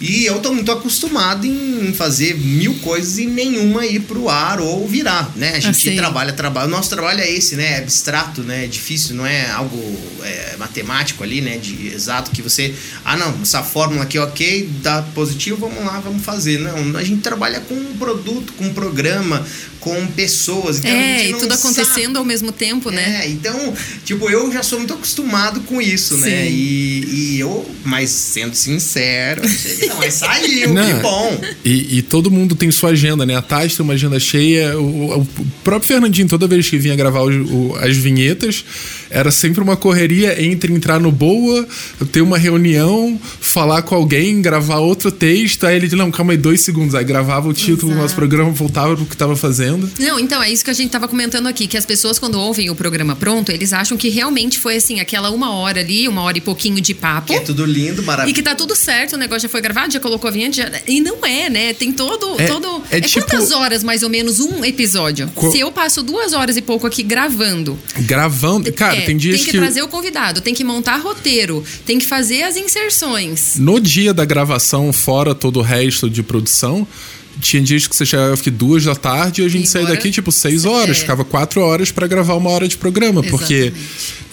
E 0.00 0.24
eu 0.24 0.38
tô 0.38 0.52
muito 0.52 0.70
acostumado 0.70 1.44
em 1.44 1.92
fazer 1.92 2.36
mil 2.36 2.74
coisas 2.76 3.18
e 3.18 3.26
nenhuma 3.26 3.84
ir 3.84 4.00
pro 4.00 4.28
ar 4.28 4.60
ou 4.60 4.86
virar, 4.86 5.32
né? 5.34 5.54
A 5.56 5.60
gente 5.60 5.88
Assim. 5.88 5.96
trabalha, 5.96 6.32
trabalha. 6.32 6.68
O 6.68 6.70
nosso 6.70 6.88
trabalho 6.88 7.20
é 7.20 7.28
esse, 7.28 7.56
né? 7.56 7.72
É 7.72 7.78
abstrato, 7.78 8.42
né? 8.42 8.64
É 8.64 8.66
difícil, 8.68 9.16
não 9.16 9.26
é 9.26 9.50
algo 9.50 9.76
é, 10.22 10.56
matemático 10.56 11.24
ali, 11.24 11.40
né? 11.40 11.58
De 11.58 11.88
exato 11.88 12.30
que 12.30 12.40
você. 12.40 12.72
Ah, 13.04 13.16
não, 13.16 13.42
essa 13.42 13.62
fórmula 13.62 14.04
aqui, 14.04 14.18
ok, 14.18 14.68
dá 14.82 15.02
positivo, 15.02 15.56
vamos 15.56 15.84
lá, 15.84 15.98
vamos 15.98 16.24
fazer. 16.24 16.58
Não, 16.60 16.96
a 16.96 17.02
gente 17.02 17.20
trabalha 17.22 17.60
com 17.60 17.74
um 17.74 17.96
produto, 17.98 18.52
com 18.52 18.66
um 18.66 18.74
programa, 18.74 19.44
com 19.80 20.06
pessoas. 20.08 20.78
Então 20.78 20.90
a 20.90 20.94
É, 20.94 21.18
gente 21.18 21.28
e 21.28 21.32
não 21.32 21.38
tudo 21.40 21.54
sabe. 21.56 21.62
acontecendo 21.78 22.16
ao 22.18 22.24
mesmo 22.24 22.50
tempo, 22.52 22.90
né? 22.90 23.22
É, 23.24 23.28
então, 23.28 23.74
tipo, 24.04 24.28
eu 24.28 24.52
já 24.52 24.62
sou 24.62 24.78
muito 24.78 24.94
acostumado 24.94 25.60
com 25.60 25.80
isso, 25.80 26.16
né? 26.18 26.44
Sim. 26.46 26.52
E, 26.52 27.04
e 27.36 27.40
eu, 27.40 27.68
mas 27.84 28.10
sendo 28.10 28.54
sincero, 28.54 29.42
achei 29.44 29.88
não, 29.88 29.96
mas 29.98 30.14
saiu, 30.14 30.74
Não. 30.74 30.86
que 30.86 31.02
bom. 31.02 31.40
E, 31.64 31.98
e 31.98 32.02
todo 32.02 32.30
mundo 32.30 32.54
tem 32.54 32.70
sua 32.70 32.90
agenda, 32.90 33.24
né? 33.24 33.36
A 33.36 33.42
Tati 33.42 33.76
tem 33.76 33.84
uma 33.84 33.94
agenda 33.94 34.18
cheia. 34.18 34.78
O, 34.78 35.20
o 35.22 35.26
próprio 35.62 35.86
Fernandinho, 35.88 36.28
toda 36.28 36.46
vez 36.46 36.68
que 36.68 36.78
vinha 36.78 36.96
gravar 36.96 37.22
os- 37.22 37.50
o- 37.50 37.76
as 37.80 37.96
vinhetas, 37.96 38.64
era 39.10 39.30
sempre 39.30 39.62
uma 39.62 39.76
correria 39.76 40.42
entre 40.42 40.72
entrar 40.72 40.98
no 41.00 41.10
Boa, 41.12 41.66
ter 42.12 42.20
uma 42.22 42.38
reunião, 42.38 43.18
falar 43.40 43.82
com 43.82 43.94
alguém, 43.94 44.40
gravar 44.42 44.78
outro 44.78 45.10
texto. 45.10 45.66
Aí 45.66 45.76
ele 45.76 45.94
não, 45.96 46.10
calma 46.10 46.32
aí, 46.32 46.36
dois 46.38 46.60
segundos. 46.62 46.94
Aí 46.94 47.04
gravava 47.04 47.48
o 47.48 47.52
título 47.52 47.92
do 47.92 47.98
nosso 47.98 48.14
programa, 48.14 48.50
voltava 48.50 48.94
pro 48.96 49.04
que 49.06 49.16
tava 49.16 49.34
fazendo. 49.36 49.90
Não, 49.98 50.18
então 50.20 50.42
é 50.42 50.50
isso 50.50 50.64
que 50.64 50.70
a 50.70 50.74
gente 50.74 50.90
tava 50.90 51.08
comentando 51.08 51.46
aqui, 51.46 51.66
que 51.66 51.76
as 51.76 51.86
pessoas 51.86 52.18
quando 52.18 52.38
ouvem 52.38 52.70
o 52.70 52.74
programa 52.74 53.16
pronto, 53.16 53.50
eles 53.50 53.72
acham 53.72 53.96
que 53.96 54.08
realmente 54.08 54.58
foi 54.58 54.76
assim, 54.76 55.00
aquela 55.00 55.30
uma 55.30 55.52
hora 55.54 55.80
ali, 55.80 56.06
uma 56.08 56.22
hora 56.22 56.38
e 56.38 56.40
pouquinho 56.40 56.80
de 56.80 56.94
papo. 56.94 57.28
Que 57.28 57.34
é 57.34 57.40
tudo 57.40 57.64
lindo, 57.64 58.02
E 58.02 58.04
maravilhoso. 58.04 58.34
que 58.34 58.42
tá 58.42 58.54
tudo 58.54 58.74
certo, 58.76 59.14
o 59.14 59.18
negócio 59.18 59.42
já 59.42 59.48
foi 59.48 59.60
gravado, 59.60 59.92
já 59.92 60.00
colocou 60.00 60.28
a 60.28 60.30
vinheta, 60.30 60.56
já... 60.56 60.70
e 60.86 61.00
não 61.00 61.24
é, 61.24 61.48
né? 61.50 61.72
Tem 61.74 61.92
todo. 61.92 62.40
É- 62.40 62.46
todo... 62.46 62.82
é 62.90 62.98
é 62.98 63.00
tipo- 63.00 63.26
quantas 63.26 63.50
horas, 63.50 63.82
mais 63.82 64.02
ou 64.02 64.08
menos, 64.10 64.40
um 64.40 64.64
episódio? 64.64 65.28
Co- 65.34 65.50
Se 65.50 65.58
eu 65.60 65.70
passo 65.72 66.02
duas 66.02 66.32
horas 66.32 66.56
e 66.56 66.62
pouco 66.62 66.86
aqui 66.86 67.02
gravando. 67.02 67.78
Gravando. 68.00 68.72
Cara, 68.72 68.97
é, 68.98 69.06
tem 69.06 69.16
dias 69.16 69.36
tem 69.36 69.44
que, 69.46 69.50
que. 69.52 69.58
trazer 69.58 69.82
o 69.82 69.88
convidado, 69.88 70.40
tem 70.40 70.54
que 70.54 70.64
montar 70.64 70.96
roteiro, 70.96 71.64
tem 71.86 71.98
que 71.98 72.04
fazer 72.06 72.42
as 72.42 72.56
inserções. 72.56 73.56
No 73.56 73.80
dia 73.80 74.12
da 74.14 74.24
gravação, 74.24 74.92
fora 74.92 75.34
todo 75.34 75.58
o 75.58 75.62
resto 75.62 76.08
de 76.08 76.22
produção, 76.22 76.86
tinha 77.40 77.62
dias 77.62 77.86
que 77.86 77.94
você 77.94 78.04
chegava 78.04 78.34
aqui 78.34 78.50
duas 78.50 78.84
da 78.84 78.94
tarde 78.96 79.42
e 79.42 79.44
a 79.44 79.48
gente 79.48 79.68
saía 79.68 79.86
daqui 79.86 80.10
tipo 80.10 80.32
seis 80.32 80.64
horas, 80.64 80.96
É. 80.96 81.00
ficava 81.00 81.24
quatro 81.24 81.60
horas 81.60 81.92
pra 81.92 82.06
gravar 82.06 82.34
uma 82.34 82.50
hora 82.50 82.66
de 82.66 82.76
programa, 82.76 83.22
porque 83.22 83.72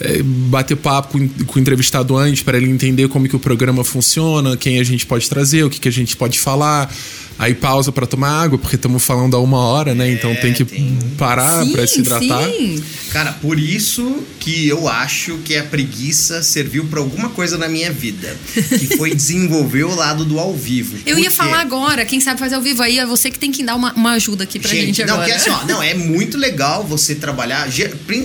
é, 0.00 0.22
bater 0.22 0.76
papo 0.76 1.12
com, 1.12 1.28
com 1.44 1.58
o 1.58 1.62
entrevistado 1.62 2.16
antes 2.16 2.42
para 2.42 2.56
ele 2.56 2.68
entender 2.68 3.08
como 3.08 3.28
que 3.28 3.36
o 3.36 3.38
programa 3.38 3.84
funciona, 3.84 4.56
quem 4.56 4.80
a 4.80 4.84
gente 4.84 5.06
pode 5.06 5.28
trazer, 5.28 5.64
o 5.64 5.70
que, 5.70 5.78
que 5.78 5.88
a 5.88 5.92
gente 5.92 6.16
pode 6.16 6.38
falar. 6.40 6.92
Aí 7.38 7.54
pausa 7.54 7.92
pra 7.92 8.06
tomar 8.06 8.30
água, 8.42 8.58
porque 8.58 8.76
estamos 8.76 9.04
falando 9.04 9.36
há 9.36 9.40
uma 9.40 9.58
hora, 9.58 9.94
né? 9.94 10.10
Então 10.10 10.34
tem 10.36 10.54
que 10.54 10.64
tem- 10.64 10.98
parar 11.18 11.66
pra 11.66 11.86
se 11.86 12.00
hidratar. 12.00 12.44
Sim. 12.50 12.82
Cara, 13.10 13.32
por 13.32 13.58
isso 13.58 14.22
que 14.40 14.66
eu 14.68 14.88
acho 14.88 15.38
que 15.44 15.56
a 15.56 15.62
preguiça 15.64 16.42
serviu 16.42 16.84
pra 16.86 17.00
alguma 17.00 17.28
coisa 17.30 17.58
na 17.58 17.68
minha 17.68 17.90
vida. 17.92 18.34
Que 18.54 18.96
foi 18.96 19.12
desenvolver 19.14 19.84
o 19.84 19.94
lado 19.94 20.24
do 20.24 20.38
ao 20.38 20.54
vivo. 20.54 20.96
Eu 21.04 21.18
ia 21.18 21.24
quê? 21.30 21.36
falar 21.36 21.60
agora, 21.60 22.04
quem 22.06 22.20
sabe 22.20 22.38
fazer 22.40 22.54
ao 22.54 22.62
vivo 22.62 22.82
aí, 22.82 22.98
é 22.98 23.04
você 23.06 23.30
que 23.30 23.38
tem 23.38 23.52
que 23.52 23.62
dar 23.62 23.74
uma, 23.74 23.92
uma 23.92 24.12
ajuda 24.12 24.44
aqui 24.44 24.58
pra 24.58 24.70
gente, 24.70 25.04
não, 25.04 25.14
agora. 25.14 25.26
que 25.26 25.32
é 25.32 25.36
assim, 25.36 25.50
ó, 25.50 25.64
não, 25.66 25.82
é 25.82 25.92
muito 25.94 26.38
legal 26.38 26.84
você 26.84 27.14
trabalhar, 27.14 27.68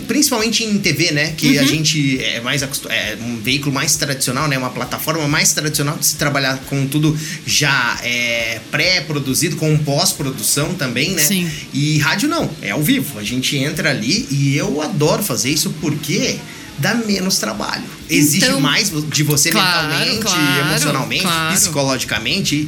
principalmente 0.07 0.64
em 0.64 0.78
TV, 0.80 1.12
né? 1.12 1.34
Que 1.38 1.57
Uhum. 1.57 1.64
a 1.64 1.66
gente 1.68 2.24
é 2.24 2.39
mais 2.41 2.62
é 2.64 3.18
um 3.22 3.38
veículo 3.41 3.74
mais 3.74 3.95
tradicional, 3.95 4.47
né? 4.47 4.57
Uma 4.57 4.70
plataforma 4.70 5.28
mais 5.28 5.53
tradicional 5.53 5.97
de 5.97 6.05
se 6.05 6.16
trabalhar 6.16 6.57
com 6.70 6.88
tudo 6.88 7.18
já 7.45 7.99
é, 8.03 8.59
pré-produzido, 9.02 9.56
com 9.58 9.78
pós-produção 9.78 10.74
também, 10.74 11.12
né? 11.12 11.22
Sim. 11.24 11.49
E 11.74 11.97
rádio 11.99 12.30
não, 12.30 12.49
é 12.62 12.72
ao 12.72 12.82
vivo. 12.82 13.18
A 13.20 13.24
gente 13.24 13.56
entra 13.58 13.89
ali 13.89 14.28
e 14.30 14.56
eu 14.56 14.82
adoro 14.82 15.24
fazer 15.24 15.49
isso 15.49 15.70
porque 15.82 16.38
dá 16.78 16.95
menos 16.95 17.38
trabalho. 17.38 17.84
Exige 18.10 18.45
Então- 18.45 18.60
mais 18.60 18.91
de 19.10 19.24
você 19.24 19.49
Claro, 19.52 19.88
mentalmente, 19.89 20.22
claro, 20.22 20.68
emocionalmente, 20.70 21.22
claro. 21.24 21.56
psicologicamente 21.56 22.68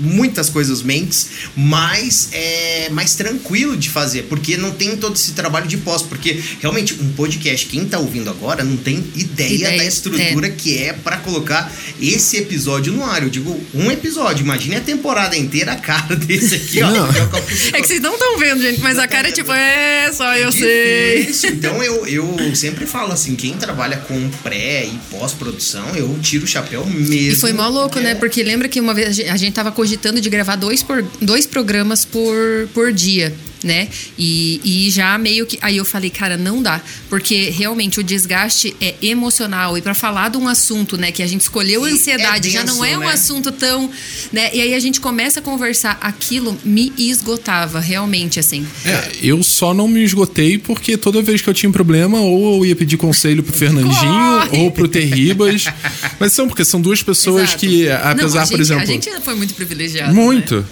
muitas 0.00 0.48
coisas 0.48 0.82
mentes, 0.82 1.28
mas 1.56 2.28
é 2.32 2.88
mais 2.90 3.14
tranquilo 3.14 3.76
de 3.76 3.88
fazer, 3.90 4.22
porque 4.24 4.56
não 4.56 4.70
tem 4.72 4.96
todo 4.96 5.14
esse 5.14 5.32
trabalho 5.32 5.66
de 5.68 5.76
pós, 5.76 6.02
porque 6.02 6.40
realmente 6.60 6.94
um 6.94 7.12
podcast, 7.12 7.66
quem 7.66 7.84
tá 7.84 7.98
ouvindo 7.98 8.30
agora 8.30 8.64
não 8.64 8.76
tem 8.76 9.04
ideia, 9.14 9.54
Ideia, 9.54 9.78
da 9.78 9.84
estrutura 9.84 10.48
que 10.50 10.78
é 10.78 10.92
pra 10.92 11.18
colocar 11.18 11.72
esse 12.00 12.36
episódio 12.38 12.92
no 12.92 13.04
ar. 13.04 13.22
Eu 13.22 13.28
digo 13.30 13.60
um 13.74 13.90
episódio, 13.90 14.42
imagine 14.44 14.76
a 14.76 14.80
temporada 14.80 15.36
inteira 15.36 15.72
a 15.72 15.76
cara 15.76 16.16
desse 16.16 16.54
aqui, 16.54 16.82
ó. 16.82 16.90
Que 17.70 17.76
é. 17.76 17.78
É 17.78 17.82
que 17.82 17.86
vocês 17.88 18.00
não 18.00 18.14
estão 18.14 18.38
vendo, 18.38 18.60
gente, 18.62 18.80
mas 18.80 18.98
a 18.98 19.06
cara 19.06 19.28
é 19.28 19.32
tipo, 19.32 19.52
é, 19.52 20.10
só 20.12 20.34
eu 20.36 20.50
sei. 20.52 21.28
Então 21.44 21.82
eu, 21.82 22.06
eu 22.06 22.54
sempre 22.56 22.86
falo 22.86 23.12
assim, 23.12 23.34
quem 23.36 23.54
trabalha 23.56 23.96
com 23.98 24.28
pré 24.42 24.86
e 24.86 24.98
pós-produção, 25.10 25.94
eu 25.94 26.18
tiro 26.22 26.44
o 26.44 26.46
chapéu 26.46 26.84
mesmo. 26.86 27.14
E 27.14 27.36
foi 27.36 27.52
mó 27.52 27.68
louco, 27.68 27.98
né? 28.00 28.14
Porque 28.14 28.42
lembra 28.42 28.68
que 28.68 28.80
uma 28.80 28.94
vez 28.94 29.08
a 29.08 29.12
gente- 29.12 29.28
a 29.28 29.36
gente 29.36 29.52
tava 29.52 29.70
cogitando 29.70 29.89
de 30.20 30.28
gravar 30.28 30.56
dois, 30.56 30.82
por, 30.82 31.02
dois 31.20 31.46
programas 31.46 32.04
por, 32.04 32.68
por 32.74 32.92
dia. 32.92 33.34
Né? 33.62 33.88
E, 34.18 34.60
e 34.86 34.90
já 34.90 35.18
meio 35.18 35.44
que. 35.44 35.58
Aí 35.60 35.76
eu 35.76 35.84
falei, 35.84 36.08
cara, 36.08 36.36
não 36.38 36.62
dá. 36.62 36.80
Porque 37.10 37.50
realmente 37.50 38.00
o 38.00 38.02
desgaste 38.02 38.74
é 38.80 38.94
emocional. 39.02 39.76
E 39.76 39.82
pra 39.82 39.92
falar 39.92 40.30
de 40.30 40.38
um 40.38 40.48
assunto, 40.48 40.96
né, 40.96 41.12
que 41.12 41.22
a 41.22 41.26
gente 41.26 41.42
escolheu 41.42 41.86
E 41.86 41.92
ansiedade, 41.92 42.48
é 42.48 42.52
já 42.52 42.64
não 42.64 42.82
é 42.84 42.88
denso, 42.88 43.00
um 43.00 43.04
né? 43.06 43.12
assunto 43.12 43.52
tão. 43.52 43.90
Né? 44.32 44.50
E 44.54 44.60
aí 44.62 44.74
a 44.74 44.80
gente 44.80 44.98
começa 45.00 45.40
a 45.40 45.42
conversar. 45.42 45.98
Aquilo 46.00 46.58
me 46.64 46.90
esgotava, 46.96 47.80
realmente, 47.80 48.40
assim. 48.40 48.66
É, 48.84 49.10
eu 49.22 49.42
só 49.42 49.74
não 49.74 49.86
me 49.86 50.02
esgotei 50.02 50.56
porque 50.56 50.96
toda 50.96 51.20
vez 51.20 51.42
que 51.42 51.48
eu 51.50 51.54
tinha 51.54 51.68
um 51.68 51.72
problema, 51.72 52.18
ou 52.20 52.56
eu 52.58 52.66
ia 52.66 52.76
pedir 52.76 52.96
conselho 52.96 53.42
pro 53.42 53.52
Fernandinho 53.52 53.90
Corre! 53.92 54.58
ou 54.58 54.70
pro 54.70 54.88
Terribas. 54.88 55.64
Mas 56.18 56.32
são, 56.32 56.48
porque 56.48 56.64
são 56.64 56.80
duas 56.80 57.02
pessoas 57.02 57.42
Exato. 57.50 57.58
que, 57.58 57.86
Não, 57.88 57.94
apesar, 58.10 58.42
a 58.42 58.46
por 58.46 58.50
gente- 58.52 58.60
exemplo. 58.60 58.82
A 58.82 58.86
gente 58.86 59.10
foi 59.20 59.34
muito 59.34 59.52
privilegiado. 59.54 60.14
Muito. 60.14 60.56
né? 60.56 60.64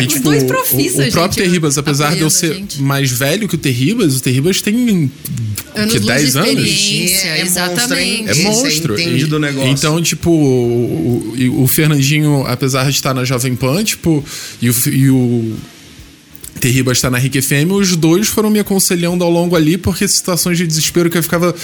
E, 0.00 0.06
Os 0.06 0.20
dois 0.20 0.42
profissa, 0.44 1.02
o, 1.04 1.08
o 1.08 1.10
próprio 1.12 1.32
gente, 1.38 1.44
Terribas, 1.48 1.78
apesar 1.78 2.14
de 2.14 2.20
eu 2.20 2.30
ser 2.30 2.54
gente. 2.54 2.80
mais 2.82 3.10
velho 3.10 3.48
que 3.48 3.54
o 3.54 3.58
Terribas, 3.58 4.16
o 4.16 4.20
Terribas 4.22 4.60
tem 4.60 5.10
Anos 5.74 5.92
que 5.92 5.98
luz 5.98 6.06
10 6.06 6.32
de 6.32 6.38
anos? 6.38 6.50
É 6.50 7.38
monstro, 7.38 7.42
exatamente. 7.46 8.30
É 8.30 8.34
monstro. 8.42 8.94
entende 9.00 9.24
E- 9.24 9.26
do 9.26 9.38
negócio. 9.38 9.70
Então, 9.70 10.02
tipo, 10.02 10.30
o, 10.30 11.34
o- 11.38 11.62
o 11.62 11.66
Fernandinho, 11.66 12.44
apesar 12.46 12.84
de 12.84 12.90
estar 12.96 13.14
na 13.14 13.24
Jovem 13.24 13.54
Pan, 13.56 13.82
tipo, 13.82 14.24
e 14.60 14.68
o, 14.70 14.74
e 14.90 15.10
o 15.10 15.54
Terribas 16.60 16.98
está 16.98 17.10
na 17.10 17.18
Rick 17.18 17.40
FM, 17.40 17.70
os 17.72 17.96
dois 17.96 18.28
foram 18.28 18.50
me 18.50 18.58
aconselhando 18.60 19.24
ao 19.24 19.30
longo 19.30 19.56
ali, 19.56 19.76
porque 19.76 20.06
situações 20.06 20.58
de 20.58 20.66
desespero 20.66 21.08
que 21.10 21.18
eu 21.18 21.22
ficava. 21.22 21.54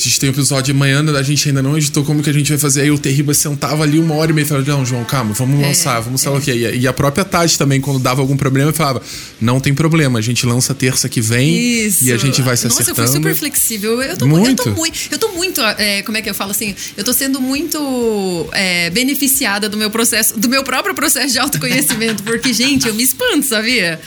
A 0.00 0.02
gente 0.02 0.18
tem 0.18 0.30
um 0.30 0.32
episódio 0.32 0.72
de 0.72 0.78
manhã, 0.78 1.04
a 1.14 1.22
gente 1.22 1.46
ainda 1.46 1.60
não 1.60 1.76
editou 1.76 2.02
como 2.02 2.22
que 2.22 2.30
a 2.30 2.32
gente 2.32 2.48
vai 2.48 2.58
fazer. 2.58 2.80
Aí 2.80 2.90
o 2.90 2.98
Terribas 2.98 3.36
sentava 3.36 3.82
ali 3.82 3.98
uma 3.98 4.14
hora 4.14 4.30
e 4.30 4.34
meia 4.34 4.46
e 4.46 4.48
falava: 4.48 4.66
Não, 4.70 4.86
João, 4.86 5.04
calma, 5.04 5.34
vamos 5.34 5.60
lançar, 5.60 6.00
vamos 6.00 6.22
sei 6.22 6.30
lá 6.30 6.38
o 6.38 6.40
quê. 6.40 6.52
E, 6.74 6.88
a 6.88 6.92
própria 6.92 7.22
Tati 7.22 7.58
também, 7.58 7.82
quando 7.82 7.98
dava 7.98 8.22
algum 8.22 8.34
problema, 8.34 8.72
falava: 8.72 9.02
Não 9.38 9.60
tem 9.60 9.74
problema, 9.74 10.18
a 10.18 10.22
gente 10.22 10.46
lança 10.46 10.74
terça 10.74 11.06
que 11.06 11.20
vem 11.20 11.84
Isso. 11.84 12.02
e 12.04 12.12
a 12.12 12.16
gente 12.16 12.40
vai 12.40 12.56
se 12.56 12.64
Nossa, 12.64 12.80
acertando. 12.80 13.06
eu 13.08 13.12
fui 13.12 13.16
super 13.18 13.34
flexível. 13.34 14.00
Eu 14.02 14.16
tô 14.16 14.26
muito. 14.26 14.62
Eu 14.62 14.74
tô 14.74 14.80
Muito. 14.80 14.98
eu 15.10 15.18
tô 15.18 15.28
muito 15.32 15.60
é, 15.60 16.00
como 16.00 16.16
é 16.16 16.22
que 16.22 16.30
eu 16.30 16.34
falo 16.34 16.52
assim? 16.52 16.74
Eu 16.96 17.04
tô 17.04 17.12
sendo 17.12 17.38
muito 17.38 18.48
é, 18.52 18.88
beneficiada 18.88 19.68
do 19.68 19.76
meu 19.76 19.90
processo, 19.90 20.38
do 20.38 20.48
meu 20.48 20.64
próprio 20.64 20.94
processo 20.94 21.32
de 21.34 21.38
autoconhecimento, 21.38 22.22
porque, 22.22 22.54
gente, 22.54 22.88
eu 22.88 22.94
me 22.94 23.02
espanto, 23.02 23.44
sabia? 23.44 24.00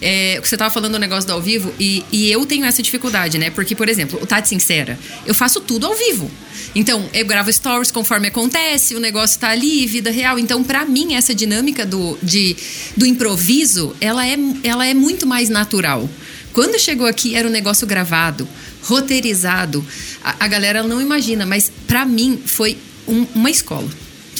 É, 0.00 0.40
você 0.42 0.56
tava 0.56 0.74
falando 0.74 0.92
do 0.92 0.98
negócio 0.98 1.26
do 1.26 1.32
ao 1.32 1.40
vivo 1.40 1.72
e, 1.78 2.04
e 2.10 2.30
eu 2.30 2.44
tenho 2.44 2.64
essa 2.64 2.82
dificuldade, 2.82 3.38
né? 3.38 3.50
Porque, 3.50 3.76
por 3.76 3.88
exemplo, 3.88 4.18
o 4.20 4.26
Tati 4.26 4.48
Sincera, 4.48 4.98
eu 5.24 5.31
faço 5.34 5.60
tudo 5.60 5.86
ao 5.86 5.94
vivo. 5.94 6.30
Então, 6.74 7.08
eu 7.12 7.26
gravo 7.26 7.52
stories 7.52 7.90
conforme 7.90 8.28
acontece, 8.28 8.94
o 8.94 9.00
negócio 9.00 9.38
tá 9.38 9.48
ali, 9.48 9.86
vida 9.86 10.10
real. 10.10 10.38
Então, 10.38 10.64
pra 10.64 10.84
mim, 10.86 11.14
essa 11.14 11.34
dinâmica 11.34 11.84
do, 11.84 12.18
de, 12.22 12.56
do 12.96 13.04
improviso, 13.04 13.94
ela 14.00 14.26
é, 14.26 14.36
ela 14.64 14.86
é 14.86 14.94
muito 14.94 15.26
mais 15.26 15.48
natural. 15.48 16.08
Quando 16.52 16.78
chegou 16.78 17.06
aqui, 17.06 17.34
era 17.34 17.46
um 17.46 17.50
negócio 17.50 17.86
gravado, 17.86 18.48
roteirizado. 18.82 19.84
A, 20.22 20.44
a 20.44 20.48
galera 20.48 20.82
não 20.82 21.00
imagina, 21.00 21.44
mas 21.46 21.70
pra 21.86 22.04
mim 22.04 22.38
foi 22.44 22.76
um- 23.08 23.26
uma 23.34 23.50
escola, 23.50 23.88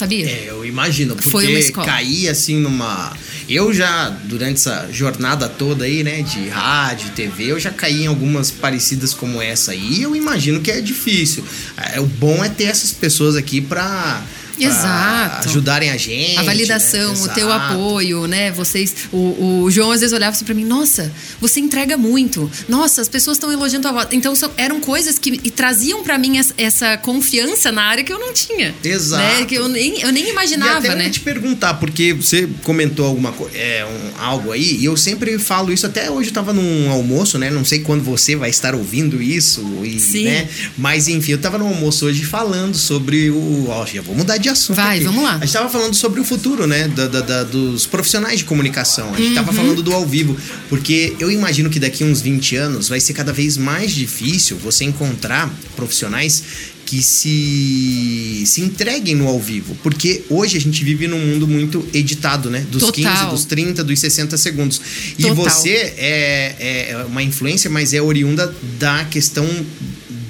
sabia? 0.03 0.29
É, 0.29 0.47
eu 0.49 0.65
imagino, 0.65 1.15
porque 1.15 1.31
Foi 1.31 1.49
uma 1.49 1.59
escola. 1.59 1.87
cair 1.87 2.29
assim 2.29 2.59
numa. 2.59 3.17
Eu 3.49 3.73
já, 3.73 4.09
durante 4.25 4.55
essa 4.55 4.89
jornada 4.93 5.49
toda 5.49 5.85
aí, 5.85 6.03
né, 6.03 6.23
de 6.23 6.49
rádio, 6.49 7.11
TV, 7.11 7.53
eu 7.53 7.61
já 7.61 7.71
caí 7.71 8.03
em 8.03 8.07
algumas 8.07 8.51
parecidas 8.51 9.15
como 9.15 9.41
essa 9.41 9.73
aí. 9.73 9.99
E 9.99 10.03
eu 10.03 10.15
imagino 10.17 10.61
que 10.61 10.71
é 10.71 10.81
difícil. 10.81 11.45
É, 11.77 12.01
o 12.01 12.07
bom 12.07 12.45
é 12.45 12.49
ter 12.49 12.65
essas 12.65 12.93
pessoas 12.93 13.37
aqui 13.37 13.61
pra. 13.61 14.23
Exato. 14.65 15.49
ajudarem 15.49 15.91
a 15.91 15.97
gente. 15.97 16.39
A 16.39 16.43
validação, 16.43 17.13
né? 17.15 17.21
o 17.23 17.29
teu 17.29 17.53
apoio, 17.53 18.27
né? 18.27 18.51
Vocês. 18.53 18.95
O, 19.13 19.63
o 19.65 19.71
João 19.71 19.91
às 19.93 20.01
vezes 20.01 20.13
olhava 20.13 20.35
assim 20.35 20.45
pra 20.45 20.55
mim, 20.55 20.65
nossa, 20.65 21.13
você 21.41 21.61
entrega 21.61 21.97
muito. 21.97 22.51
Nossa, 22.69 23.01
as 23.01 23.09
pessoas 23.09 23.37
estão 23.37 23.51
elogiando 23.53 23.89
a 23.89 23.93
voz. 23.93 24.09
Então 24.13 24.35
são- 24.35 24.51
eram 24.57 24.81
coisas 24.81 25.19
que 25.19 25.41
e 25.43 25.51
traziam 25.51 26.03
pra 26.03 26.19
mim 26.19 26.39
essa, 26.59 26.97
confiança 26.99 27.71
na 27.73 27.83
área 27.83 28.05
que 28.05 28.13
eu 28.13 28.19
não 28.19 28.33
tinha. 28.33 28.75
Exato. 28.85 29.23
Né? 29.41 29.45
Que 29.45 29.55
eu 29.55 29.69
nem, 29.69 30.01
eu 30.01 30.13
nem 30.13 30.27
E 30.27 30.31
imaginava, 30.31 30.79
até 30.79 30.89
eu 30.89 30.97
né? 30.97 31.05
ia 31.05 31.11
te 31.11 31.21
perguntar, 31.21 31.75
porque 31.75 32.13
você 32.13 32.49
comentou 32.63 33.07
alguma 33.07 33.35
é, 33.55 33.85
um, 33.85 34.21
algo 34.23 34.53
aí, 34.53 34.77
e 34.79 34.85
eu 34.85 34.97
sempre 34.97 35.39
falo 35.39 35.73
isso, 35.73 35.87
até 35.87 36.11
hoje 36.11 36.29
eu 36.31 36.35
tava 36.35 36.53
num 36.53 36.91
almoço, 36.91 37.39
né? 37.39 37.51
Não 37.51 37.65
sei 37.65 37.81
quando 37.81 38.03
você 38.03 38.37
vai 38.37 38.51
estar 38.51 38.75
ouvindo 38.75 39.21
isso, 39.23 39.63
e, 39.85 39.99
Sim. 39.99 40.25
né? 40.25 40.49
Mas 40.77 41.09
enfim, 41.09 41.33
eu 41.33 41.39
tava 41.39 41.59
no 41.59 41.67
almoço 41.67 42.07
hoje 42.07 42.25
falando 42.25 42.77
sobre 42.77 43.31
o. 43.31 43.67
Ó, 43.69 43.87
já 43.87 44.01
vou 44.03 44.15
mudar 44.15 44.37
de 44.37 44.49
assunto. 44.53 44.77
Vai, 44.77 44.97
aqui. 44.97 45.05
vamos 45.07 45.23
lá. 45.25 45.37
A 45.37 45.39
gente 45.45 45.53
tava 45.53 45.69
falando 45.69 45.95
sobre 45.95 46.21
o 46.21 46.25
futuro, 46.25 46.67
né? 46.67 46.89
Da, 46.89 47.09
da- 47.09 47.21
da- 47.21 47.43
dos 47.45 47.87
profissionais 47.87 48.39
de 48.39 48.45
comunicação. 48.45 49.13
A 49.13 49.17
gente 49.17 49.29
Uhum. 49.31 49.35
tava 49.35 49.53
falando 49.53 49.83
do 49.83 49.93
ao 49.93 50.07
vivo. 50.07 50.37
Porque 50.69 51.15
eu 51.19 51.31
imagino 51.31 51.69
que 51.71 51.81
daqui 51.81 52.05
uns 52.05 52.21
20 52.21 52.57
anos 52.57 52.89
vai 52.89 53.01
ser 53.01 53.13
cada 53.15 53.33
vez 53.33 53.57
mais 53.57 53.91
difícil 53.93 54.57
você 54.59 54.85
encontrar 54.85 55.51
profissionais 55.77 56.43
que 56.85 57.03
se, 57.03 58.43
se 58.47 58.61
entreguem 58.61 59.15
no 59.15 59.27
ao 59.27 59.41
vivo. 59.41 59.75
Porque 59.83 60.23
hoje 60.29 60.57
a 60.57 60.61
gente 60.61 60.85
vive 60.85 61.07
num 61.09 61.19
mundo 61.19 61.47
muito 61.49 61.87
editado, 61.95 62.51
né? 62.51 62.67
Dos 62.71 62.83
Total. 62.83 63.15
15, 63.15 63.31
dos 63.31 63.45
30, 63.47 63.85
dos 63.85 63.99
60 63.99 64.37
segundos. 64.37 64.81
E 65.19 65.23
Total. 65.23 65.37
você 65.37 65.95
é, 65.97 66.89
é 66.91 67.05
uma 67.07 67.23
influência, 67.23 67.71
mas 67.71 67.93
é 67.95 68.03
oriunda 68.03 68.55
da 68.79 69.05
questão 69.07 69.49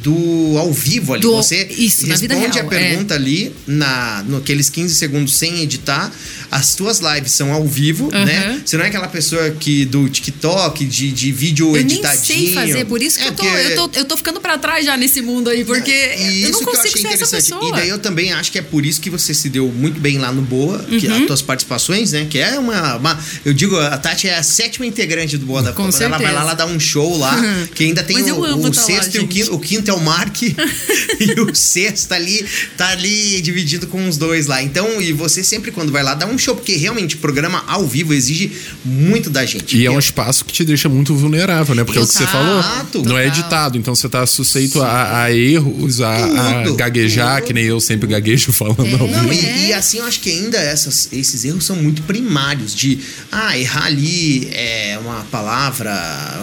do 0.02 0.58
ao 0.58 0.72
vivo 0.72 1.12
ali. 1.14 1.22
Do- 1.22 1.36
você 1.36 1.66
isso, 1.70 2.06
responde 2.06 2.58
a 2.58 2.64
pergunta 2.64 3.14
ali 3.14 3.54
na 3.66 4.22
naqueles 4.28 4.68
15 4.68 4.94
segundos 4.94 5.34
sem 5.36 5.60
editar. 5.60 6.12
As 6.52 6.74
tuas 6.74 7.00
lives 7.00 7.32
são 7.32 7.50
ao 7.50 7.66
vivo, 7.66 8.10
Aham. 8.12 8.24
né? 8.26 8.60
Você 8.64 8.76
não 8.76 8.84
é 8.84 8.88
aquela 8.88 9.08
pessoa 9.08 9.50
que 9.52 9.86
do 9.86 10.06
TikTok, 10.08 10.84
de, 10.84 11.10
de 11.10 11.32
vídeo 11.32 11.68
Eu 11.68 11.72
nem 11.82 11.82
editadinho. 11.96 12.24
sei 12.24 12.52
fazer, 12.52 12.84
por 12.84 13.00
isso 13.02 13.16
que 13.18 13.24
É, 13.24 13.28
eu, 13.28 13.32
tô, 13.32 13.42
porque- 13.42 13.58
eu, 13.72 13.74
tô, 13.88 13.98
eu 14.00 14.04
tô 14.04 14.16
ficando 14.18 14.38
pra 14.40 14.58
trás 14.58 14.84
já 14.84 14.94
nesse 14.96 15.22
mundo 15.22 15.48
aí, 15.48 15.64
porque 15.64 15.90
e 15.90 16.42
eu 16.42 16.50
não 16.50 16.58
que 16.58 16.64
eu 16.64 16.68
consigo 16.72 16.88
achei 16.98 17.02
ser 17.02 17.22
essa 17.22 17.36
pessoa. 17.36 17.66
E 17.68 17.72
daí 17.72 17.88
eu 17.88 17.98
também 17.98 18.32
acho 18.34 18.52
que 18.52 18.58
é 18.58 18.62
por 18.62 18.84
isso 18.84 19.00
que 19.00 19.08
você 19.08 19.32
se 19.32 19.48
deu 19.48 19.66
muito 19.68 19.98
bem 19.98 20.18
lá 20.18 20.30
no 20.30 20.42
Boa, 20.42 20.78
que 20.80 21.06
Uhum. 21.08 21.20
as 21.20 21.26
tuas 21.26 21.40
participações, 21.42 22.12
né? 22.12 22.26
Que 22.28 22.38
é 22.38 22.58
uma, 22.58 22.96
uma- 22.96 23.18
Eu 23.46 23.54
digo, 23.54 23.76
a 23.78 23.96
Tati 23.96 24.28
é 24.28 24.36
a 24.36 24.42
sétima 24.42 24.84
integrante 24.84 25.38
do 25.38 25.46
Boa 25.46 25.62
da 25.62 25.72
Fama. 25.72 25.88
Ela 26.00 26.18
vai 26.18 26.32
lá, 26.34 26.40
ela 26.42 26.54
dá 26.54 26.66
um 26.66 26.78
show 26.78 27.16
lá, 27.16 27.34
que 27.74 27.84
ainda 27.84 28.02
tem 28.02 28.18
eu 28.28 28.36
o, 28.36 28.66
o 28.66 28.70
tá 28.70 28.78
lá, 28.78 28.86
sexto 28.86 29.14
e 29.14 29.20
o 29.20 29.26
quinto. 29.26 29.54
O 29.54 29.58
quinto 29.58 29.90
é 29.90 29.94
o 29.94 30.00
Mark 30.00 30.42
e 30.42 31.40
o 31.40 31.54
sexto 31.54 32.08
tá 32.08 32.16
ali, 32.16 32.44
tá 32.76 32.88
ali 32.88 33.40
dividido 33.40 33.86
com 33.86 34.06
os 34.06 34.16
dois 34.18 34.46
lá. 34.46 34.62
Então, 34.62 35.00
e 35.00 35.12
você 35.12 35.42
sempre 35.42 35.70
quando 35.70 35.90
vai 35.90 36.02
lá 36.02 36.12
dá 36.14 36.26
um 36.26 36.36
show, 36.42 36.54
porque 36.54 36.76
realmente 36.76 37.16
o 37.16 37.18
programa 37.18 37.62
ao 37.66 37.86
vivo 37.86 38.12
exige 38.14 38.52
muito 38.84 39.30
da 39.30 39.44
gente. 39.44 39.76
E 39.76 39.86
é 39.86 39.90
um 39.90 39.98
espaço 39.98 40.44
que 40.44 40.52
te 40.52 40.64
deixa 40.64 40.88
muito 40.88 41.14
vulnerável, 41.14 41.74
né? 41.74 41.84
Porque 41.84 41.98
é 41.98 42.02
o 42.02 42.06
que 42.06 42.12
você 42.14 42.26
falou. 42.26 42.58
Exato. 42.60 43.02
Não 43.02 43.18
é 43.18 43.24
Total. 43.24 43.38
editado, 43.40 43.78
então 43.78 43.94
você 43.94 44.08
tá 44.08 44.26
susceito 44.26 44.82
a, 44.82 45.22
a 45.24 45.32
erros, 45.34 46.00
a, 46.00 46.12
a 46.64 46.70
gaguejar, 46.74 47.36
Tudo. 47.38 47.46
que 47.46 47.52
nem 47.52 47.64
eu 47.64 47.80
sempre 47.80 48.06
gaguejo 48.08 48.52
falando 48.52 48.80
ao 49.00 49.08
Não, 49.08 49.28
vivo. 49.28 49.32
e, 49.32 49.46
É. 49.46 49.66
e 49.68 49.72
assim 49.72 49.98
eu 49.98 50.04
acho 50.04 50.20
que 50.20 50.30
ainda 50.30 50.58
essas- 50.58 51.08
esses 51.12 51.44
erros 51.44 51.64
são 51.64 51.76
muito 51.76 52.02
primários 52.02 52.74
de 52.74 52.98
ah, 53.30 53.56
errar 53.58 53.86
ali 53.86 54.48
é 54.52 54.98
uma 55.00 55.22
palavra, 55.30 55.90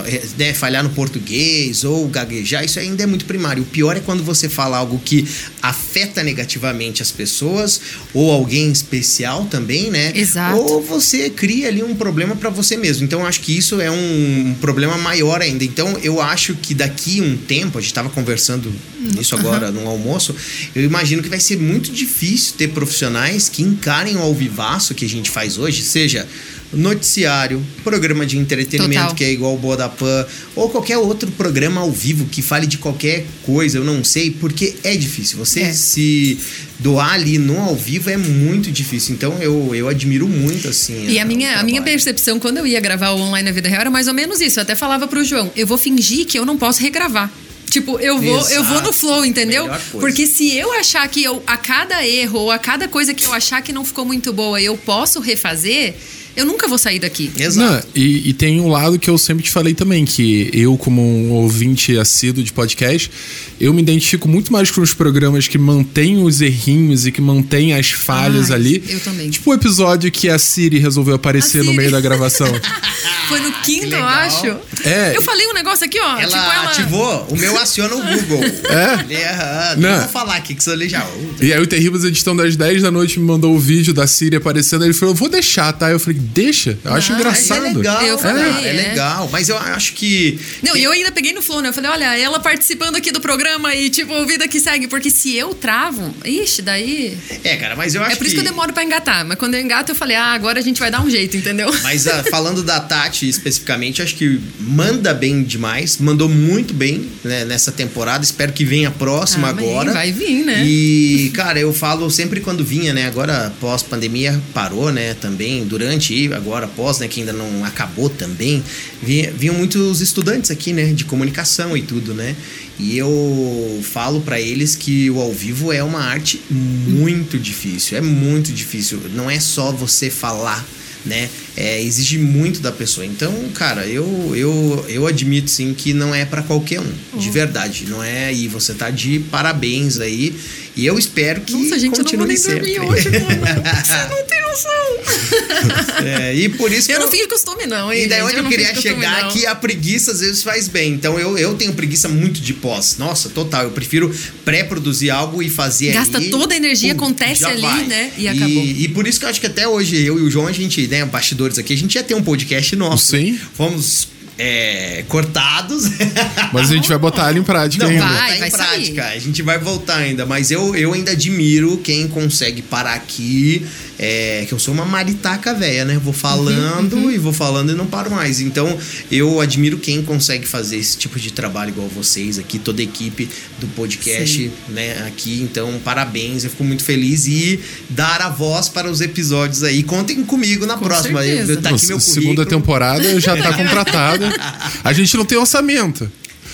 é, 0.05 0.21
né, 0.37 0.53
falhar 0.53 0.83
no 0.83 0.89
português 0.89 1.83
ou 1.83 2.07
gaguejar, 2.07 2.63
isso 2.63 2.79
ainda 2.79 3.03
é 3.03 3.05
muito 3.05 3.25
primário. 3.25 3.63
O 3.63 3.65
pior 3.65 3.95
é 3.97 3.99
quando 3.99 4.23
você 4.23 4.47
fala 4.49 4.77
algo 4.77 4.99
que 5.03 5.27
afeta 5.61 6.23
negativamente 6.23 7.01
as 7.01 7.11
pessoas 7.11 7.79
ou 8.13 8.31
alguém 8.31 8.71
especial 8.71 9.45
também, 9.45 9.88
né? 9.89 10.11
Exato. 10.15 10.57
Ou 10.57 10.81
você 10.81 11.29
cria 11.29 11.67
ali 11.67 11.83
um 11.83 11.95
problema 11.95 12.35
para 12.35 12.49
você 12.49 12.77
mesmo. 12.77 13.05
Então 13.05 13.21
eu 13.21 13.25
acho 13.25 13.41
que 13.41 13.57
isso 13.57 13.81
é 13.81 13.89
um 13.89 14.55
problema 14.61 14.97
maior 14.97 15.41
ainda. 15.41 15.63
Então 15.63 15.97
eu 16.03 16.21
acho 16.21 16.55
que 16.55 16.73
daqui 16.73 17.21
um 17.21 17.37
tempo, 17.37 17.77
a 17.77 17.81
gente 17.81 17.91
estava 17.91 18.09
conversando 18.09 18.71
nisso 18.99 19.35
agora 19.35 19.71
no 19.71 19.87
almoço, 19.87 20.35
eu 20.75 20.83
imagino 20.83 21.21
que 21.21 21.29
vai 21.29 21.39
ser 21.39 21.57
muito 21.57 21.91
difícil 21.91 22.53
ter 22.57 22.69
profissionais 22.69 23.49
que 23.49 23.63
encarem 23.63 24.15
o 24.17 24.21
alvivaço 24.21 24.93
que 24.93 25.05
a 25.05 25.09
gente 25.09 25.29
faz 25.29 25.57
hoje, 25.57 25.83
seja 25.83 26.27
noticiário, 26.71 27.65
programa 27.83 28.25
de 28.25 28.37
entretenimento 28.37 29.01
Total. 29.01 29.15
que 29.15 29.23
é 29.23 29.31
igual 29.31 29.55
o 29.55 29.57
Bodapan, 29.57 30.25
ou 30.55 30.69
qualquer 30.69 30.97
outro 30.97 31.29
programa 31.31 31.81
ao 31.81 31.91
vivo 31.91 32.25
que 32.25 32.41
fale 32.41 32.67
de 32.67 32.77
qualquer 32.77 33.25
coisa, 33.43 33.77
eu 33.77 33.83
não 33.83 34.03
sei, 34.03 34.31
porque 34.31 34.75
é 34.83 34.95
difícil. 34.95 35.37
Você 35.37 35.61
É. 35.61 35.73
se 35.73 36.37
doar 36.79 37.13
ali 37.13 37.37
no 37.37 37.59
ao 37.59 37.75
vivo 37.75 38.09
é 38.09 38.17
muito 38.17 38.71
difícil. 38.71 39.13
Então 39.15 39.37
eu, 39.41 39.73
eu 39.75 39.87
admiro 39.87 40.27
muito 40.27 40.67
assim. 40.67 41.07
E 41.07 41.19
a 41.19 41.23
o 41.23 41.27
minha, 41.27 41.59
a 41.59 41.63
minha 41.63 41.81
percepção 41.81 42.39
quando 42.39 42.57
eu 42.57 42.67
ia 42.67 42.79
gravar 42.79 43.11
o 43.11 43.19
online 43.19 43.49
na 43.49 43.53
vida 43.53 43.67
real 43.67 43.81
era 43.81 43.91
mais 43.91 44.07
ou 44.07 44.13
menos 44.13 44.39
isso. 44.39 44.59
Eu 44.59 44.63
até 44.63 44.75
falava 44.75 45.07
pro 45.07 45.23
João, 45.23 45.51
eu 45.55 45.67
vou 45.67 45.77
fingir 45.77 46.25
que 46.25 46.37
eu 46.37 46.45
não 46.45 46.57
posso 46.57 46.81
regravar. 46.81 47.31
Tipo, 47.69 47.99
eu 47.99 48.19
vou, 48.19 48.49
eu 48.49 48.63
vou 48.63 48.81
no 48.81 48.91
flow, 48.91 49.23
entendeu? 49.23 49.69
Porque 49.91 50.25
se 50.25 50.55
eu 50.57 50.73
achar 50.73 51.07
que 51.07 51.23
eu, 51.23 51.43
a 51.45 51.55
cada 51.55 52.03
erro 52.05 52.39
ou 52.39 52.51
a 52.51 52.57
cada 52.57 52.87
coisa 52.87 53.13
que 53.13 53.23
eu 53.23 53.31
achar 53.31 53.61
que 53.61 53.71
não 53.71 53.85
ficou 53.85 54.03
muito 54.05 54.33
boa, 54.33 54.59
eu 54.59 54.75
posso 54.75 55.19
refazer, 55.19 55.93
eu 56.39 56.45
nunca 56.45 56.67
vou 56.67 56.77
sair 56.77 56.99
daqui. 56.99 57.29
Exato. 57.37 57.59
Não, 57.85 58.01
e, 58.01 58.29
e 58.29 58.33
tem 58.33 58.59
um 58.61 58.67
lado 58.69 58.97
que 58.97 59.09
eu 59.09 59.17
sempre 59.17 59.43
te 59.43 59.51
falei 59.51 59.73
também, 59.73 60.05
que 60.05 60.49
eu, 60.53 60.77
como 60.77 61.01
um 61.01 61.31
ouvinte 61.31 61.97
assíduo 61.97 62.43
de 62.43 62.53
podcast, 62.53 63.11
eu 63.59 63.73
me 63.73 63.81
identifico 63.81 64.27
muito 64.27 64.51
mais 64.53 64.71
com 64.71 64.81
os 64.81 64.93
programas 64.93 65.47
que 65.47 65.57
mantêm 65.57 66.23
os 66.23 66.41
errinhos 66.41 67.05
e 67.05 67.11
que 67.11 67.21
mantêm 67.21 67.73
as 67.73 67.91
falhas 67.91 68.49
Ai, 68.51 68.55
ali. 68.57 68.83
eu 68.87 68.99
também. 69.01 69.29
Tipo 69.29 69.51
o 69.51 69.53
episódio 69.53 70.11
que 70.11 70.29
a 70.29 70.39
Siri 70.39 70.79
resolveu 70.79 71.15
aparecer 71.15 71.59
A 71.59 71.63
no 71.63 71.71
Siri. 71.71 71.77
meio 71.77 71.91
da 71.91 71.99
gravação. 71.99 72.47
Foi 73.29 73.39
no 73.39 73.51
quinto, 73.61 73.95
eu 73.95 74.03
acho. 74.05 74.47
É. 74.83 75.13
Eu 75.15 75.21
falei 75.21 75.47
um 75.47 75.53
negócio 75.53 75.85
aqui, 75.85 75.99
ó. 75.99 76.19
Ela, 76.19 76.25
tipo, 76.27 76.35
ela. 76.37 76.69
ativou, 76.69 77.27
o 77.29 77.37
meu 77.37 77.57
aciona 77.59 77.95
o 77.95 78.01
Google. 78.01 78.39
É? 78.69 79.01
Ele, 79.01 79.23
ah, 79.23 79.75
Não. 79.77 79.99
vou 79.99 80.07
falar 80.09 80.35
aqui 80.35 80.53
que 80.53 80.61
isso 80.61 80.71
ali 80.71 80.87
já. 80.87 81.05
E 81.41 81.51
aí 81.51 81.59
o 81.59 81.65
Terríveis 81.65 82.03
Edição 82.03 82.35
das 82.35 82.55
10 82.55 82.83
da 82.83 82.91
noite 82.91 83.19
me 83.19 83.25
mandou 83.25 83.55
o 83.55 83.59
vídeo 83.59 83.93
da 83.93 84.05
Siri 84.05 84.35
aparecendo. 84.35 84.83
Ele 84.85 84.93
falou, 84.93 85.15
vou 85.15 85.27
deixar, 85.29 85.71
tá? 85.73 85.89
Eu 85.89 85.99
falei, 85.99 86.19
deixa. 86.19 86.77
Eu 86.83 86.93
acho 86.93 87.11
Ah, 87.13 87.15
engraçado. 87.15 87.65
É 87.65 87.73
legal, 87.73 88.01
Eu 88.03 88.17
falei, 88.17 88.43
é, 88.43 88.69
é. 88.69 88.73
legal. 88.89 89.29
Mas 89.31 89.49
eu 89.49 89.57
acho 89.57 89.93
que. 89.93 90.39
Não, 90.61 90.75
e 90.77 90.83
eu 90.83 90.91
ainda 90.91 91.11
peguei 91.11 91.33
no 91.33 91.41
flow, 91.41 91.61
né? 91.61 91.69
Eu 91.69 91.73
falei, 91.73 91.89
olha, 91.89 92.17
ela 92.17 92.39
participando 92.39 92.95
aqui 92.95 93.11
do 93.11 93.19
programa 93.21 93.73
e, 93.75 93.89
tipo, 93.89 94.25
vida 94.25 94.47
que 94.47 94.59
segue. 94.59 94.87
Porque 94.87 95.09
se 95.09 95.35
eu 95.35 95.53
travo, 95.53 96.13
ixi, 96.23 96.61
daí. 96.61 97.17
É, 97.43 97.55
cara, 97.57 97.75
mas 97.75 97.95
eu 97.95 98.03
acho 98.03 98.13
É 98.13 98.15
por 98.15 98.25
isso 98.25 98.35
que 98.35 98.41
eu 98.41 98.45
demoro 98.45 98.71
pra 98.73 98.83
engatar. 98.83 99.25
Mas 99.25 99.37
quando 99.37 99.55
eu 99.55 99.61
engato, 99.61 99.91
eu 99.91 99.95
falei, 99.95 100.15
ah, 100.15 100.33
agora 100.33 100.59
a 100.59 100.63
gente 100.63 100.79
vai 100.79 100.91
dar 100.91 101.01
um 101.01 101.09
jeito, 101.09 101.35
entendeu? 101.37 101.69
Mas 101.83 102.07
ah, 102.07 102.23
falando 102.29 102.61
da 102.63 102.79
Tati 102.79 103.18
especificamente, 103.27 104.01
acho 104.01 104.15
que 104.15 104.39
manda 104.59 105.13
bem 105.13 105.43
demais, 105.43 105.97
mandou 105.97 106.29
muito 106.29 106.73
bem 106.73 107.07
né, 107.23 107.43
nessa 107.45 107.71
temporada. 107.71 108.23
Espero 108.23 108.53
que 108.53 108.63
venha 108.63 108.89
a 108.89 108.91
próxima 108.91 109.47
Ah, 109.47 109.51
agora. 109.51 109.91
vai 109.93 110.11
vir, 110.11 110.45
né? 110.45 110.63
E, 110.65 111.31
cara, 111.33 111.59
eu 111.59 111.73
falo 111.73 112.09
sempre 112.09 112.39
quando 112.39 112.63
vinha, 112.63 112.93
né? 112.93 113.07
Agora, 113.07 113.51
pós-pandemia, 113.59 114.41
parou, 114.53 114.91
né? 114.91 115.13
Também, 115.15 115.65
durante 115.65 116.13
e 116.13 116.33
agora 116.33 116.67
pós, 116.67 116.99
né? 116.99 117.07
Que 117.07 117.21
ainda 117.21 117.33
não 117.33 117.65
acabou 117.65 118.09
também. 118.09 118.63
Vinha, 119.01 119.31
vinham 119.31 119.55
muitos 119.55 120.01
estudantes 120.01 120.51
aqui, 120.51 120.71
né? 120.73 120.93
De 120.93 121.05
comunicação 121.05 121.75
e 121.75 121.81
tudo, 121.81 122.13
né? 122.13 122.35
E 122.77 122.97
eu 122.97 123.81
falo 123.83 124.21
pra 124.21 124.39
eles 124.39 124.75
que 124.75 125.09
o 125.09 125.19
ao 125.19 125.33
vivo 125.33 125.73
é 125.73 125.83
uma 125.83 125.99
arte 126.01 126.41
muito 126.49 127.37
difícil. 127.37 127.97
É 127.97 128.01
muito 128.01 128.53
difícil. 128.53 129.01
Não 129.13 129.29
é 129.29 129.39
só 129.39 129.71
você 129.71 130.09
falar 130.09 130.65
né? 131.09 131.29
É, 131.57 131.81
exige 131.81 132.17
muito 132.17 132.61
da 132.61 132.71
pessoa. 132.71 133.05
Então, 133.05 133.33
cara, 133.53 133.85
eu 133.85 134.33
eu, 134.35 134.85
eu 134.87 135.07
admito 135.07 135.49
sim 135.49 135.73
que 135.73 135.93
não 135.93 136.13
é 136.15 136.23
pra 136.23 136.41
qualquer 136.43 136.79
um, 136.79 137.17
de 137.17 137.29
verdade, 137.29 137.85
não 137.89 138.01
é? 138.03 138.33
E 138.33 138.47
você 138.47 138.73
tá 138.73 138.89
de 138.89 139.19
parabéns 139.31 139.99
aí. 139.99 140.33
E 140.75 140.85
eu 140.85 140.97
espero 140.97 141.41
que 141.41 141.51
Nossa, 141.53 141.77
gente, 141.79 141.83
eu 141.83 141.89
não 141.89 141.95
vou 141.95 142.03
continue 142.05 142.27
nem 142.27 142.37
sempre. 142.37 142.59
dormir 142.73 142.79
hoje, 142.79 143.09
mano. 143.19 143.63
Você 143.83 144.15
não 144.15 144.25
tem 144.25 144.38
É, 146.03 146.33
e 146.33 146.49
por 146.49 146.71
isso 146.71 146.87
que 146.87 146.93
Eu 146.93 146.99
não 147.01 147.11
fiz 147.11 147.27
costume, 147.27 147.65
não, 147.65 147.91
hein? 147.91 148.03
E 148.05 148.07
daí 148.07 148.19
gente? 148.19 148.27
onde 148.29 148.37
eu, 148.37 148.43
não 148.43 148.49
queria 148.49 148.69
costume, 148.73 148.95
chegar 148.95 149.23
não. 149.23 149.31
que 149.31 149.45
a 149.45 149.53
preguiça 149.53 150.11
às 150.11 150.19
vezes 150.21 150.41
faz 150.41 150.67
bem. 150.67 150.93
Então 150.93 151.19
eu, 151.19 151.37
eu 151.37 151.55
tenho 151.55 151.73
preguiça 151.73 152.07
muito 152.07 152.39
de 152.39 152.53
pós. 152.53 152.95
Nossa, 152.97 153.29
total. 153.29 153.63
Eu 153.63 153.71
prefiro 153.71 154.13
pré-produzir 154.45 155.09
algo 155.09 155.43
e 155.43 155.49
fazer 155.49 155.91
Gasta 155.93 156.17
ali, 156.17 156.29
toda 156.29 156.53
a 156.53 156.57
energia, 156.57 156.93
acontece 156.93 157.41
já 157.41 157.49
ali, 157.49 157.61
vai. 157.61 157.83
né? 157.85 158.11
E 158.17 158.27
acabou. 158.27 158.63
E 158.63 158.87
por 158.89 159.07
isso 159.07 159.19
que 159.19 159.25
eu 159.25 159.29
acho 159.29 159.39
que 159.41 159.47
até 159.47 159.67
hoje 159.67 160.01
eu 160.03 160.17
e 160.17 160.21
o 160.21 160.31
João, 160.31 160.47
a 160.47 160.51
gente, 160.51 160.87
né, 160.87 161.03
bastidores 161.05 161.57
aqui, 161.57 161.73
a 161.73 161.77
gente 161.77 161.95
ia 161.95 162.03
ter 162.03 162.15
um 162.15 162.23
podcast 162.23 162.75
nosso. 162.75 163.17
Sim. 163.17 163.37
Fomos 163.55 164.07
é, 164.37 165.03
cortados. 165.09 165.83
Mas 166.53 166.71
a 166.71 166.73
gente 166.73 166.87
vai 166.87 166.97
botar 166.97 167.29
ele 167.29 167.39
em 167.39 167.43
prática 167.43 167.83
Não, 167.83 167.91
ainda. 167.91 168.05
vai, 168.07 168.17
Vai, 168.17 168.35
em 168.37 168.39
vai 168.39 168.51
sair. 168.51 168.67
prática. 168.93 169.05
A 169.07 169.19
gente 169.19 169.41
vai 169.41 169.59
voltar 169.59 169.97
ainda. 169.97 170.25
Mas 170.25 170.49
eu, 170.49 170.75
eu 170.75 170.93
ainda 170.93 171.11
admiro 171.11 171.77
quem 171.83 172.07
consegue 172.07 172.61
parar 172.61 172.93
aqui. 172.93 173.65
É, 174.01 174.45
que 174.47 174.53
eu 174.53 174.59
sou 174.59 174.73
uma 174.73 174.85
maritaca 174.85 175.53
velha, 175.53 175.83
né? 175.83 175.99
Vou 176.01 176.13
falando 176.13 177.11
e 177.11 177.17
vou 177.17 177.33
falando 177.33 177.71
e 177.73 177.75
não 177.75 177.85
paro 177.85 178.09
mais. 178.09 178.39
Então, 178.39 178.77
eu 179.11 179.41
admiro 179.41 179.77
quem 179.77 180.01
consegue 180.01 180.47
fazer 180.47 180.77
esse 180.77 180.97
tipo 180.97 181.19
de 181.19 181.33
trabalho 181.33 181.69
igual 181.71 181.87
vocês 181.89 182.39
aqui, 182.39 182.57
toda 182.57 182.81
a 182.81 182.83
equipe 182.83 183.27
do 183.59 183.67
podcast, 183.75 184.37
Sim. 184.43 184.51
né? 184.69 185.05
Aqui. 185.05 185.41
Então, 185.41 185.79
parabéns. 185.83 186.45
Eu 186.45 186.49
fico 186.49 186.63
muito 186.63 186.81
feliz 186.83 187.27
e 187.27 187.59
dar 187.89 188.21
a 188.21 188.29
voz 188.29 188.69
para 188.69 188.89
os 188.89 189.01
episódios 189.01 189.63
aí. 189.63 189.83
Contem 189.83 190.23
comigo 190.23 190.65
na 190.65 190.77
Com 190.77 190.85
próxima. 190.85 191.21
certeza. 191.21 191.51
Eu, 191.51 191.61
tá 191.61 191.69
aqui 191.71 191.87
meu 191.87 191.99
Segunda 191.99 192.23
currículo. 192.23 192.45
temporada 192.45 193.19
já 193.19 193.35
tá 193.35 193.51
contratada. 193.57 194.33
A 194.81 194.93
gente 194.93 195.17
não 195.17 195.25
tem 195.25 195.37
orçamento. 195.37 196.09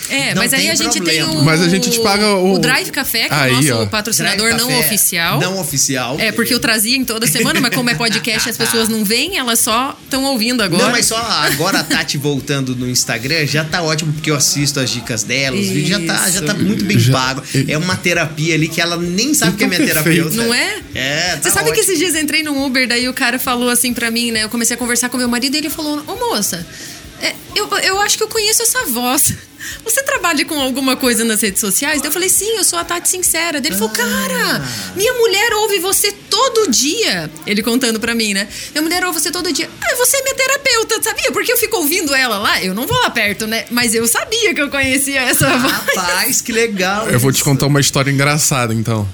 É, 0.08 0.34
Não 0.34 0.42
mas 0.42 0.52
aí 0.54 0.70
a 0.70 0.74
gente 0.74 0.92
problema. 0.98 1.28
tem 1.30 1.38
o. 1.38 1.42
Mas 1.44 1.60
a 1.62 1.68
gente 1.68 1.90
te 1.90 2.00
paga 2.00 2.26
o- 2.36 2.54
O 2.54 2.58
Drive 2.58 2.90
Café, 2.90 3.28
que 3.28 3.34
é 3.34 3.36
Aí, 3.36 3.52
o 3.52 3.54
nosso 3.56 3.82
ó. 3.82 3.86
patrocinador 3.86 4.46
Drive 4.48 4.60
não 4.60 4.68
Café 4.68 4.80
oficial. 4.86 5.40
Não 5.40 5.58
oficial. 5.60 6.16
É, 6.20 6.30
porque 6.32 6.54
eu 6.54 6.60
trazia 6.60 6.96
em 6.96 7.04
toda 7.04 7.26
semana, 7.26 7.60
mas 7.60 7.74
como 7.74 7.90
é 7.90 7.94
podcast, 7.94 8.48
as 8.48 8.56
pessoas 8.56 8.88
não 8.88 9.04
veem, 9.04 9.36
elas 9.36 9.58
só 9.60 9.98
estão 10.04 10.24
ouvindo 10.24 10.62
agora. 10.62 10.84
Não, 10.84 10.90
mas 10.92 11.06
só 11.06 11.16
agora 11.16 11.80
a 11.80 11.84
Tati 11.84 12.16
voltando 12.18 12.74
no 12.76 12.88
Instagram 12.88 13.46
já 13.46 13.64
tá 13.64 13.82
ótimo, 13.82 14.12
porque 14.12 14.30
eu 14.30 14.36
assisto 14.36 14.78
as 14.80 14.90
dicas 14.90 15.22
dela, 15.24 15.56
os 15.56 15.66
vídeos 15.68 15.88
já 15.88 16.00
tá, 16.00 16.30
já 16.30 16.42
tá 16.42 16.54
muito 16.54 16.84
bem 16.84 16.98
Já- 16.98 17.12
pago. 17.12 17.42
É 17.66 17.76
uma 17.76 17.96
terapia 17.96 18.54
ali 18.54 18.68
que 18.68 18.80
ela 18.80 18.96
nem 18.96 19.34
sabe 19.34 19.56
que 19.56 19.64
é 19.64 19.66
minha 19.66 19.80
Então, 19.82 19.94
perfeito. 20.02 20.30
terapeuta. 20.30 20.36
Não 20.46 20.54
é? 20.54 20.78
É, 20.94 21.36
tá 21.36 21.42
Você 21.42 21.50
sabe 21.50 21.64
que 21.66 21.70
ótimo. 21.80 21.82
esses 21.84 21.98
dias 21.98 22.14
eu 22.14 22.20
entrei 22.22 22.42
num 22.42 22.64
Uber, 22.64 22.86
daí 22.86 23.08
o 23.08 23.12
cara 23.14 23.38
falou 23.38 23.68
assim 23.70 23.92
pra 23.92 24.10
mim, 24.10 24.30
né? 24.30 24.44
Eu 24.44 24.48
comecei 24.48 24.74
a 24.74 24.78
conversar 24.78 25.08
com 25.08 25.16
meu 25.16 25.28
marido 25.28 25.54
e 25.54 25.58
ele 25.58 25.70
falou: 25.70 26.02
Ô 26.06 26.16
moça, 26.30 26.64
é, 27.20 27.34
eu, 27.54 27.68
eu 27.78 28.00
acho 28.00 28.16
que 28.16 28.22
eu 28.22 28.28
conheço 28.28 28.62
essa 28.62 28.84
voz. 28.86 29.34
Você 29.84 30.02
trabalha 30.02 30.44
com 30.44 30.60
alguma 30.60 30.96
coisa 30.96 31.24
nas 31.24 31.40
redes 31.42 31.60
sociais? 31.60 32.00
Daí 32.00 32.08
eu 32.08 32.12
falei, 32.12 32.28
sim, 32.28 32.56
eu 32.56 32.64
sou 32.64 32.78
a 32.78 32.84
Tati 32.84 33.08
Sincera. 33.08 33.60
Daí 33.60 33.70
ele 33.70 33.78
falou, 33.78 33.92
cara, 33.92 34.64
minha 34.96 35.12
mulher 35.14 35.52
ouve 35.54 35.78
você 35.78 36.12
todo 36.12 36.70
dia. 36.70 37.30
Ele 37.46 37.62
contando 37.62 37.98
pra 38.00 38.14
mim, 38.14 38.34
né? 38.34 38.48
Minha 38.72 38.82
mulher 38.82 39.04
ouve 39.04 39.20
você 39.20 39.30
todo 39.30 39.52
dia. 39.52 39.68
Ah, 39.80 39.94
você 39.96 40.16
é 40.18 40.22
minha 40.22 40.34
terapeuta, 40.34 41.02
sabia? 41.02 41.32
Porque 41.32 41.52
eu 41.52 41.56
fico 41.58 41.76
ouvindo 41.78 42.14
ela 42.14 42.38
lá. 42.38 42.62
Eu 42.62 42.74
não 42.74 42.86
vou 42.86 42.98
lá 43.00 43.10
perto, 43.10 43.46
né? 43.46 43.64
Mas 43.70 43.94
eu 43.94 44.06
sabia 44.06 44.54
que 44.54 44.60
eu 44.60 44.68
conhecia 44.70 45.20
essa 45.22 45.56
voz. 45.58 45.72
Rapaz, 45.72 46.40
que 46.40 46.52
legal. 46.52 47.08
Eu 47.08 47.18
vou 47.20 47.32
te 47.32 47.42
contar 47.42 47.66
uma 47.66 47.80
história 47.80 48.10
engraçada, 48.10 48.74
então. 48.74 49.08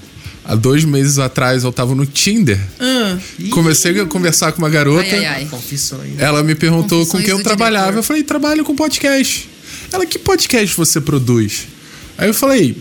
Há 0.45 0.55
dois 0.55 0.83
meses 0.83 1.19
atrás 1.19 1.63
eu 1.63 1.71
tava 1.71 1.95
no 1.95 2.05
Tinder. 2.05 2.59
Ah, 2.77 3.17
Comecei 3.51 3.97
a 4.01 4.05
conversar 4.05 4.51
com 4.51 4.57
uma 4.57 4.69
garota. 4.69 5.01
Ai, 5.03 5.11
ai, 5.19 5.25
ai. 5.25 5.45
Confissões. 5.49 6.19
Ela 6.19 6.43
me 6.43 6.53
perguntou 6.53 6.99
com 7.05 7.11
Confissões 7.13 7.25
quem 7.25 7.31
eu 7.37 7.43
trabalhava. 7.43 7.85
diretor. 7.85 7.99
Eu 7.99 8.03
falei, 8.03 8.23
trabalho 8.23 8.65
com 8.65 8.75
podcast. 8.75 9.49
Ela, 9.93 10.07
que 10.07 10.17
podcast 10.17 10.75
você 10.75 10.99
produz? 10.99 11.67
Aí 12.17 12.27
eu 12.27 12.33
falei, 12.33 12.75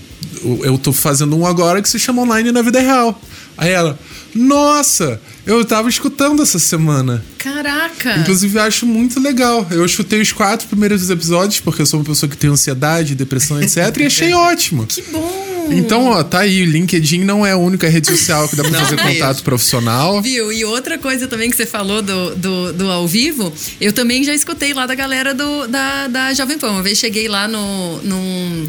eu 0.63 0.79
tô 0.79 0.95
fazendo 0.95 1.37
um 1.37 1.47
agora 1.47 1.83
que 1.83 1.89
se 1.89 1.99
chama 1.99 2.23
Online 2.23 2.51
na 2.51 2.63
Vida 2.63 2.81
Real. 2.81 3.21
Aí 3.57 3.71
ela, 3.71 3.99
nossa, 4.35 5.21
eu 5.47 5.63
tava 5.63 5.91
escutando 5.91 6.43
essa 6.43 6.59
semana. 6.59 7.23
Caraca. 7.37 8.17
Inclusive, 8.17 8.59
eu 8.59 8.63
acho 8.63 8.87
muito 8.87 9.21
legal. 9.21 9.67
Eu 9.71 9.87
chutei 9.87 10.23
os 10.23 10.33
quatro 10.33 10.67
primeiros 10.69 11.11
episódios, 11.11 11.61
porque 11.61 11.83
eu 11.83 11.87
sou 11.87 12.01
uma 12.01 12.07
pessoa 12.07 12.31
que 12.31 12.37
tem 12.37 12.49
ansiedade, 12.49 13.15
depressão, 13.15 13.61
etc. 13.63 13.95
e 13.99 14.07
achei 14.07 14.33
ótimo. 14.33 14.87
Que 14.87 15.03
bom. 15.03 15.52
Então, 15.71 16.07
ó, 16.07 16.23
tá 16.23 16.41
aí. 16.41 16.63
O 16.63 16.67
LinkedIn 16.67 17.25
não 17.25 17.45
é 17.47 17.53
a 17.53 17.57
única 17.57 17.89
rede 17.89 18.07
social 18.07 18.49
que 18.49 18.57
dá 18.57 18.63
pra 18.63 18.73
Não 18.73 18.81
fazer 18.81 18.97
mesmo. 18.97 19.13
contato 19.13 19.43
profissional. 19.43 20.21
Viu? 20.23 20.53
E 20.53 20.65
outra 20.65 20.99
coisa 20.99 21.27
também 21.27 21.51
que 21.51 21.57
você 21.57 21.67
falou 21.67 22.03
do, 22.03 22.35
do, 22.35 22.73
do 22.73 22.91
ao 22.91 23.07
vivo, 23.07 23.53
eu 23.81 23.93
também 23.93 24.25
já 24.25 24.35
escutei 24.35 24.73
lá 24.75 24.87
da 24.87 24.95
galera 24.95 25.35
do, 25.35 25.67
da, 25.69 26.09
da 26.09 26.35
Jovem 26.35 26.59
Pan. 26.59 26.71
Uma 26.71 26.83
vez 26.83 26.99
cheguei 26.99 27.29
lá 27.29 27.47
no, 27.49 27.99
num. 28.03 28.69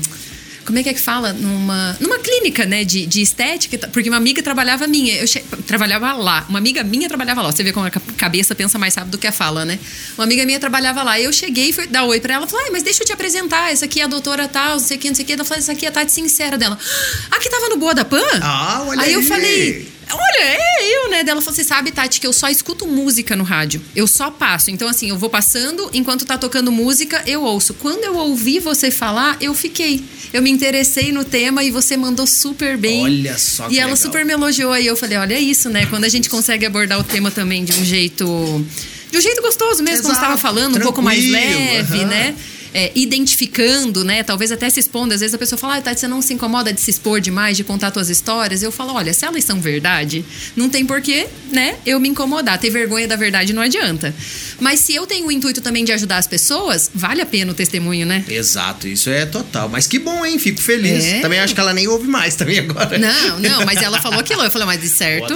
Como 0.65 0.79
é 0.79 0.83
que 0.83 0.89
é 0.89 0.93
que 0.93 1.01
fala? 1.01 1.33
Numa, 1.33 1.97
numa 1.99 2.19
clínica, 2.19 2.65
né, 2.65 2.83
de, 2.85 3.05
de 3.05 3.21
estética, 3.21 3.87
porque 3.89 4.09
uma 4.09 4.17
amiga 4.17 4.41
trabalhava 4.41 4.87
minha, 4.87 5.15
eu 5.15 5.27
che- 5.27 5.43
trabalhava 5.67 6.13
lá, 6.13 6.45
uma 6.47 6.57
amiga 6.59 6.83
minha 6.83 7.07
trabalhava 7.07 7.41
lá. 7.41 7.51
Você 7.51 7.63
vê 7.63 7.73
como 7.73 7.85
a 7.85 7.89
ca- 7.91 8.01
cabeça 8.17 8.55
pensa 8.55 8.79
mais 8.79 8.95
rápido 8.95 9.11
do 9.11 9.17
que 9.17 9.27
a 9.27 9.31
fala, 9.31 9.65
né? 9.65 9.77
Uma 10.17 10.23
amiga 10.23 10.45
minha 10.45 10.59
trabalhava 10.59 11.03
lá. 11.03 11.19
Eu 11.19 11.33
cheguei 11.33 11.69
e 11.69 11.73
fui 11.73 11.85
dar 11.87 12.05
oi 12.05 12.19
pra 12.19 12.35
ela, 12.35 12.47
falei, 12.47 12.65
"Ai, 12.67 12.71
mas 12.71 12.83
deixa 12.83 13.03
eu 13.03 13.07
te 13.07 13.11
apresentar, 13.13 13.71
essa 13.73 13.85
aqui 13.85 13.99
é 13.99 14.03
a 14.05 14.07
doutora 14.07 14.47
tal, 14.47 14.73
não 14.73 14.79
sei 14.79 14.97
o 14.97 14.99
que, 14.99 15.07
não 15.09 15.15
sei 15.15 15.23
o 15.23 15.27
que. 15.27 15.33
Ela 15.33 15.43
falou, 15.43 15.59
essa 15.59 15.71
aqui 15.73 15.85
é 15.85 15.89
a 15.89 15.91
Tati 15.91 16.11
Sincera 16.11 16.57
dela. 16.57 16.77
Ah, 17.29 17.39
que 17.39 17.49
tava 17.49 17.67
no 17.69 17.77
Boa 17.77 17.93
da 17.93 18.05
Pan? 18.05 18.21
Ah, 18.41 18.83
olha 18.87 19.01
Aí 19.01 19.13
eu 19.13 19.19
aí. 19.19 19.25
falei, 19.25 19.87
Olha, 20.11 20.43
é 20.43 20.95
eu, 20.95 21.09
né? 21.09 21.23
Dela 21.23 21.41
falou: 21.41 21.55
Você 21.55 21.63
sabe, 21.63 21.91
Tati, 21.91 22.19
que 22.19 22.27
eu 22.27 22.33
só 22.33 22.49
escuto 22.49 22.87
música 22.87 23.35
no 23.35 23.43
rádio. 23.43 23.81
Eu 23.95 24.07
só 24.07 24.29
passo. 24.29 24.69
Então, 24.71 24.87
assim, 24.87 25.09
eu 25.09 25.17
vou 25.17 25.29
passando, 25.29 25.89
enquanto 25.93 26.25
tá 26.25 26.37
tocando 26.37 26.71
música, 26.71 27.23
eu 27.25 27.41
ouço. 27.43 27.73
Quando 27.75 28.03
eu 28.03 28.15
ouvi 28.15 28.59
você 28.59 28.91
falar, 28.91 29.37
eu 29.41 29.53
fiquei. 29.53 30.03
Eu 30.31 30.41
me 30.41 30.49
interessei 30.49 31.11
no 31.11 31.23
tema 31.23 31.63
e 31.63 31.71
você 31.71 31.95
mandou 31.95 32.25
super 32.27 32.77
bem. 32.77 33.03
Olha 33.03 33.37
só 33.37 33.67
que 33.67 33.75
E 33.75 33.79
ela 33.79 33.91
legal. 33.93 33.97
super 33.97 34.25
me 34.25 34.33
elogiou. 34.33 34.71
Aí 34.71 34.85
eu 34.85 34.95
falei: 34.95 35.17
Olha, 35.17 35.33
é 35.35 35.39
isso, 35.39 35.69
né? 35.69 35.85
Quando 35.85 36.03
a 36.05 36.09
gente 36.09 36.29
consegue 36.29 36.65
abordar 36.65 36.99
o 36.99 37.03
tema 37.03 37.31
também 37.31 37.63
de 37.63 37.73
um 37.79 37.85
jeito. 37.85 38.65
De 39.11 39.17
um 39.19 39.21
jeito 39.21 39.41
gostoso 39.43 39.83
mesmo, 39.83 40.01
como 40.01 40.13
você 40.15 40.19
Exato, 40.19 40.33
estava 40.35 40.37
falando, 40.39 40.77
um 40.77 40.79
pouco 40.81 40.99
mais 40.99 41.23
leve, 41.29 41.99
aham. 41.99 42.07
né? 42.07 42.35
É, 42.73 42.91
identificando, 42.95 44.03
né? 44.03 44.23
Talvez 44.23 44.51
até 44.51 44.69
se 44.69 44.79
expondo. 44.79 45.13
Às 45.13 45.19
vezes 45.19 45.33
a 45.33 45.37
pessoa 45.37 45.57
fala, 45.57 45.77
ah, 45.77 45.81
Tati, 45.81 45.99
você 45.99 46.07
não 46.07 46.21
se 46.21 46.33
incomoda 46.33 46.73
de 46.73 46.81
se 46.81 46.91
expor 46.91 47.21
demais, 47.21 47.55
de 47.57 47.63
contar 47.63 47.91
suas 47.93 48.09
histórias? 48.09 48.63
Eu 48.63 48.71
falo, 48.71 48.93
olha, 48.93 49.13
se 49.13 49.25
elas 49.25 49.43
são 49.43 49.59
verdade, 49.59 50.25
não 50.55 50.69
tem 50.69 50.85
porquê, 50.85 51.27
né? 51.51 51.75
Eu 51.85 51.99
me 51.99 52.09
incomodar. 52.09 52.57
Ter 52.57 52.69
vergonha 52.69 53.07
da 53.07 53.15
verdade 53.15 53.53
não 53.53 53.61
adianta. 53.61 54.13
Mas 54.59 54.79
se 54.79 54.95
eu 54.95 55.05
tenho 55.05 55.27
o 55.27 55.31
intuito 55.31 55.61
também 55.61 55.83
de 55.83 55.91
ajudar 55.91 56.17
as 56.17 56.27
pessoas, 56.27 56.89
vale 56.93 57.21
a 57.21 57.25
pena 57.25 57.51
o 57.51 57.55
testemunho, 57.55 58.05
né? 58.05 58.23
Exato, 58.27 58.87
isso 58.87 59.09
é 59.09 59.25
total. 59.25 59.69
Mas 59.69 59.87
que 59.87 59.99
bom, 59.99 60.25
hein? 60.25 60.39
Fico 60.39 60.61
feliz. 60.61 61.03
É. 61.03 61.19
Também 61.19 61.39
acho 61.39 61.53
que 61.53 61.59
ela 61.59 61.73
nem 61.73 61.87
ouve 61.87 62.07
mais 62.07 62.35
também 62.35 62.59
agora. 62.59 62.97
Não, 62.97 63.39
não, 63.39 63.65
mas 63.65 63.81
ela 63.81 64.01
falou 64.01 64.19
aquilo. 64.19 64.41
Eu 64.41 64.51
falei, 64.51 64.65
mas 64.65 64.81
de 64.81 64.89
certo, 64.89 65.33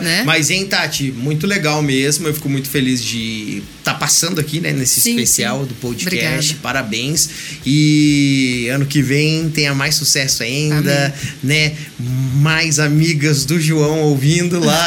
né? 0.00 0.22
Mas, 0.24 0.50
hein, 0.50 0.66
Tati, 0.66 1.12
muito 1.12 1.46
legal 1.46 1.82
mesmo. 1.82 2.28
Eu 2.28 2.34
fico 2.34 2.48
muito 2.48 2.68
feliz 2.68 3.02
de 3.02 3.62
estar 3.78 3.94
passando 3.94 4.40
aqui, 4.40 4.60
né, 4.60 4.72
nesse 4.72 5.00
Sim, 5.00 5.10
especial 5.10 5.62
sim. 5.62 5.66
do 5.66 5.74
podcast. 5.74 6.52
Obrigada. 6.52 6.77
Parabéns. 6.78 7.28
E 7.66 8.68
ano 8.72 8.86
que 8.86 9.02
vem 9.02 9.48
tenha 9.50 9.74
mais 9.74 9.96
sucesso 9.96 10.42
ainda, 10.42 11.06
Amém. 11.06 11.12
né? 11.42 11.72
Mais 12.00 12.78
amigas 12.78 13.44
do 13.44 13.60
João 13.60 14.00
ouvindo 14.02 14.60
lá. 14.64 14.86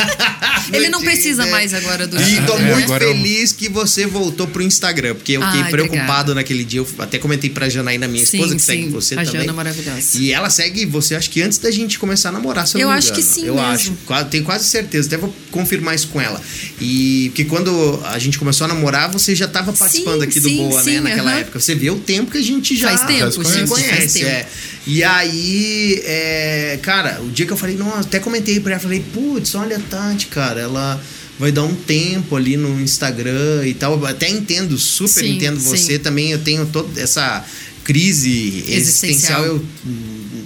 Ele 0.72 0.88
não 0.88 1.00
precisa 1.02 1.42
Tinder. 1.44 1.50
mais 1.50 1.72
agora 1.74 2.06
do 2.06 2.20
E 2.20 2.40
tô 2.46 2.54
É, 2.58 2.74
muito 2.74 2.92
eu- 2.92 2.98
feliz 2.98 3.52
que 3.52 3.68
você 3.68 4.06
voltou 4.06 4.46
pro 4.46 4.62
Instagram, 4.62 5.14
porque 5.14 5.32
eu 5.32 5.42
fiquei 5.42 5.60
Ai, 5.62 5.70
preocupado 5.70 6.02
obrigada. 6.32 6.34
naquele 6.34 6.64
dia. 6.64 6.80
Eu 6.80 6.88
até 6.98 7.18
comentei 7.18 7.48
pra 7.50 7.68
Janaína, 7.68 8.06
minha 8.08 8.24
Sim, 8.24 8.36
esposa, 8.38 8.54
que 8.56 8.60
sim. 8.60 8.66
segue 8.66 8.88
você 8.88 9.14
A 9.14 9.18
também. 9.24 9.32
Jana 9.40 9.52
é 9.52 9.54
maravilhosa. 9.54 10.18
E 10.18 10.32
ela 10.32 10.50
segue 10.50 10.84
você, 10.86 11.14
acho 11.14 11.30
que 11.30 11.40
antes 11.42 11.58
da 11.58 11.70
gente 11.70 11.98
começar 11.98 12.30
a 12.30 12.32
namorar, 12.32 12.66
se 12.66 12.76
eu, 12.76 12.80
Eu 12.80 12.86
não 12.88 12.92
me 12.92 12.98
acho 12.98 13.12
que 13.12 13.20
engano. 13.20 13.34
sim 13.34 13.46
Eu 13.46 13.54
mesmo. 13.54 13.96
acho. 14.08 14.24
Tenho 14.30 14.44
quase 14.44 14.64
certeza. 14.68 15.06
Até 15.08 15.16
vou 15.16 15.34
confirmar 15.50 15.94
isso 15.94 16.08
com 16.08 16.20
ela. 16.20 16.40
E 16.80 17.28
porque 17.30 17.44
quando 17.44 18.00
a 18.04 18.18
gente 18.18 18.38
começou 18.38 18.64
a 18.66 18.68
namorar, 18.68 19.10
você 19.10 19.34
já 19.34 19.46
estava 19.46 19.72
participando 19.72 20.20
Sim, 20.20 20.26
aqui 20.26 20.40
sim, 20.40 20.56
do 20.56 20.62
Boa, 20.68 20.82
né? 20.82 20.92
sim, 20.92 21.00
Naquela 21.00 21.30
aham. 21.30 21.40
época. 21.40 21.60
Você 21.60 21.74
vê 21.74 21.90
o 21.90 21.96
tempo 21.98 22.30
que 22.30 22.38
a 22.38 22.42
gente 22.42 22.76
já, 22.76 22.88
Faz 22.88 23.02
tempo, 23.06 23.20
Já 23.20 23.30
se 23.30 23.66
conhece. 23.66 23.96
faz 23.96 24.12
tempo. 24.12 24.26
é. 24.26 24.46
E 24.86 25.02
aí, 25.02 26.02
é, 26.04 26.33
cara, 26.82 27.20
o 27.22 27.30
dia 27.30 27.46
que 27.46 27.52
eu 27.52 27.56
falei, 27.56 27.76
nossa, 27.76 28.00
até 28.00 28.18
comentei 28.18 28.60
pra 28.60 28.72
ela, 28.72 28.80
falei, 28.80 29.04
putz, 29.12 29.54
olha 29.54 29.76
a 29.76 29.80
Tati, 29.80 30.26
cara, 30.26 30.60
ela 30.60 31.00
vai 31.38 31.50
dar 31.50 31.64
um 31.64 31.74
tempo 31.74 32.36
ali 32.36 32.56
no 32.56 32.80
Instagram 32.80 33.66
e 33.66 33.74
tal. 33.74 34.04
Até 34.06 34.28
entendo, 34.28 34.78
super 34.78 35.24
Sim, 35.24 35.36
entendo 35.36 35.58
sim. 35.60 35.68
você 35.68 35.98
também. 35.98 36.30
Eu 36.30 36.38
tenho 36.38 36.66
toda 36.66 37.00
essa 37.00 37.44
crise 37.82 38.64
existencial, 38.68 39.44
Existencial. 39.44 39.44
eu 39.44 39.64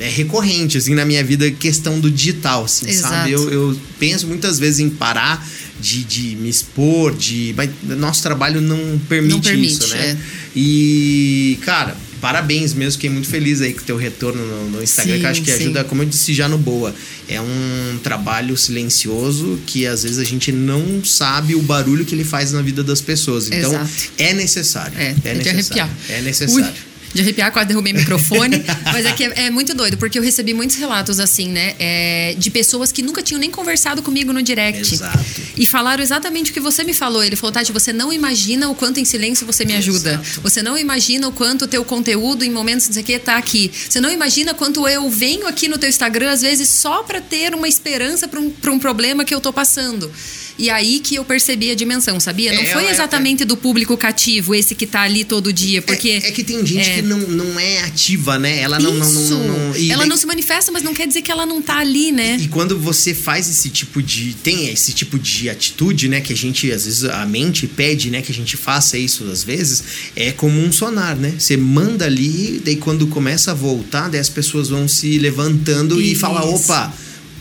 é 0.01 0.09
recorrente 0.09 0.79
assim 0.79 0.95
na 0.95 1.05
minha 1.05 1.23
vida 1.25 1.51
questão 1.51 1.99
do 1.99 2.11
digital, 2.11 2.65
assim, 2.65 2.89
Exato. 2.89 3.15
sabe? 3.15 3.33
Eu, 3.33 3.51
eu 3.51 3.81
penso 3.99 4.27
muitas 4.29 4.59
vezes 4.59 4.79
em 4.81 4.89
parar 4.89 5.45
de, 5.81 6.05
de 6.05 6.37
me 6.37 6.49
expor, 6.49 7.15
de 7.15 7.53
mas 7.57 7.71
nosso 7.83 8.23
trabalho 8.23 8.61
não 8.61 8.99
permite, 9.09 9.33
Não 9.35 9.41
permite, 9.41 9.73
isso, 9.73 9.89
né? 9.89 10.11
é. 10.11 10.17
E 10.55 11.59
cara, 11.63 11.97
parabéns 12.21 12.75
mesmo, 12.75 12.93
fiquei 12.93 13.11
muito 13.11 13.29
feliz 13.29 13.61
aí 13.61 13.73
com 13.73 13.81
o 13.81 13.85
teu 13.85 13.97
retorno 13.97 14.45
no, 14.45 14.71
no 14.71 14.83
Instagram, 14.83 15.15
Sim, 15.15 15.21
que 15.21 15.27
acho 15.27 15.43
que 15.43 15.51
sim. 15.51 15.65
ajuda, 15.65 15.85
como 15.85 16.03
eu 16.03 16.07
disse 16.07 16.33
já 16.35 16.49
no 16.49 16.59
boa, 16.59 16.95
é 17.29 17.41
um 17.41 17.99
trabalho 18.03 18.57
silencioso 18.57 19.59
que 19.67 19.87
às 19.87 20.03
vezes 20.03 20.19
a 20.19 20.25
gente 20.25 20.53
não 20.53 21.05
sabe 21.05 21.55
o 21.55 21.63
barulho 21.63 22.05
que 22.05 22.15
ele 22.15 22.25
faz 22.25 22.53
na 22.53 22.63
vida 22.63 22.83
das 22.83 23.01
pessoas. 23.01 23.49
Então 23.49 23.71
Exato. 23.73 23.91
é 24.19 24.33
necessário. 24.33 24.99
É, 24.99 25.15
é 25.25 25.35
de 25.35 25.53
necessário. 25.53 25.83
arrepiar. 25.83 25.91
É 26.09 26.21
necessário. 26.23 26.67
Ui, 26.67 26.88
de 27.13 27.23
arrepiar, 27.23 27.53
quase 27.53 27.69
derrubei 27.69 27.93
o 27.93 27.97
microfone. 27.97 28.65
mas 28.93 29.07
é 29.07 29.13
que 29.13 29.25
é, 29.25 29.47
é 29.47 29.51
muito 29.51 29.75
doido, 29.75 29.97
porque 29.97 30.19
eu 30.19 30.23
recebi 30.23 30.53
muitos 30.55 30.77
relatos 30.77 31.21
assim, 31.21 31.49
né? 31.49 31.75
é, 31.79 32.35
de 32.37 32.51
pessoas 32.51 32.93
que 32.93 33.03
nunca 33.03 33.23
tinham 33.23 33.39
nem 33.39 33.51
conversado 33.51 34.03
comigo 34.03 34.33
no 34.33 34.43
direct. 34.43 34.95
Exato. 34.95 35.19
E 35.57 35.67
falaram 35.67 36.03
exatamente 36.03 36.51
o 36.51 36.55
que 36.55 36.61
você 36.61 36.85
me 36.85 36.95
falou. 36.95 37.23
Ele 37.23 37.37
falou, 37.37 37.53
Tati, 37.53 37.73
você 37.73 37.93
não 37.93 38.13
imagina 38.13 38.69
o 38.69 38.75
quanto 38.75 38.99
em 38.99 39.05
silêncio 39.05 39.47
você 39.47 39.65
me 39.65 39.75
ajuda. 39.75 40.15
Exato. 40.15 40.41
Você 40.43 40.63
não 40.63 40.77
imagina 40.77 41.29
o 41.29 41.33
quanto 41.33 41.65
o 41.65 41.69
teu 41.69 41.85
conteúdo 41.85 42.45
em 42.45 42.51
momentos 42.51 42.89
o 42.89 43.03
que 43.03 43.19
tá 43.19 43.37
aqui. 43.37 43.71
Você 43.89 44.01
não 44.01 44.11
imagina 44.11 44.55
quanto 44.55 44.87
eu 44.89 45.09
venho 45.11 45.47
aqui 45.47 45.69
no 45.69 45.79
teu 45.79 45.89
Instagram, 45.89 46.31
às 46.31 46.43
vezes, 46.43 46.69
só 46.69 47.03
pra 47.03 47.21
ter 47.21 47.55
uma 47.55 47.69
esperança 47.69 48.27
pra 48.27 48.41
um, 48.41 48.51
pra 48.51 48.73
um 48.73 48.79
problema 48.79 49.25
que 49.25 49.35
eu 49.35 49.41
tô 49.41 49.53
passando. 49.53 50.11
E 50.59 50.69
aí 50.71 50.99
que 51.01 51.15
eu 51.15 51.25
percebi 51.25 51.71
a 51.71 51.75
dimensão, 51.75 52.19
sabia? 52.19 52.53
Não 52.53 52.63
É, 52.63 52.67
foi 52.67 52.73
é, 52.73 52.73
exatamente 52.73 52.83
É, 52.83 52.83
ela 52.83 52.91
é- 52.91 52.95
exatamente 52.95 53.45
do 53.45 53.57
público 53.57 53.97
cativo, 53.97 54.55
esse 54.55 54.75
que 54.75 54.87
tá 54.87 55.03
ali 55.03 55.25
todo 55.25 55.53
dia, 55.53 55.81
porque... 55.83 56.11
É, 56.11 56.17
é 56.29 56.33
que 56.33 56.43
tem 56.43 56.65
gente 56.67 56.89
é. 56.89 56.95
que 56.97 57.03
não, 57.03 57.19
não 57.19 57.61
é 57.61 57.83
ativa, 57.85 58.39
né? 58.39 58.61
Ela 58.61 58.79
não. 58.81 58.93
não, 58.95 58.99
não, 59.13 59.23
Isso! 59.23 59.35
não, 59.35 59.49
não- 59.69 59.77
e 59.77 59.91
ela 59.93 60.05
não 60.07 60.17
se 60.17 60.27
manifesta, 60.27 60.73
mas 60.73 60.83
não 60.83 60.93
quer 60.95 61.07
dizer 61.07 61.23
que 61.23 61.31
ela 61.31 61.47
não 61.47 61.63
tá 61.63 61.79
ali, 61.79 62.11
né? 62.11 62.37
E 62.41 62.49
quando 62.49 62.79
você 62.79 63.15
faz 63.15 63.49
esse 63.49 63.69
tipo 63.71 64.03
de. 64.03 64.35
tem 64.43 64.69
esse 64.69 64.93
tipo 64.93 65.19
de 65.19 65.49
atitude, 65.49 66.09
né? 66.09 66.21
Que 66.21 66.33
a 66.33 66.37
gente, 66.37 66.71
às 66.73 66.85
vezes, 66.85 67.05
a 67.05 67.25
mente 67.25 67.67
pede, 67.67 68.11
né? 68.11 68.21
Que 68.23 68.33
a 68.33 68.35
gente 68.35 68.57
faça 68.57 68.99
isso 68.99 69.25
às 69.31 69.45
vezes, 69.45 69.83
é 70.17 70.33
como 70.33 70.61
um 70.61 70.73
sonar, 70.73 71.17
né? 71.17 71.35
Você 71.39 71.57
manda 71.57 72.05
ali, 72.07 72.61
daí 72.65 72.77
quando 72.77 73.07
começa 73.07 73.53
a 73.53 73.55
voltar, 73.55 74.09
daí 74.09 74.21
as 74.21 74.29
pessoas 74.29 74.69
vão 74.69 74.89
se 74.89 75.19
levantando 75.19 76.01
e 76.01 76.13
Isso. 76.13 76.21
falar: 76.21 76.45
opa, 76.45 76.93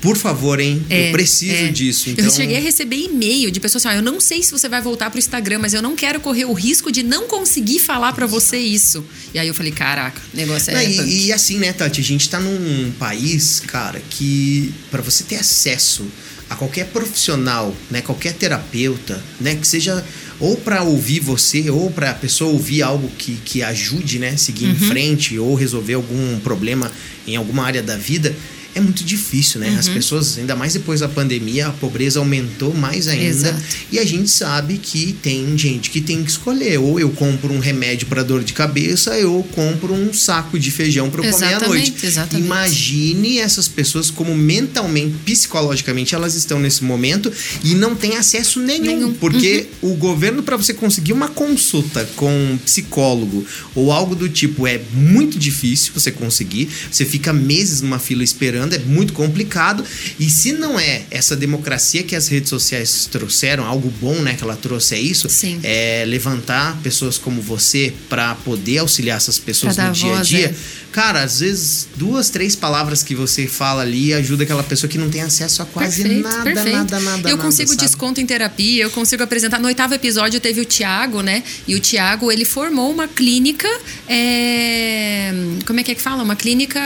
por 0.01 0.15
favor, 0.17 0.59
hein? 0.59 0.85
É, 0.89 1.07
eu 1.07 1.11
preciso 1.11 1.65
é. 1.65 1.67
disso. 1.69 2.09
Então, 2.09 2.25
Eu 2.25 2.31
cheguei 2.31 2.57
a 2.57 2.59
receber 2.59 2.97
e-mail 2.97 3.49
de 3.51 3.59
pessoas 3.59 3.85
assim, 3.85 3.95
ah, 3.95 3.97
eu 3.99 4.03
não 4.03 4.19
sei 4.19 4.43
se 4.43 4.51
você 4.51 4.69
vai 4.69 4.81
voltar 4.81 5.09
pro 5.09 5.17
Instagram, 5.19 5.59
mas 5.59 5.73
eu 5.73 5.81
não 5.81 5.95
quero 5.95 6.19
correr 6.19 6.45
o 6.45 6.53
risco 6.53 6.91
de 6.91 7.03
não 7.03 7.27
conseguir 7.27 7.79
falar 7.79 8.13
pra 8.13 8.25
você 8.27 8.57
isso. 8.57 9.03
E 9.33 9.39
aí 9.39 9.47
eu 9.47 9.53
falei, 9.53 9.71
caraca, 9.71 10.21
o 10.33 10.37
negócio 10.37 10.71
Não, 10.71 10.79
é... 10.79 10.85
punk. 10.85 11.09
e, 11.09 11.25
e 11.27 11.33
assim, 11.33 11.57
né, 11.57 11.73
Tati? 11.73 11.99
A 12.01 12.03
gente 12.03 12.29
tá 12.29 12.39
num 12.39 12.91
país, 12.99 13.61
cara, 13.65 14.01
que 14.09 14.71
para 14.91 15.01
você 15.01 15.23
ter 15.23 15.35
acesso 15.37 16.05
a 16.49 16.55
qualquer 16.55 16.85
profissional, 16.87 17.75
né, 17.91 18.01
qualquer 18.01 18.33
terapeuta, 18.33 19.21
né, 19.41 19.55
que 19.55 19.67
seja 19.67 20.05
ou 20.39 20.55
para 20.55 20.81
ouvir 20.83 21.19
você 21.19 21.69
ou 21.69 21.89
para 21.91 22.11
a 22.11 22.13
pessoa 22.13 22.51
ouvir 22.51 22.81
algo 22.83 23.09
que, 23.17 23.37
que 23.43 23.61
ajude, 23.63 24.19
né, 24.19 24.37
seguir 24.37 24.65
Uhum. 24.67 24.71
em 24.71 24.75
frente 24.75 25.37
ou 25.39 25.55
resolver 25.55 25.95
algum 25.95 26.39
problema 26.39 26.89
em 27.27 27.35
alguma 27.35 27.65
área 27.65 27.81
da 27.83 27.97
vida, 27.97 28.33
é 28.75 28.79
muito 28.79 29.03
difícil, 29.03 29.59
né? 29.59 29.69
Uhum. 29.69 29.79
As 29.79 29.87
pessoas, 29.87 30.37
ainda 30.37 30.55
mais 30.55 30.73
depois 30.73 30.99
da 30.99 31.07
pandemia, 31.07 31.67
a 31.67 31.71
pobreza 31.71 32.19
aumentou 32.19 32.73
mais 32.73 33.07
ainda. 33.07 33.49
Exato. 33.49 33.63
E 33.91 33.99
a 33.99 34.05
gente 34.05 34.29
sabe 34.29 34.77
que 34.77 35.13
tem 35.21 35.57
gente 35.57 35.89
que 35.89 36.01
tem 36.01 36.23
que 36.23 36.29
escolher. 36.29 36.77
Ou 36.77 36.99
eu 36.99 37.09
compro 37.09 37.53
um 37.53 37.59
remédio 37.59 38.07
para 38.07 38.23
dor 38.23 38.43
de 38.43 38.53
cabeça, 38.53 39.11
ou 39.11 39.17
eu 39.17 39.47
compro 39.53 39.93
um 39.93 40.13
saco 40.13 40.59
de 40.59 40.71
feijão 40.71 41.09
para 41.09 41.25
eu 41.25 41.31
comer 41.31 41.53
à 41.53 41.59
noite. 41.67 41.93
exatamente. 42.03 42.45
Imagine 42.45 43.39
essas 43.39 43.67
pessoas 43.67 44.11
como 44.11 44.35
mentalmente, 44.35 45.15
psicologicamente, 45.25 46.13
elas 46.13 46.35
estão 46.35 46.59
nesse 46.59 46.83
momento 46.83 47.31
e 47.63 47.73
não 47.75 47.95
têm 47.95 48.15
acesso 48.15 48.59
nenhum. 48.59 48.85
Nenhum. 48.85 49.13
Porque 49.13 49.67
o 49.81 49.95
governo, 49.95 50.43
para 50.43 50.57
você 50.57 50.73
conseguir 50.73 51.13
uma 51.13 51.27
consulta 51.27 52.07
com 52.15 52.31
um 52.31 52.57
psicólogo 52.57 53.45
ou 53.75 53.91
algo 53.91 54.15
do 54.15 54.29
tipo, 54.29 54.67
é 54.67 54.79
muito 54.93 55.37
difícil 55.37 55.91
você 55.93 56.11
conseguir. 56.11 56.69
Você 56.91 57.05
fica 57.05 57.33
meses 57.33 57.81
numa 57.81 57.99
fila 57.99 58.23
esperando, 58.23 58.66
é 58.75 58.79
muito 58.79 59.13
complicado. 59.13 59.83
E 60.19 60.29
se 60.29 60.53
não 60.53 60.79
é 60.79 61.03
essa 61.11 61.35
democracia 61.35 62.03
que 62.03 62.15
as 62.15 62.27
redes 62.27 62.49
sociais 62.49 63.07
trouxeram, 63.11 63.65
algo 63.65 63.91
bom, 64.01 64.15
né, 64.21 64.35
que 64.35 64.43
ela 64.43 64.55
trouxe 64.55 64.95
é 64.95 64.99
isso, 64.99 65.27
Sim. 65.29 65.59
é 65.63 66.03
levantar 66.07 66.77
pessoas 66.81 67.17
como 67.17 67.41
você 67.41 67.93
para 68.09 68.35
poder 68.35 68.79
auxiliar 68.79 69.17
essas 69.17 69.37
pessoas 69.37 69.75
Pra 69.75 69.87
no 69.87 69.91
dia 69.93 70.11
a 70.11 70.15
voz, 70.15 70.27
dia. 70.27 70.45
é. 70.47 70.87
Cara, 70.91 71.21
às 71.23 71.41
vezes 71.41 71.87
duas, 71.95 72.29
três 72.29 72.55
palavras 72.55 73.03
que 73.03 73.13
você 73.13 73.45
fala 73.45 73.81
ali 73.83 74.13
ajuda 74.13 74.43
aquela 74.43 74.63
pessoa 74.63 74.89
que 74.89 74.97
não 74.97 75.09
tem 75.09 75.21
acesso 75.21 75.61
a 75.61 75.65
quase 75.65 76.01
perfeito, 76.01 76.23
nada, 76.27 76.43
perfeito. 76.43 76.75
nada, 76.77 76.99
nada. 76.99 77.29
Eu 77.29 77.37
nada, 77.37 77.43
consigo 77.43 77.69
sabe? 77.69 77.81
desconto 77.81 78.19
em 78.21 78.25
terapia, 78.25 78.83
eu 78.83 78.89
consigo 78.89 79.21
apresentar. 79.21 79.59
No 79.59 79.67
oitavo 79.67 79.93
episódio 79.93 80.39
teve 80.39 80.59
o 80.61 80.65
Tiago, 80.65 81.21
né? 81.21 81.43
E 81.67 81.75
o 81.75 81.79
Tiago, 81.79 82.31
ele 82.31 82.45
formou 82.45 82.91
uma 82.91 83.07
clínica. 83.07 83.67
é, 84.07 85.31
Como 85.65 85.79
é 85.79 85.83
que 85.83 85.91
é 85.91 85.95
que 85.95 86.01
fala? 86.01 86.23
Uma 86.23 86.35
clínica 86.35 86.79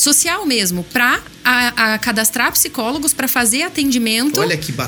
social 0.00 0.46
mesmo, 0.46 0.82
para 0.84 1.20
a, 1.44 1.94
a 1.94 1.98
cadastrar 1.98 2.52
psicólogos 2.52 3.12
para 3.12 3.26
fazer 3.26 3.62
atendimento 3.62 4.40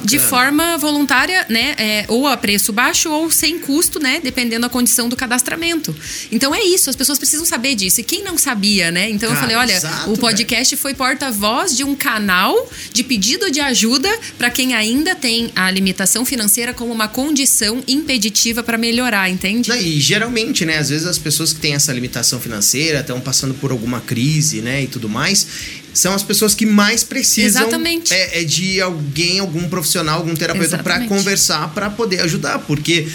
de 0.05 0.19
forma 0.19 0.77
voluntária, 0.79 1.47
né? 1.49 1.75
É, 1.79 2.05
ou 2.09 2.27
a 2.27 2.37
preço 2.37 2.73
baixo 2.73 3.11
ou 3.11 3.31
sem 3.31 3.59
custo, 3.59 3.99
né? 3.99 4.21
Dependendo 4.23 4.63
da 4.63 4.69
condição 4.69 5.09
do 5.09 5.17
cadastramento. 5.17 5.95
Então 6.31 6.55
é 6.55 6.63
isso, 6.63 6.91
as 6.91 6.97
pessoas 6.97 7.19
precisam 7.19 7.45
saber 7.45 7.75
disso. 7.75 8.01
E 8.01 8.05
quem 8.05 8.23
não 8.23 8.37
sabia, 8.37 8.91
né? 8.91 9.09
Então 9.11 9.29
eu 9.29 9.35
Cara, 9.35 9.41
falei, 9.41 9.57
olha, 9.57 9.77
exato, 9.77 10.13
o 10.13 10.19
podcast 10.19 10.77
foi 10.77 10.95
porta-voz 10.95 11.77
de 11.77 11.85
um 11.85 11.95
canal 11.95 12.71
de 12.93 13.03
pedido 13.03 13.51
de 13.51 13.61
ajuda 13.61 14.11
para 14.39 14.51
quem 14.51 14.75
ainda 14.75 15.15
tem 15.15 15.51
a 15.55 15.71
limitação 15.71 16.25
financeira 16.25 16.73
como 16.75 16.93
uma 16.93 17.09
condição 17.09 17.83
impeditiva 17.87 18.63
para 18.63 18.77
melhorar, 18.77 19.29
entende? 19.31 19.69
Não, 19.69 19.77
e 19.77 20.01
geralmente, 20.01 20.65
né, 20.65 20.79
às 20.79 20.89
vezes 20.89 21.07
as 21.07 21.19
pessoas 21.19 21.53
que 21.53 21.61
têm 21.61 21.75
essa 21.75 21.93
limitação 21.93 22.41
financeira, 22.41 23.01
estão 23.01 23.21
passando 23.21 23.55
por 23.55 23.71
alguma 23.71 24.01
crise, 24.01 24.61
né, 24.61 24.83
e 24.83 24.87
tudo 24.87 25.09
mais, 25.09 25.47
são 25.95 26.15
as 26.15 26.23
pessoas 26.23 26.55
que 26.55 26.65
mais 26.65 27.05
precisam 27.05 27.63
Exatamente. 27.63 28.13
É, 28.13 28.41
é 28.41 28.45
de 28.45 28.81
alguém, 28.81 29.39
algum 29.39 29.69
profissional, 29.69 30.19
algum 30.19 30.35
terapeuta 30.35 30.79
para 30.79 31.07
conversar, 31.07 31.73
para 31.75 31.91
poder 31.91 32.21
ajudar, 32.21 32.59
porque 32.61 33.07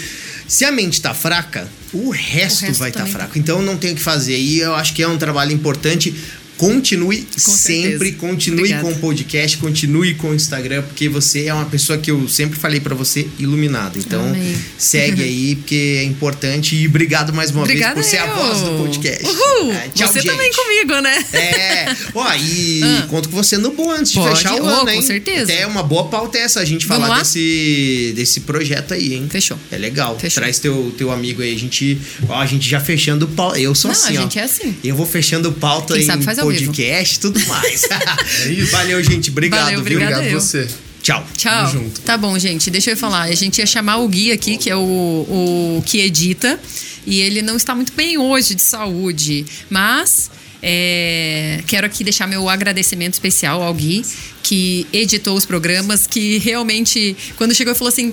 se 0.46 0.64
a 0.64 0.72
mente 0.72 1.00
tá 1.00 1.12
fraca, 1.12 1.68
o 1.92 2.10
resto, 2.10 2.62
resto 2.62 2.78
vai 2.78 2.90
estar 2.90 3.00
também 3.00 3.12
fraco. 3.12 3.38
Então 3.38 3.60
não 3.62 3.76
tem 3.76 3.92
o 3.92 3.94
que 3.94 4.00
fazer. 4.00 4.36
E 4.36 4.60
eu 4.60 4.74
acho 4.74 4.94
que 4.94 5.02
é 5.02 5.08
um 5.08 5.18
trabalho 5.18 5.52
importante. 5.52 6.14
Continue 6.58 7.26
sempre, 7.36 7.90
certeza. 7.98 8.14
continue 8.16 8.58
Obrigada. 8.60 8.82
com 8.82 8.90
o 8.92 8.98
podcast, 8.98 9.56
continue 9.58 10.14
com 10.14 10.30
o 10.30 10.34
Instagram, 10.34 10.82
porque 10.82 11.08
você 11.08 11.46
é 11.46 11.54
uma 11.54 11.64
pessoa 11.66 11.98
que 11.98 12.10
eu 12.10 12.28
sempre 12.28 12.58
falei 12.58 12.80
para 12.80 12.94
você 12.94 13.26
iluminada. 13.38 13.98
Então, 13.98 14.20
Amém. 14.28 14.56
segue 14.76 15.22
aí, 15.22 15.54
porque 15.62 15.96
é 16.00 16.02
importante. 16.04 16.74
E 16.76 16.86
obrigado 16.86 17.32
mais 17.32 17.50
uma 17.50 17.62
Obrigada 17.62 17.94
vez 17.94 18.06
por 18.06 18.10
ser 18.10 18.18
a 18.18 18.34
voz 18.34 18.60
do 18.60 18.70
podcast. 18.78 19.24
Uhul! 19.24 19.72
É, 19.72 19.88
tchau, 19.94 20.08
você 20.08 20.20
gente. 20.20 20.30
também 20.30 20.50
comigo, 20.52 21.00
né? 21.00 21.24
É, 21.32 21.96
ó, 22.14 22.34
e 22.34 22.82
Ah. 22.98 23.06
conto 23.08 23.28
com 23.28 23.36
você 23.36 23.56
no 23.56 23.70
bom 23.72 23.90
antes 23.92 24.12
de 24.12 24.18
Pode. 24.18 24.36
fechar 24.36 24.54
o 24.54 24.64
Oh, 24.64 24.68
ano, 24.68 24.80
com 24.84 24.90
hein? 24.90 25.02
certeza. 25.02 25.52
Até 25.52 25.66
uma 25.66 25.82
boa 25.82 26.04
pauta 26.08 26.38
é 26.38 26.42
essa, 26.42 26.60
a 26.60 26.64
gente 26.64 26.86
Vamos 26.86 27.04
falar 27.04 27.16
lá? 27.18 27.22
desse, 27.22 28.12
desse 28.16 28.40
projeto 28.40 28.94
aí, 28.94 29.14
hein? 29.14 29.26
Fechou. 29.30 29.58
É 29.70 29.78
legal. 29.78 30.18
Fechou. 30.18 30.42
Traz 30.42 30.58
teu, 30.58 30.92
teu 30.98 31.10
amigo 31.12 31.40
aí, 31.42 31.54
a 31.54 31.58
gente, 31.58 31.98
ó, 32.28 32.34
a 32.40 32.46
gente 32.46 32.68
já 32.68 32.80
fechando 32.80 33.24
o 33.26 33.28
pauta. 33.28 33.58
Eu 33.60 33.74
sou 33.74 33.90
Não, 33.90 33.96
assim, 33.98 34.16
a 34.16 34.20
ó. 34.20 34.22
gente 34.22 34.38
é 34.38 34.42
assim. 34.42 34.74
Eu 34.82 34.96
vou 34.96 35.06
fechando 35.06 35.52
pauta 35.52 35.94
Quem 35.94 36.02
em 36.02 36.06
sabe 36.06 36.24
faz 36.24 36.38
podcast, 36.54 37.20
tudo 37.20 37.40
mais. 37.46 37.82
É 38.44 38.48
isso. 38.48 38.70
Valeu, 38.70 39.02
gente. 39.02 39.30
Obrigado, 39.30 39.64
Valeu, 39.64 39.82
viu? 39.82 39.96
obrigada 39.96 40.16
Obrigado 40.22 40.40
você. 40.40 40.68
Tchau. 41.02 41.26
Tchau. 41.36 41.52
Tamo 41.52 41.72
junto. 41.84 42.00
Tá 42.02 42.16
bom, 42.16 42.38
gente. 42.38 42.70
Deixa 42.70 42.90
eu 42.90 42.96
falar. 42.96 43.22
A 43.22 43.34
gente 43.34 43.58
ia 43.58 43.66
chamar 43.66 43.98
o 43.98 44.08
Gui 44.08 44.32
aqui, 44.32 44.56
que 44.56 44.68
é 44.68 44.76
o, 44.76 44.80
o 44.80 45.82
que 45.86 46.00
edita. 46.00 46.58
E 47.06 47.20
ele 47.20 47.40
não 47.40 47.56
está 47.56 47.74
muito 47.74 47.92
bem 47.92 48.18
hoje 48.18 48.54
de 48.54 48.62
saúde. 48.62 49.46
Mas 49.70 50.30
é, 50.62 51.62
quero 51.66 51.86
aqui 51.86 52.02
deixar 52.02 52.26
meu 52.26 52.48
agradecimento 52.48 53.14
especial 53.14 53.62
ao 53.62 53.72
Gui, 53.72 54.04
que 54.42 54.86
editou 54.92 55.36
os 55.36 55.44
programas, 55.44 56.06
que 56.06 56.38
realmente, 56.38 57.16
quando 57.36 57.54
chegou, 57.54 57.74
falou 57.74 57.88
assim: 57.88 58.12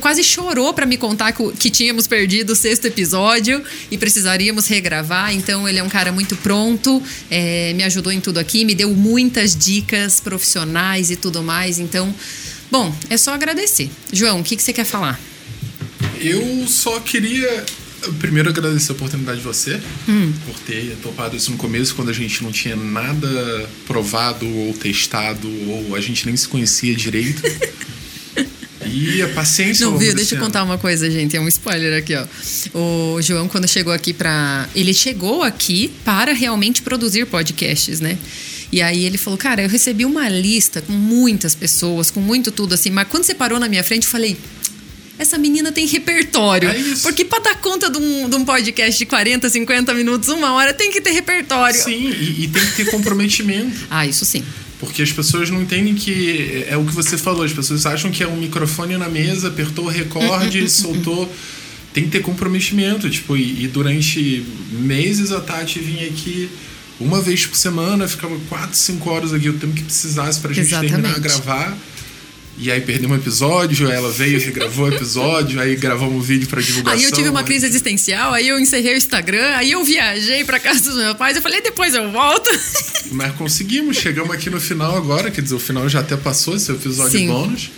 quase 0.00 0.22
chorou 0.22 0.72
para 0.72 0.86
me 0.86 0.96
contar 0.96 1.32
que, 1.32 1.70
tínhamos 1.70 2.06
perdido 2.06 2.52
o 2.52 2.56
sexto 2.56 2.86
episódio 2.86 3.62
e 3.90 3.98
precisaríamos 3.98 4.66
regravar. 4.66 5.34
Então, 5.34 5.68
ele 5.68 5.78
é 5.78 5.82
um 5.82 5.88
cara 5.88 6.12
muito 6.12 6.36
pronto, 6.36 7.02
é, 7.30 7.72
me 7.74 7.82
ajudou 7.84 8.12
em 8.12 8.20
tudo 8.20 8.38
aqui, 8.38 8.64
me 8.64 8.74
deu 8.74 8.90
muitas 8.94 9.56
dicas 9.56 10.20
profissionais 10.20 11.10
e 11.10 11.16
tudo 11.16 11.42
mais. 11.42 11.78
Então, 11.78 12.14
bom, 12.70 12.94
é 13.08 13.16
só 13.16 13.34
agradecer. 13.34 13.90
João, 14.12 14.40
o 14.40 14.44
que, 14.44 14.56
que 14.56 14.62
você 14.62 14.72
quer 14.72 14.84
falar? 14.84 15.18
Eu 16.20 16.66
só 16.68 17.00
queria 17.00 17.64
primeiro 18.18 18.48
agradecer 18.48 18.92
a 18.92 18.94
oportunidade 18.94 19.38
de 19.38 19.44
você 19.44 19.80
Hum. 20.08 20.32
por 20.46 20.58
ter 20.60 20.96
topado 21.02 21.36
isso 21.36 21.50
no 21.50 21.56
começo, 21.56 21.94
quando 21.94 22.08
a 22.08 22.12
gente 22.12 22.42
não 22.42 22.50
tinha 22.52 22.76
nada 22.76 23.68
provado 23.86 24.46
ou 24.46 24.72
testado, 24.74 25.48
ou 25.68 25.94
a 25.94 26.00
gente 26.00 26.26
nem 26.26 26.36
se 26.36 26.48
conhecia 26.48 26.94
direito. 26.94 27.42
e 28.86 29.22
a 29.22 29.28
paciência. 29.28 29.86
Não 29.86 29.98
viu? 29.98 30.14
Deixa 30.14 30.34
eu 30.34 30.38
ano. 30.38 30.46
contar 30.46 30.64
uma 30.64 30.78
coisa, 30.78 31.10
gente. 31.10 31.36
É 31.36 31.40
um 31.40 31.48
spoiler 31.48 31.98
aqui, 31.98 32.14
ó. 32.14 32.26
O 32.76 33.22
João, 33.22 33.48
quando 33.48 33.68
chegou 33.68 33.92
aqui 33.92 34.12
pra. 34.12 34.68
Ele 34.74 34.92
chegou 34.94 35.42
aqui 35.42 35.92
para 36.04 36.32
realmente 36.32 36.82
produzir 36.82 37.26
podcasts, 37.26 38.00
né? 38.00 38.18
E 38.72 38.80
aí 38.80 39.04
ele 39.04 39.18
falou, 39.18 39.36
cara, 39.36 39.62
eu 39.62 39.68
recebi 39.68 40.04
uma 40.04 40.28
lista 40.28 40.80
com 40.80 40.92
muitas 40.92 41.54
pessoas, 41.56 42.08
com 42.10 42.20
muito 42.20 42.52
tudo 42.52 42.72
assim, 42.72 42.90
mas 42.90 43.08
quando 43.08 43.24
você 43.24 43.34
parou 43.34 43.58
na 43.58 43.68
minha 43.68 43.82
frente, 43.82 44.04
eu 44.04 44.10
falei. 44.10 44.36
Essa 45.20 45.36
menina 45.36 45.70
tem 45.70 45.86
repertório. 45.86 46.70
É 46.70 46.78
isso. 46.78 47.02
Porque 47.02 47.26
pra 47.26 47.40
dar 47.40 47.56
conta 47.56 47.90
de 47.90 47.98
um, 47.98 48.26
de 48.26 48.36
um 48.36 48.42
podcast 48.42 48.98
de 48.98 49.04
40, 49.04 49.50
50 49.50 49.92
minutos, 49.92 50.30
uma 50.30 50.54
hora, 50.54 50.72
tem 50.72 50.90
que 50.90 50.98
ter 50.98 51.10
repertório. 51.10 51.78
Sim, 51.78 52.08
e, 52.08 52.44
e 52.44 52.48
tem 52.48 52.64
que 52.64 52.76
ter 52.76 52.90
comprometimento. 52.90 53.78
Ah, 53.90 54.06
isso 54.06 54.24
sim. 54.24 54.42
Porque 54.78 55.02
as 55.02 55.12
pessoas 55.12 55.50
não 55.50 55.60
entendem 55.60 55.94
que 55.94 56.64
é 56.68 56.76
o 56.76 56.84
que 56.86 56.92
você 56.92 57.18
falou, 57.18 57.42
as 57.42 57.52
pessoas 57.52 57.84
acham 57.84 58.10
que 58.10 58.22
é 58.22 58.26
um 58.26 58.36
microfone 58.36 58.96
na 58.96 59.08
mesa, 59.08 59.48
apertou 59.48 59.86
o 59.86 59.88
recorde, 59.88 60.68
soltou. 60.70 61.30
Tem 61.92 62.04
que 62.04 62.10
ter 62.10 62.20
comprometimento, 62.20 63.10
tipo, 63.10 63.36
e, 63.36 63.64
e 63.64 63.68
durante 63.68 64.46
meses 64.72 65.32
a 65.32 65.40
Tati 65.40 65.80
vinha 65.80 66.06
aqui 66.06 66.48
uma 66.98 67.20
vez 67.20 67.44
por 67.44 67.56
semana, 67.56 68.08
ficava 68.08 68.38
quatro, 68.48 68.76
cinco 68.76 69.10
horas 69.10 69.34
aqui, 69.34 69.48
o 69.48 69.54
tempo 69.54 69.74
que 69.74 69.82
precisasse 69.82 70.40
pra 70.40 70.52
gente 70.52 70.66
Exatamente. 70.66 70.92
terminar 70.92 71.16
a 71.16 71.18
gravar. 71.18 71.76
E 72.62 72.70
aí 72.70 72.80
perdeu 72.82 73.08
um 73.08 73.14
episódio, 73.14 73.90
ela 73.90 74.10
veio 74.12 74.36
e 74.36 74.44
regravou 74.44 74.84
o 74.84 74.92
episódio, 74.94 75.58
aí 75.58 75.74
gravamos 75.76 76.14
um 76.14 76.20
vídeo 76.20 76.46
pra 76.46 76.60
divulgação. 76.60 76.98
Aí 76.98 77.04
eu 77.04 77.10
tive 77.10 77.30
uma 77.30 77.40
aí- 77.40 77.46
crise 77.46 77.64
existencial, 77.64 78.34
aí 78.34 78.46
eu 78.48 78.60
encerrei 78.60 78.92
o 78.92 78.96
Instagram, 78.98 79.56
aí 79.56 79.70
eu 79.72 79.82
viajei 79.82 80.44
pra 80.44 80.60
casa 80.60 80.82
dos 80.82 80.96
meus 80.96 81.16
pais, 81.16 81.36
eu 81.36 81.42
falei, 81.42 81.62
depois 81.62 81.94
eu 81.94 82.10
volto. 82.12 82.50
Mas 83.12 83.34
conseguimos, 83.36 83.96
chegamos 83.96 84.30
aqui 84.34 84.50
no 84.50 84.60
final 84.60 84.94
agora, 84.94 85.30
quer 85.30 85.40
dizer, 85.40 85.54
o 85.54 85.58
final 85.58 85.88
já 85.88 86.00
até 86.00 86.18
passou, 86.18 86.54
esse 86.54 86.70
é 86.70 86.74
episódio 86.74 87.18
Sim. 87.18 87.28
bônus. 87.28 87.70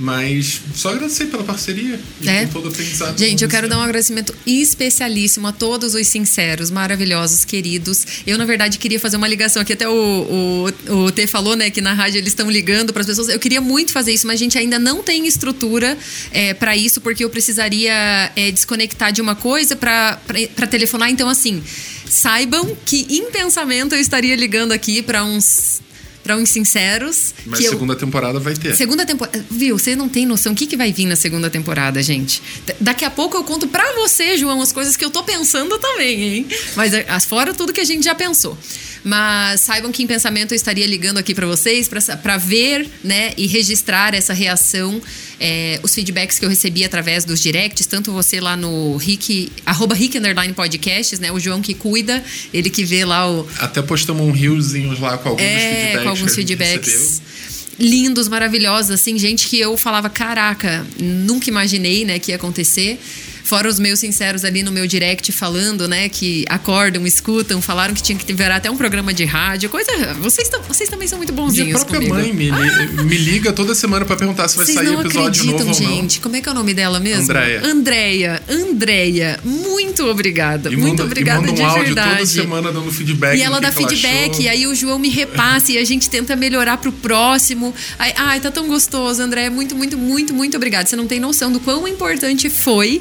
Mas 0.00 0.60
só 0.76 0.90
agradecer 0.90 1.26
pela 1.26 1.42
parceria 1.42 1.98
e 2.20 2.28
É. 2.28 2.46
todo 2.46 2.66
o 2.66 2.68
aprendizado. 2.68 3.18
Gente, 3.18 3.42
eu 3.42 3.50
quero 3.50 3.68
dar 3.68 3.78
um 3.78 3.82
agradecimento 3.82 4.32
especialíssimo 4.46 5.48
a 5.48 5.52
todos 5.52 5.94
os 5.94 6.06
sinceros, 6.06 6.70
maravilhosos, 6.70 7.44
queridos. 7.44 8.06
Eu, 8.24 8.38
na 8.38 8.44
verdade, 8.44 8.78
queria 8.78 9.00
fazer 9.00 9.16
uma 9.16 9.26
ligação 9.26 9.60
aqui. 9.60 9.72
Até 9.72 9.88
o, 9.88 9.92
o, 10.88 10.94
o 11.06 11.10
T 11.10 11.26
falou, 11.26 11.56
né, 11.56 11.68
que 11.68 11.80
na 11.80 11.94
rádio 11.94 12.18
eles 12.18 12.28
estão 12.28 12.48
ligando 12.48 12.92
para 12.92 13.00
as 13.00 13.06
pessoas. 13.08 13.28
Eu 13.28 13.40
queria 13.40 13.60
muito 13.60 13.90
fazer 13.90 14.12
isso, 14.12 14.24
mas 14.24 14.34
a 14.34 14.38
gente 14.38 14.56
ainda 14.56 14.78
não 14.78 15.02
tem 15.02 15.26
estrutura 15.26 15.98
é, 16.30 16.54
para 16.54 16.76
isso, 16.76 17.00
porque 17.00 17.24
eu 17.24 17.30
precisaria 17.30 18.30
é, 18.36 18.52
desconectar 18.52 19.12
de 19.12 19.20
uma 19.20 19.34
coisa 19.34 19.74
para 19.74 20.16
telefonar. 20.70 21.10
Então, 21.10 21.28
assim, 21.28 21.60
saibam 22.08 22.76
que 22.86 23.04
em 23.10 23.32
pensamento 23.32 23.96
eu 23.96 24.00
estaria 24.00 24.36
ligando 24.36 24.70
aqui 24.70 25.02
para 25.02 25.24
uns. 25.24 25.80
Uns 26.36 26.50
sinceros. 26.50 27.34
Mas 27.46 27.60
que 27.60 27.66
eu- 27.66 27.70
segunda 27.70 27.94
temporada 27.96 28.38
vai 28.40 28.54
ter. 28.54 28.74
Segunda 28.76 29.04
temporada. 29.06 29.44
Viu? 29.50 29.78
Você 29.78 29.94
não 29.96 30.08
tem 30.08 30.26
noção 30.26 30.52
o 30.52 30.54
que, 30.56 30.66
que 30.66 30.76
vai 30.76 30.92
vir 30.92 31.06
na 31.06 31.16
segunda 31.16 31.48
temporada, 31.48 32.02
gente. 32.02 32.42
Daqui 32.80 33.04
a 33.04 33.10
pouco 33.10 33.36
eu 33.36 33.44
conto 33.44 33.66
pra 33.68 33.92
você, 33.94 34.36
João, 34.36 34.60
as 34.60 34.72
coisas 34.72 34.96
que 34.96 35.04
eu 35.04 35.10
tô 35.10 35.22
pensando 35.22 35.78
também, 35.78 36.22
hein? 36.22 36.46
Mas 36.76 36.92
as 36.94 37.24
fora 37.24 37.52
tudo 37.54 37.72
que 37.72 37.80
a 37.80 37.84
gente 37.84 38.04
já 38.04 38.14
pensou. 38.14 38.56
Mas 39.04 39.60
saibam 39.60 39.90
que 39.92 40.02
em 40.02 40.06
pensamento 40.06 40.52
eu 40.52 40.56
estaria 40.56 40.86
ligando 40.86 41.18
aqui 41.18 41.34
pra 41.34 41.46
vocês 41.46 41.88
pra 42.22 42.36
ver, 42.36 42.88
né, 43.02 43.32
e 43.36 43.46
registrar 43.46 44.14
essa 44.14 44.32
reação, 44.32 45.00
é, 45.40 45.78
os 45.82 45.94
feedbacks 45.94 46.38
que 46.38 46.44
eu 46.44 46.48
recebi 46.48 46.84
através 46.84 47.24
dos 47.24 47.40
directs, 47.40 47.86
tanto 47.86 48.12
você 48.12 48.40
lá 48.40 48.56
no 48.56 48.96
Rick, 48.96 49.52
arroba 49.64 49.94
Rick 49.94 50.18
Underline 50.18 50.52
Podcasts, 50.52 51.18
né? 51.20 51.30
O 51.30 51.38
João 51.38 51.60
que 51.60 51.74
cuida, 51.74 52.22
ele 52.52 52.70
que 52.70 52.84
vê 52.84 53.04
lá 53.04 53.30
o, 53.30 53.48
Até 53.58 53.82
postamos 53.82 54.26
um 54.26 54.32
riozinhos 54.32 54.98
lá 54.98 55.16
com 55.18 55.30
alguns 55.30 55.44
é, 55.44 55.58
feedbacks. 55.58 56.02
com 56.02 56.08
alguns 56.08 56.34
feedbacks 56.34 57.22
lindos, 57.78 58.26
maravilhosos, 58.28 58.90
assim, 58.90 59.16
gente 59.16 59.46
que 59.46 59.58
eu 59.60 59.76
falava, 59.76 60.10
caraca, 60.10 60.84
nunca 60.98 61.48
imaginei, 61.48 62.04
né, 62.04 62.18
que 62.18 62.32
ia 62.32 62.36
acontecer. 62.36 62.98
Fora 63.48 63.66
os 63.66 63.78
meus 63.78 63.98
sinceros 63.98 64.44
ali 64.44 64.62
no 64.62 64.70
meu 64.70 64.86
direct 64.86 65.32
falando, 65.32 65.88
né, 65.88 66.06
que 66.10 66.44
acordam, 66.50 67.06
escutam, 67.06 67.62
falaram 67.62 67.94
que 67.94 68.02
tinha 68.02 68.18
que 68.18 68.26
ter 68.26 68.38
até 68.50 68.70
um 68.70 68.76
programa 68.76 69.14
de 69.14 69.24
rádio, 69.24 69.70
coisa. 69.70 69.90
Vocês, 70.20 70.50
vocês 70.68 70.90
também 70.90 71.08
são 71.08 71.16
muito 71.16 71.32
Minha 71.32 71.46
bonzinhos 71.46 71.82
própria 71.82 72.10
comigo. 72.10 72.14
mãe 72.14 72.30
me, 72.34 73.04
me 73.04 73.16
liga 73.16 73.50
toda 73.50 73.74
semana 73.74 74.04
pra 74.04 74.16
perguntar 74.16 74.48
se 74.48 74.56
vai 74.58 74.66
Vocês 74.66 74.76
sair 74.76 74.88
não 74.88 75.00
episódio 75.00 75.28
acreditam, 75.40 75.66
novo 75.66 75.82
ou 75.82 75.88
não. 75.90 75.96
gente. 75.96 76.20
Como 76.20 76.36
é 76.36 76.42
que 76.42 76.48
é 76.50 76.52
o 76.52 76.54
nome 76.54 76.74
dela 76.74 77.00
mesmo? 77.00 77.22
Andréia. 77.22 77.62
Andréia. 77.64 78.42
Andréia. 78.46 79.40
Muito 79.42 80.04
obrigada. 80.04 80.70
E 80.70 80.76
muito 80.76 80.90
manda, 80.90 81.04
obrigada 81.04 81.38
e 81.38 81.46
manda 81.46 81.52
um 81.52 81.54
de 81.54 81.62
áudio 81.62 81.84
verdade. 81.84 82.10
toda 82.18 82.26
semana 82.26 82.70
dando 82.70 82.92
feedback. 82.92 83.38
E 83.38 83.42
ela 83.42 83.60
dá 83.62 83.72
feedback, 83.72 84.42
e 84.42 84.48
aí 84.48 84.66
o 84.66 84.74
João 84.74 84.98
me 84.98 85.08
repassa 85.08 85.72
e 85.72 85.78
a 85.78 85.84
gente 85.86 86.10
tenta 86.10 86.36
melhorar 86.36 86.76
pro 86.76 86.92
próximo. 86.92 87.74
Ai, 87.98 88.12
ai, 88.14 88.40
tá 88.40 88.50
tão 88.50 88.68
gostoso, 88.68 89.22
André. 89.22 89.48
Muito, 89.48 89.74
muito, 89.74 89.96
muito, 89.96 90.34
muito 90.34 90.54
obrigada. 90.54 90.86
Você 90.86 90.96
não 90.96 91.06
tem 91.06 91.18
noção 91.18 91.50
do 91.50 91.60
quão 91.60 91.88
importante 91.88 92.50
foi 92.50 93.00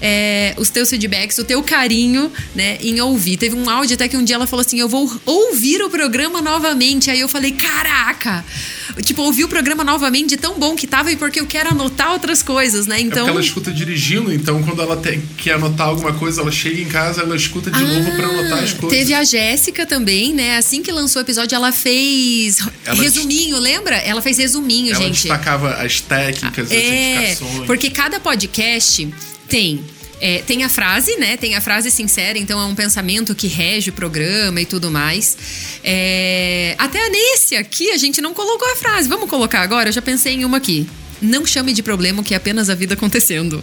é, 0.00 0.54
os 0.56 0.70
teus 0.70 0.88
feedbacks, 0.90 1.38
o 1.38 1.44
teu 1.44 1.62
carinho, 1.62 2.30
né, 2.54 2.78
em 2.80 3.00
ouvir. 3.00 3.36
Teve 3.36 3.56
um 3.56 3.68
áudio 3.68 3.94
até 3.94 4.08
que 4.08 4.16
um 4.16 4.24
dia 4.24 4.36
ela 4.36 4.46
falou 4.46 4.64
assim: 4.64 4.78
Eu 4.78 4.88
vou 4.88 5.10
ouvir 5.26 5.82
o 5.82 5.90
programa 5.90 6.40
novamente. 6.40 7.10
Aí 7.10 7.20
eu 7.20 7.28
falei: 7.28 7.52
Caraca! 7.52 8.44
Tipo, 9.04 9.22
ouvir 9.22 9.44
o 9.44 9.48
programa 9.48 9.84
novamente 9.84 10.30
de 10.30 10.36
tão 10.36 10.58
bom 10.58 10.74
que 10.74 10.86
tava 10.86 11.12
e 11.12 11.16
porque 11.16 11.38
eu 11.38 11.46
quero 11.46 11.70
anotar 11.70 12.10
outras 12.12 12.42
coisas, 12.42 12.86
né? 12.86 12.96
É 12.98 13.00
Então. 13.02 13.18
porque 13.18 13.30
ela 13.30 13.40
escuta 13.40 13.70
dirigindo, 13.72 14.32
então 14.32 14.60
quando 14.62 14.82
ela 14.82 14.96
tem, 14.96 15.22
quer 15.36 15.52
anotar 15.54 15.86
alguma 15.88 16.12
coisa, 16.14 16.40
ela 16.40 16.50
chega 16.50 16.80
em 16.80 16.86
casa, 16.88 17.20
ela 17.20 17.36
escuta 17.36 17.70
de 17.70 17.78
novo 17.80 18.10
pra 18.16 18.26
anotar 18.26 18.64
as 18.64 18.72
Ah, 18.72 18.76
coisas. 18.76 18.98
Teve 18.98 19.14
a 19.14 19.22
Jéssica 19.22 19.86
também, 19.86 20.34
né? 20.34 20.56
Assim 20.56 20.82
que 20.82 20.90
lançou 20.90 21.20
o 21.22 21.24
episódio, 21.24 21.54
ela 21.54 21.70
fez 21.70 22.58
Ela 22.84 23.00
resuminho, 23.00 23.58
lembra? 23.58 23.96
Ela 23.96 24.20
fez 24.20 24.36
resuminho, 24.38 24.92
Ela 24.94 25.04
gente. 25.04 25.14
destacava 25.22 25.74
as 25.74 26.00
técnicas, 26.00 26.66
as 26.66 26.72
É, 26.72 27.14
indicações. 27.32 27.66
porque 27.66 27.90
cada 27.90 28.18
podcast 28.18 29.08
tem. 29.48 29.84
é, 30.20 30.42
tem 30.42 30.64
a 30.64 30.68
frase, 30.68 31.16
né? 31.16 31.36
Tem 31.36 31.54
a 31.54 31.60
frase 31.60 31.90
sincera, 31.90 32.38
então 32.38 32.60
é 32.60 32.64
um 32.64 32.74
pensamento 32.74 33.34
que 33.34 33.46
rege 33.46 33.90
o 33.90 33.92
programa 33.92 34.60
e 34.60 34.66
tudo 34.66 34.90
mais. 34.90 35.36
É, 35.82 36.74
até 36.78 37.08
nesse 37.08 37.56
aqui 37.56 37.90
a 37.90 37.96
gente 37.96 38.20
não 38.20 38.34
colocou 38.34 38.68
a 38.72 38.76
frase. 38.76 39.08
Vamos 39.08 39.30
colocar 39.30 39.60
agora? 39.60 39.88
Eu 39.88 39.92
já 39.92 40.02
pensei 40.02 40.34
em 40.34 40.44
uma 40.44 40.56
aqui. 40.56 40.88
Não 41.20 41.44
chame 41.46 41.72
de 41.72 41.82
problema 41.82 42.20
o 42.20 42.24
que 42.24 42.34
é 42.34 42.36
apenas 42.36 42.70
a 42.70 42.74
vida 42.74 42.94
acontecendo. 42.94 43.62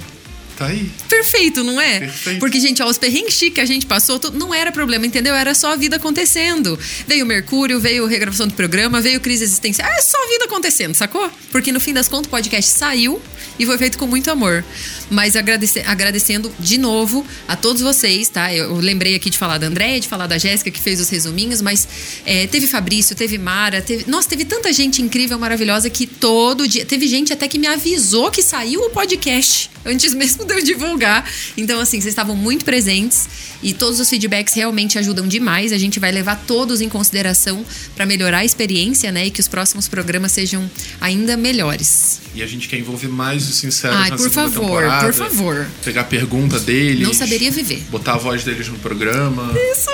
Tá 0.58 0.68
aí. 0.68 0.90
Perfeito, 1.10 1.64
não 1.64 1.82
é? 1.82 2.00
Perfeito. 2.00 2.40
Porque, 2.40 2.60
gente, 2.62 2.82
ó, 2.82 2.88
os 2.88 2.98
perrengues 2.98 3.36
que 3.38 3.60
a 3.60 3.66
gente 3.66 3.86
passou, 3.86 4.18
tudo- 4.18 4.38
não 4.38 4.54
era 4.54 4.72
problema, 4.72 5.06
entendeu? 5.06 5.36
Era 5.36 5.54
só 5.54 5.74
a 5.74 5.76
vida 5.76 5.98
acontecendo. 5.98 6.80
Veio 7.08 7.26
o 7.26 7.28
Mercúrio, 7.28 7.78
veio 7.80 8.06
a 8.06 8.10
regravação 8.10 8.48
do 8.48 8.54
programa, 8.54 9.02
veio 9.02 9.20
crise 9.20 9.44
existencial. 9.44 9.90
É 9.90 10.02
só 10.02 10.18
a 10.24 10.28
vida 10.30 10.46
acontecendo, 10.46 10.96
sacou? 10.96 11.30
Porque 11.52 11.72
no 11.74 11.80
fim 11.82 11.94
das 11.94 12.08
contas 12.08 12.28
o 12.28 12.30
podcast 12.30 12.72
saiu 12.72 13.22
e 13.60 13.66
foi 13.66 13.78
feito 13.78 13.98
com 13.98 14.08
muito 14.08 14.32
amor. 14.32 14.64
Mas 15.10 15.36
agradece- 15.36 15.84
agradecendo 15.86 16.50
de 16.58 16.78
novo 16.78 17.26
a 17.48 17.56
todos 17.58 17.82
vocês, 17.82 18.30
tá? 18.30 18.54
Eu, 18.54 18.66
eu 18.66 18.76
lembrei 18.78 19.14
aqui 19.16 19.30
de 19.30 19.38
falar 19.38 19.58
da 19.58 19.68
Andréia, 19.68 20.00
de 20.00 20.08
falar 20.08 20.26
da 20.28 20.38
Jéssica, 20.38 20.72
que 20.72 20.80
fez 20.80 21.02
os 21.02 21.10
resuminhos, 21.10 21.62
mas 21.62 21.86
é, 22.26 22.48
teve 22.48 22.66
Fabrício, 22.66 23.14
teve 23.16 23.38
Mara, 23.38 23.82
teve. 23.82 24.10
Nossa, 24.10 24.30
teve 24.30 24.46
tanta 24.46 24.72
gente 24.72 25.02
incrível, 25.02 25.38
maravilhosa 25.38 25.90
que 25.90 26.08
todo 26.08 26.66
dia. 26.66 26.86
Teve 26.86 27.08
gente 27.08 27.34
até 27.34 27.46
que 27.48 27.60
me 27.60 27.68
avisou 27.68 28.32
que 28.32 28.42
saiu 28.42 28.80
o 28.82 28.90
podcast 28.90 29.70
antes 29.86 30.14
mesmo 30.14 30.45
eu 30.54 30.64
divulgar. 30.64 31.30
Então, 31.58 31.80
assim, 31.80 32.00
vocês 32.00 32.12
estavam 32.12 32.36
muito 32.36 32.66
presentes 32.66 33.28
e 33.62 33.74
todos 33.74 34.00
os 34.00 34.10
feedbacks 34.10 34.54
realmente 34.54 34.98
ajudam 34.98 35.28
demais. 35.28 35.72
A 35.72 35.78
gente 35.78 36.00
vai 36.00 36.12
levar 36.12 36.44
todos 36.48 36.82
em 36.82 36.90
consideração 36.90 37.66
para 37.96 38.06
melhorar 38.06 38.40
a 38.40 38.46
experiência, 38.46 39.12
né? 39.12 39.28
E 39.28 39.32
que 39.32 39.40
os 39.40 39.48
próximos 39.48 39.88
programas 39.88 40.32
sejam 40.32 40.70
ainda 41.00 41.36
melhores. 41.38 42.22
E 42.34 42.44
a 42.44 42.48
gente 42.48 42.68
quer 42.68 42.78
envolver 42.78 43.08
mais 43.08 43.48
os 43.48 43.56
sinceros 43.56 43.98
Ai, 43.98 44.10
na 44.10 44.18
por 44.18 44.30
favor, 44.30 44.62
temporada, 44.62 45.06
por 45.06 45.14
favor. 45.14 45.68
Pegar 45.84 46.02
a 46.02 46.06
pergunta 46.06 46.60
deles. 46.60 47.06
Não 47.06 47.14
saberia 47.14 47.52
viver. 47.52 47.84
Botar 47.90 48.14
a 48.14 48.18
voz 48.18 48.44
deles 48.44 48.68
no 48.68 48.78
programa. 48.80 49.54
Isso! 49.72 49.90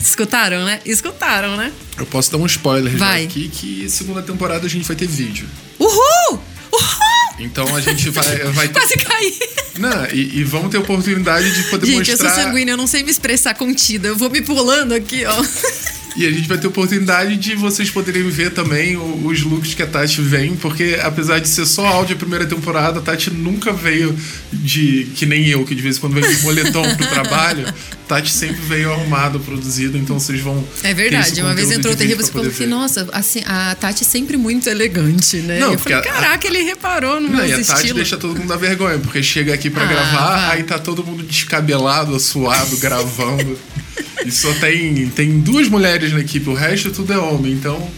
Escutaram, 0.00 0.64
né? 0.64 0.80
Escutaram, 0.84 1.56
né? 1.56 1.72
Eu 1.98 2.06
posso 2.06 2.32
dar 2.32 2.38
um 2.38 2.46
spoiler 2.46 2.92
já 2.92 2.98
Vai. 2.98 3.24
aqui 3.24 3.48
que 3.50 3.88
segunda 3.90 4.22
temporada 4.22 4.66
a 4.66 4.70
gente 4.70 4.86
vai 4.86 4.96
ter 4.96 5.06
vídeo. 5.06 5.46
Uhul! 5.78 6.40
Uhul! 6.72 7.10
Então 7.42 7.74
a 7.74 7.80
gente 7.80 8.10
vai, 8.10 8.36
vai 8.52 8.68
ter. 8.68 8.80
Quase 8.80 8.98
caí. 8.98 9.38
Não, 9.78 10.04
e, 10.12 10.40
e 10.40 10.44
vamos 10.44 10.70
ter 10.70 10.76
oportunidade 10.76 11.50
de 11.54 11.62
poder 11.70 11.86
Gente, 11.86 12.10
eu 12.10 12.18
mostrar. 12.18 12.34
sou 12.34 12.44
sanguínea, 12.44 12.72
eu 12.72 12.76
não 12.76 12.86
sei 12.86 13.02
me 13.02 13.10
expressar 13.10 13.54
contida. 13.54 14.08
Eu 14.08 14.16
vou 14.16 14.28
me 14.28 14.42
pulando 14.42 14.92
aqui, 14.92 15.24
ó. 15.24 15.42
E 16.16 16.26
a 16.26 16.30
gente 16.30 16.48
vai 16.48 16.58
ter 16.58 16.66
oportunidade 16.66 17.36
de 17.36 17.54
vocês 17.54 17.88
poderem 17.88 18.28
ver 18.28 18.50
também 18.50 18.96
os 18.96 19.42
looks 19.42 19.74
que 19.74 19.82
a 19.82 19.86
Tati 19.86 20.20
vem, 20.20 20.56
porque 20.56 20.98
apesar 21.02 21.38
de 21.38 21.48
ser 21.48 21.64
só 21.66 21.86
áudio 21.86 22.16
a 22.16 22.18
primeira 22.18 22.44
temporada, 22.46 22.98
a 22.98 23.02
Tati 23.02 23.30
nunca 23.30 23.72
veio 23.72 24.14
de. 24.52 25.06
que 25.14 25.24
nem 25.24 25.46
eu, 25.46 25.64
que 25.64 25.74
de 25.74 25.80
vez 25.80 25.96
em 25.96 26.00
quando 26.00 26.14
veio 26.20 26.36
de 26.36 26.42
moletom 26.42 26.82
pro 26.96 27.06
trabalho. 27.08 27.72
Tati 28.08 28.28
sempre 28.32 28.60
veio 28.62 28.92
arrumado, 28.92 29.38
produzido, 29.38 29.96
então 29.96 30.18
vocês 30.18 30.40
vão. 30.40 30.66
É 30.82 30.92
verdade. 30.92 31.40
Uma 31.42 31.54
vez 31.54 31.70
entrou 31.70 31.94
o 31.94 31.96
terrível 31.96 32.26
e 32.26 32.28
falou 32.28 32.50
que, 32.50 32.58
ver. 32.58 32.66
nossa, 32.66 33.08
assim, 33.12 33.40
a 33.46 33.72
Tati 33.76 34.02
é 34.02 34.06
sempre 34.06 34.36
muito 34.36 34.68
elegante, 34.68 35.36
né? 35.36 35.60
Não, 35.60 35.74
eu 35.74 35.78
falei, 35.78 35.98
porque 35.98 36.08
a- 36.08 36.12
caraca, 36.12 36.44
ele 36.48 36.62
reparou 36.62 37.20
no 37.20 37.28
Não, 37.28 37.36
meu 37.36 37.46
e 37.46 37.52
a 37.52 37.56
Tati 37.58 37.72
estilo. 37.72 37.94
deixa 37.94 38.16
todo 38.16 38.34
mundo 38.36 38.48
dar 38.48 38.56
vergonha, 38.56 38.98
porque 38.98 39.22
chega 39.22 39.54
aqui 39.54 39.70
pra 39.70 39.84
Ah, 39.84 39.86
gravar, 39.86 40.46
vai. 40.48 40.56
aí 40.56 40.62
tá 40.64 40.76
todo 40.80 41.04
mundo 41.04 41.22
descabelado, 41.22 42.18
suado, 42.18 42.76
gravando. 42.78 43.56
E 44.24 44.30
só 44.30 44.52
tem, 44.54 45.08
tem 45.10 45.40
duas 45.40 45.68
mulheres 45.68 46.12
na 46.12 46.20
equipe, 46.20 46.48
o 46.48 46.54
resto 46.54 46.90
tudo 46.90 47.12
é 47.12 47.18
homem, 47.18 47.52
então 47.52 47.90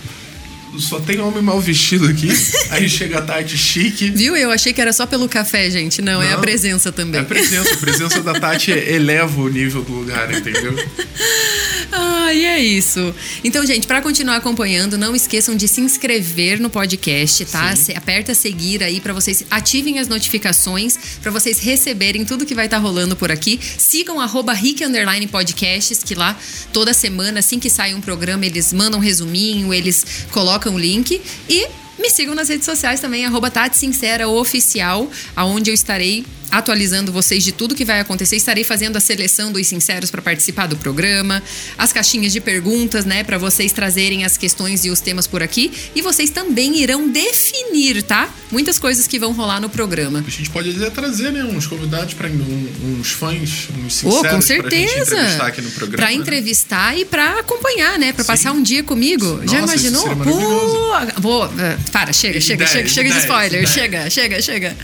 só 0.79 0.99
tem 1.01 1.21
homem 1.21 1.43
mal 1.43 1.61
vestido 1.61 2.07
aqui. 2.09 2.29
Aí 2.71 2.89
chega 2.89 3.19
a 3.19 3.23
Tati 3.23 3.59
chique. 3.59 4.11
Viu? 4.11 4.35
Eu 4.35 4.51
achei 4.51 4.73
que 4.73 4.81
era 4.81 4.93
só 4.93 5.05
pelo 5.07 5.29
café, 5.29 5.69
gente. 5.71 6.01
Não, 6.01 6.23
é 6.23 6.29
a 6.33 6.37
Não. 6.37 6.41
presença 6.41 6.89
É 6.89 6.93
também. 6.93 7.21
a 7.21 7.25
presença, 7.25 7.75
a 7.75 7.77
presença 7.77 8.21
da 8.23 8.33
Tati 8.41 8.71
eleva 8.71 9.39
o 9.41 9.49
nível 9.51 9.83
do 9.83 9.93
lugar, 9.93 10.33
entendeu? 10.33 10.75
Ah, 11.95 12.33
e 12.33 12.45
é 12.47 12.59
isso. 12.59 13.15
Então, 13.45 13.67
gente, 13.67 13.87
para 13.87 14.01
continuar 14.01 14.37
acompanhando, 14.37 14.97
não 14.97 15.15
esqueçam 15.15 15.55
de 15.55 15.69
se 15.69 15.81
inscrever 15.83 16.59
no 16.59 16.71
podcast, 16.71 17.45
tá? 17.45 17.77
Se- 17.77 17.93
aperta 17.95 18.35
seguir 18.35 18.83
aí 18.83 18.99
para 18.99 19.13
vocês 19.13 19.45
ativem 19.51 19.99
as 19.99 20.09
notificações 20.09 20.97
para 21.21 21.31
vocês 21.31 21.59
receberem 21.59 22.25
tudo 22.25 22.47
que 22.47 22.55
vai 22.55 22.65
estar 22.65 22.79
rolando 22.79 23.15
por 23.15 23.31
aqui. 23.31 23.61
Sigam 23.79 24.19
arroba 24.21 24.55
Rick 24.55 24.83
Underline 24.83 25.27
Podcasts, 25.27 26.03
que 26.03 26.15
lá 26.15 26.35
toda 26.73 26.95
semana, 26.95 27.41
assim 27.41 27.59
que 27.59 27.69
sai 27.69 27.93
um 27.95 28.01
programa, 28.01 28.47
eles 28.47 28.73
mandam 28.73 28.99
um 28.99 29.03
resuminho, 29.03 29.73
eles 29.75 30.05
colocam 30.31 30.75
o 30.75 30.79
link 30.79 31.21
e 31.49 31.67
me 31.99 32.09
sigam 32.09 32.35
nas 32.35 32.49
redes 32.49 32.65
sociais 32.65 33.01
também, 33.01 33.27
arroba 33.27 33.51
Tati 33.51 33.77
Sincera 33.77 34.27
Oficial, 34.27 35.11
aonde 35.37 35.71
eu 35.71 35.75
estarei 35.75 36.25
atualizando 36.53 37.11
vocês 37.11 37.43
de 37.43 37.51
tudo 37.51 37.75
que 37.75 37.85
vai 37.85 37.99
acontecer. 37.99 38.37
Estarei 38.37 38.63
fazendo 38.63 38.97
a 38.97 39.01
seleção 39.01 39.51
dos 39.51 39.67
sinceros 39.67 40.11
para 40.11 40.21
participar 40.23 40.67
do 40.67 40.77
programa, 40.77 41.43
as 41.79 41.93
caixinhas 41.93 42.33
de 42.33 42.41
perguntas, 42.41 43.05
né, 43.05 43.25
para 43.25 43.39
vocês 43.39 43.73
trazerem 43.73 44.25
as 44.25 44.37
questões 44.37 44.85
e 44.85 44.91
os 44.91 45.01
temas 45.01 45.27
por 45.27 45.43
aqui. 45.43 45.73
E 45.95 46.03
vocês 46.03 46.29
também 46.31 46.79
irão 46.81 47.09
definir, 47.09 48.03
tá? 48.03 48.29
Muitas 48.51 48.79
coisas 48.79 49.07
que 49.07 49.19
vão 49.19 49.33
rolar 49.33 49.61
no 49.61 49.71
programa. 49.71 50.23
A 50.27 50.31
gente 50.31 50.51
pode 50.51 50.71
até 50.71 50.91
trazer, 50.91 51.33
né, 51.33 51.43
uns 51.43 51.67
convidados 51.67 52.13
para 52.15 52.29
uns 52.29 53.11
fãs, 53.11 53.69
uns 53.79 54.05
Oh, 54.05 54.11
sinceros 54.11 54.15
com 54.15 54.23
pra 54.23 54.37
gente 54.37 54.47
certeza. 54.47 55.15
entrevistar 55.15 55.47
aqui 55.47 55.63
no 55.63 55.71
programa. 55.71 55.97
Pra 55.97 56.07
né? 56.07 56.15
entrevistar 56.15 56.99
e 56.99 57.05
pra 57.07 57.41
acompanhar, 57.41 57.99
né? 57.99 58.13
Pra 58.13 58.23
Sim. 58.25 58.27
passar 58.29 58.53
um 58.53 58.63
dia 58.63 58.83
comigo. 58.83 59.41
Já 59.49 59.63
Nossa, 59.63 59.77
isso 59.77 59.87
imaginou? 59.87 60.17
Pô, 60.19 61.09
vou 61.19 61.45
é, 61.59 61.79
para, 61.91 62.13
chega, 62.13 62.41
chega, 62.41 62.67
chega, 62.67 62.89
chega 62.89 63.11
de 63.11 63.19
spoiler. 63.21 63.67
Chega, 63.67 64.11
chega, 64.11 64.43
chega. 64.43 64.77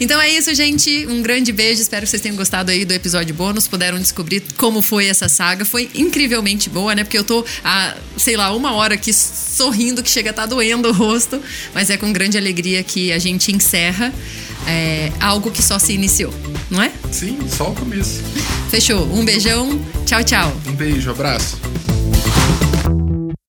Então 0.00 0.20
é 0.20 0.30
isso, 0.30 0.54
gente. 0.68 1.06
Um 1.06 1.22
grande 1.22 1.50
beijo. 1.50 1.80
Espero 1.80 2.04
que 2.04 2.10
vocês 2.10 2.22
tenham 2.22 2.36
gostado 2.36 2.70
aí 2.70 2.84
do 2.84 2.92
episódio 2.92 3.34
bônus. 3.34 3.66
Puderam 3.66 3.98
descobrir 3.98 4.42
como 4.56 4.82
foi 4.82 5.06
essa 5.06 5.28
saga. 5.28 5.64
Foi 5.64 5.90
incrivelmente 5.94 6.68
boa, 6.68 6.94
né? 6.94 7.04
Porque 7.04 7.18
eu 7.18 7.24
tô 7.24 7.44
há, 7.64 7.96
sei 8.16 8.36
lá, 8.36 8.54
uma 8.54 8.74
hora 8.74 8.94
aqui 8.94 9.12
sorrindo 9.12 10.02
que 10.02 10.10
chega 10.10 10.30
a 10.30 10.32
tá 10.32 10.46
doendo 10.46 10.88
o 10.88 10.92
rosto. 10.92 11.40
Mas 11.74 11.90
é 11.90 11.96
com 11.96 12.12
grande 12.12 12.36
alegria 12.36 12.82
que 12.82 13.12
a 13.12 13.18
gente 13.18 13.50
encerra 13.50 14.12
é, 14.66 15.10
algo 15.20 15.50
que 15.50 15.62
só 15.62 15.78
se 15.78 15.92
iniciou, 15.92 16.34
não 16.70 16.82
é? 16.82 16.92
Sim, 17.10 17.38
só 17.48 17.70
o 17.70 17.74
começo. 17.74 18.22
Fechou. 18.70 19.10
Um 19.12 19.24
beijão. 19.24 19.80
Tchau, 20.04 20.22
tchau. 20.22 20.54
Um 20.66 20.72
beijo, 20.72 21.10
abraço. 21.10 21.77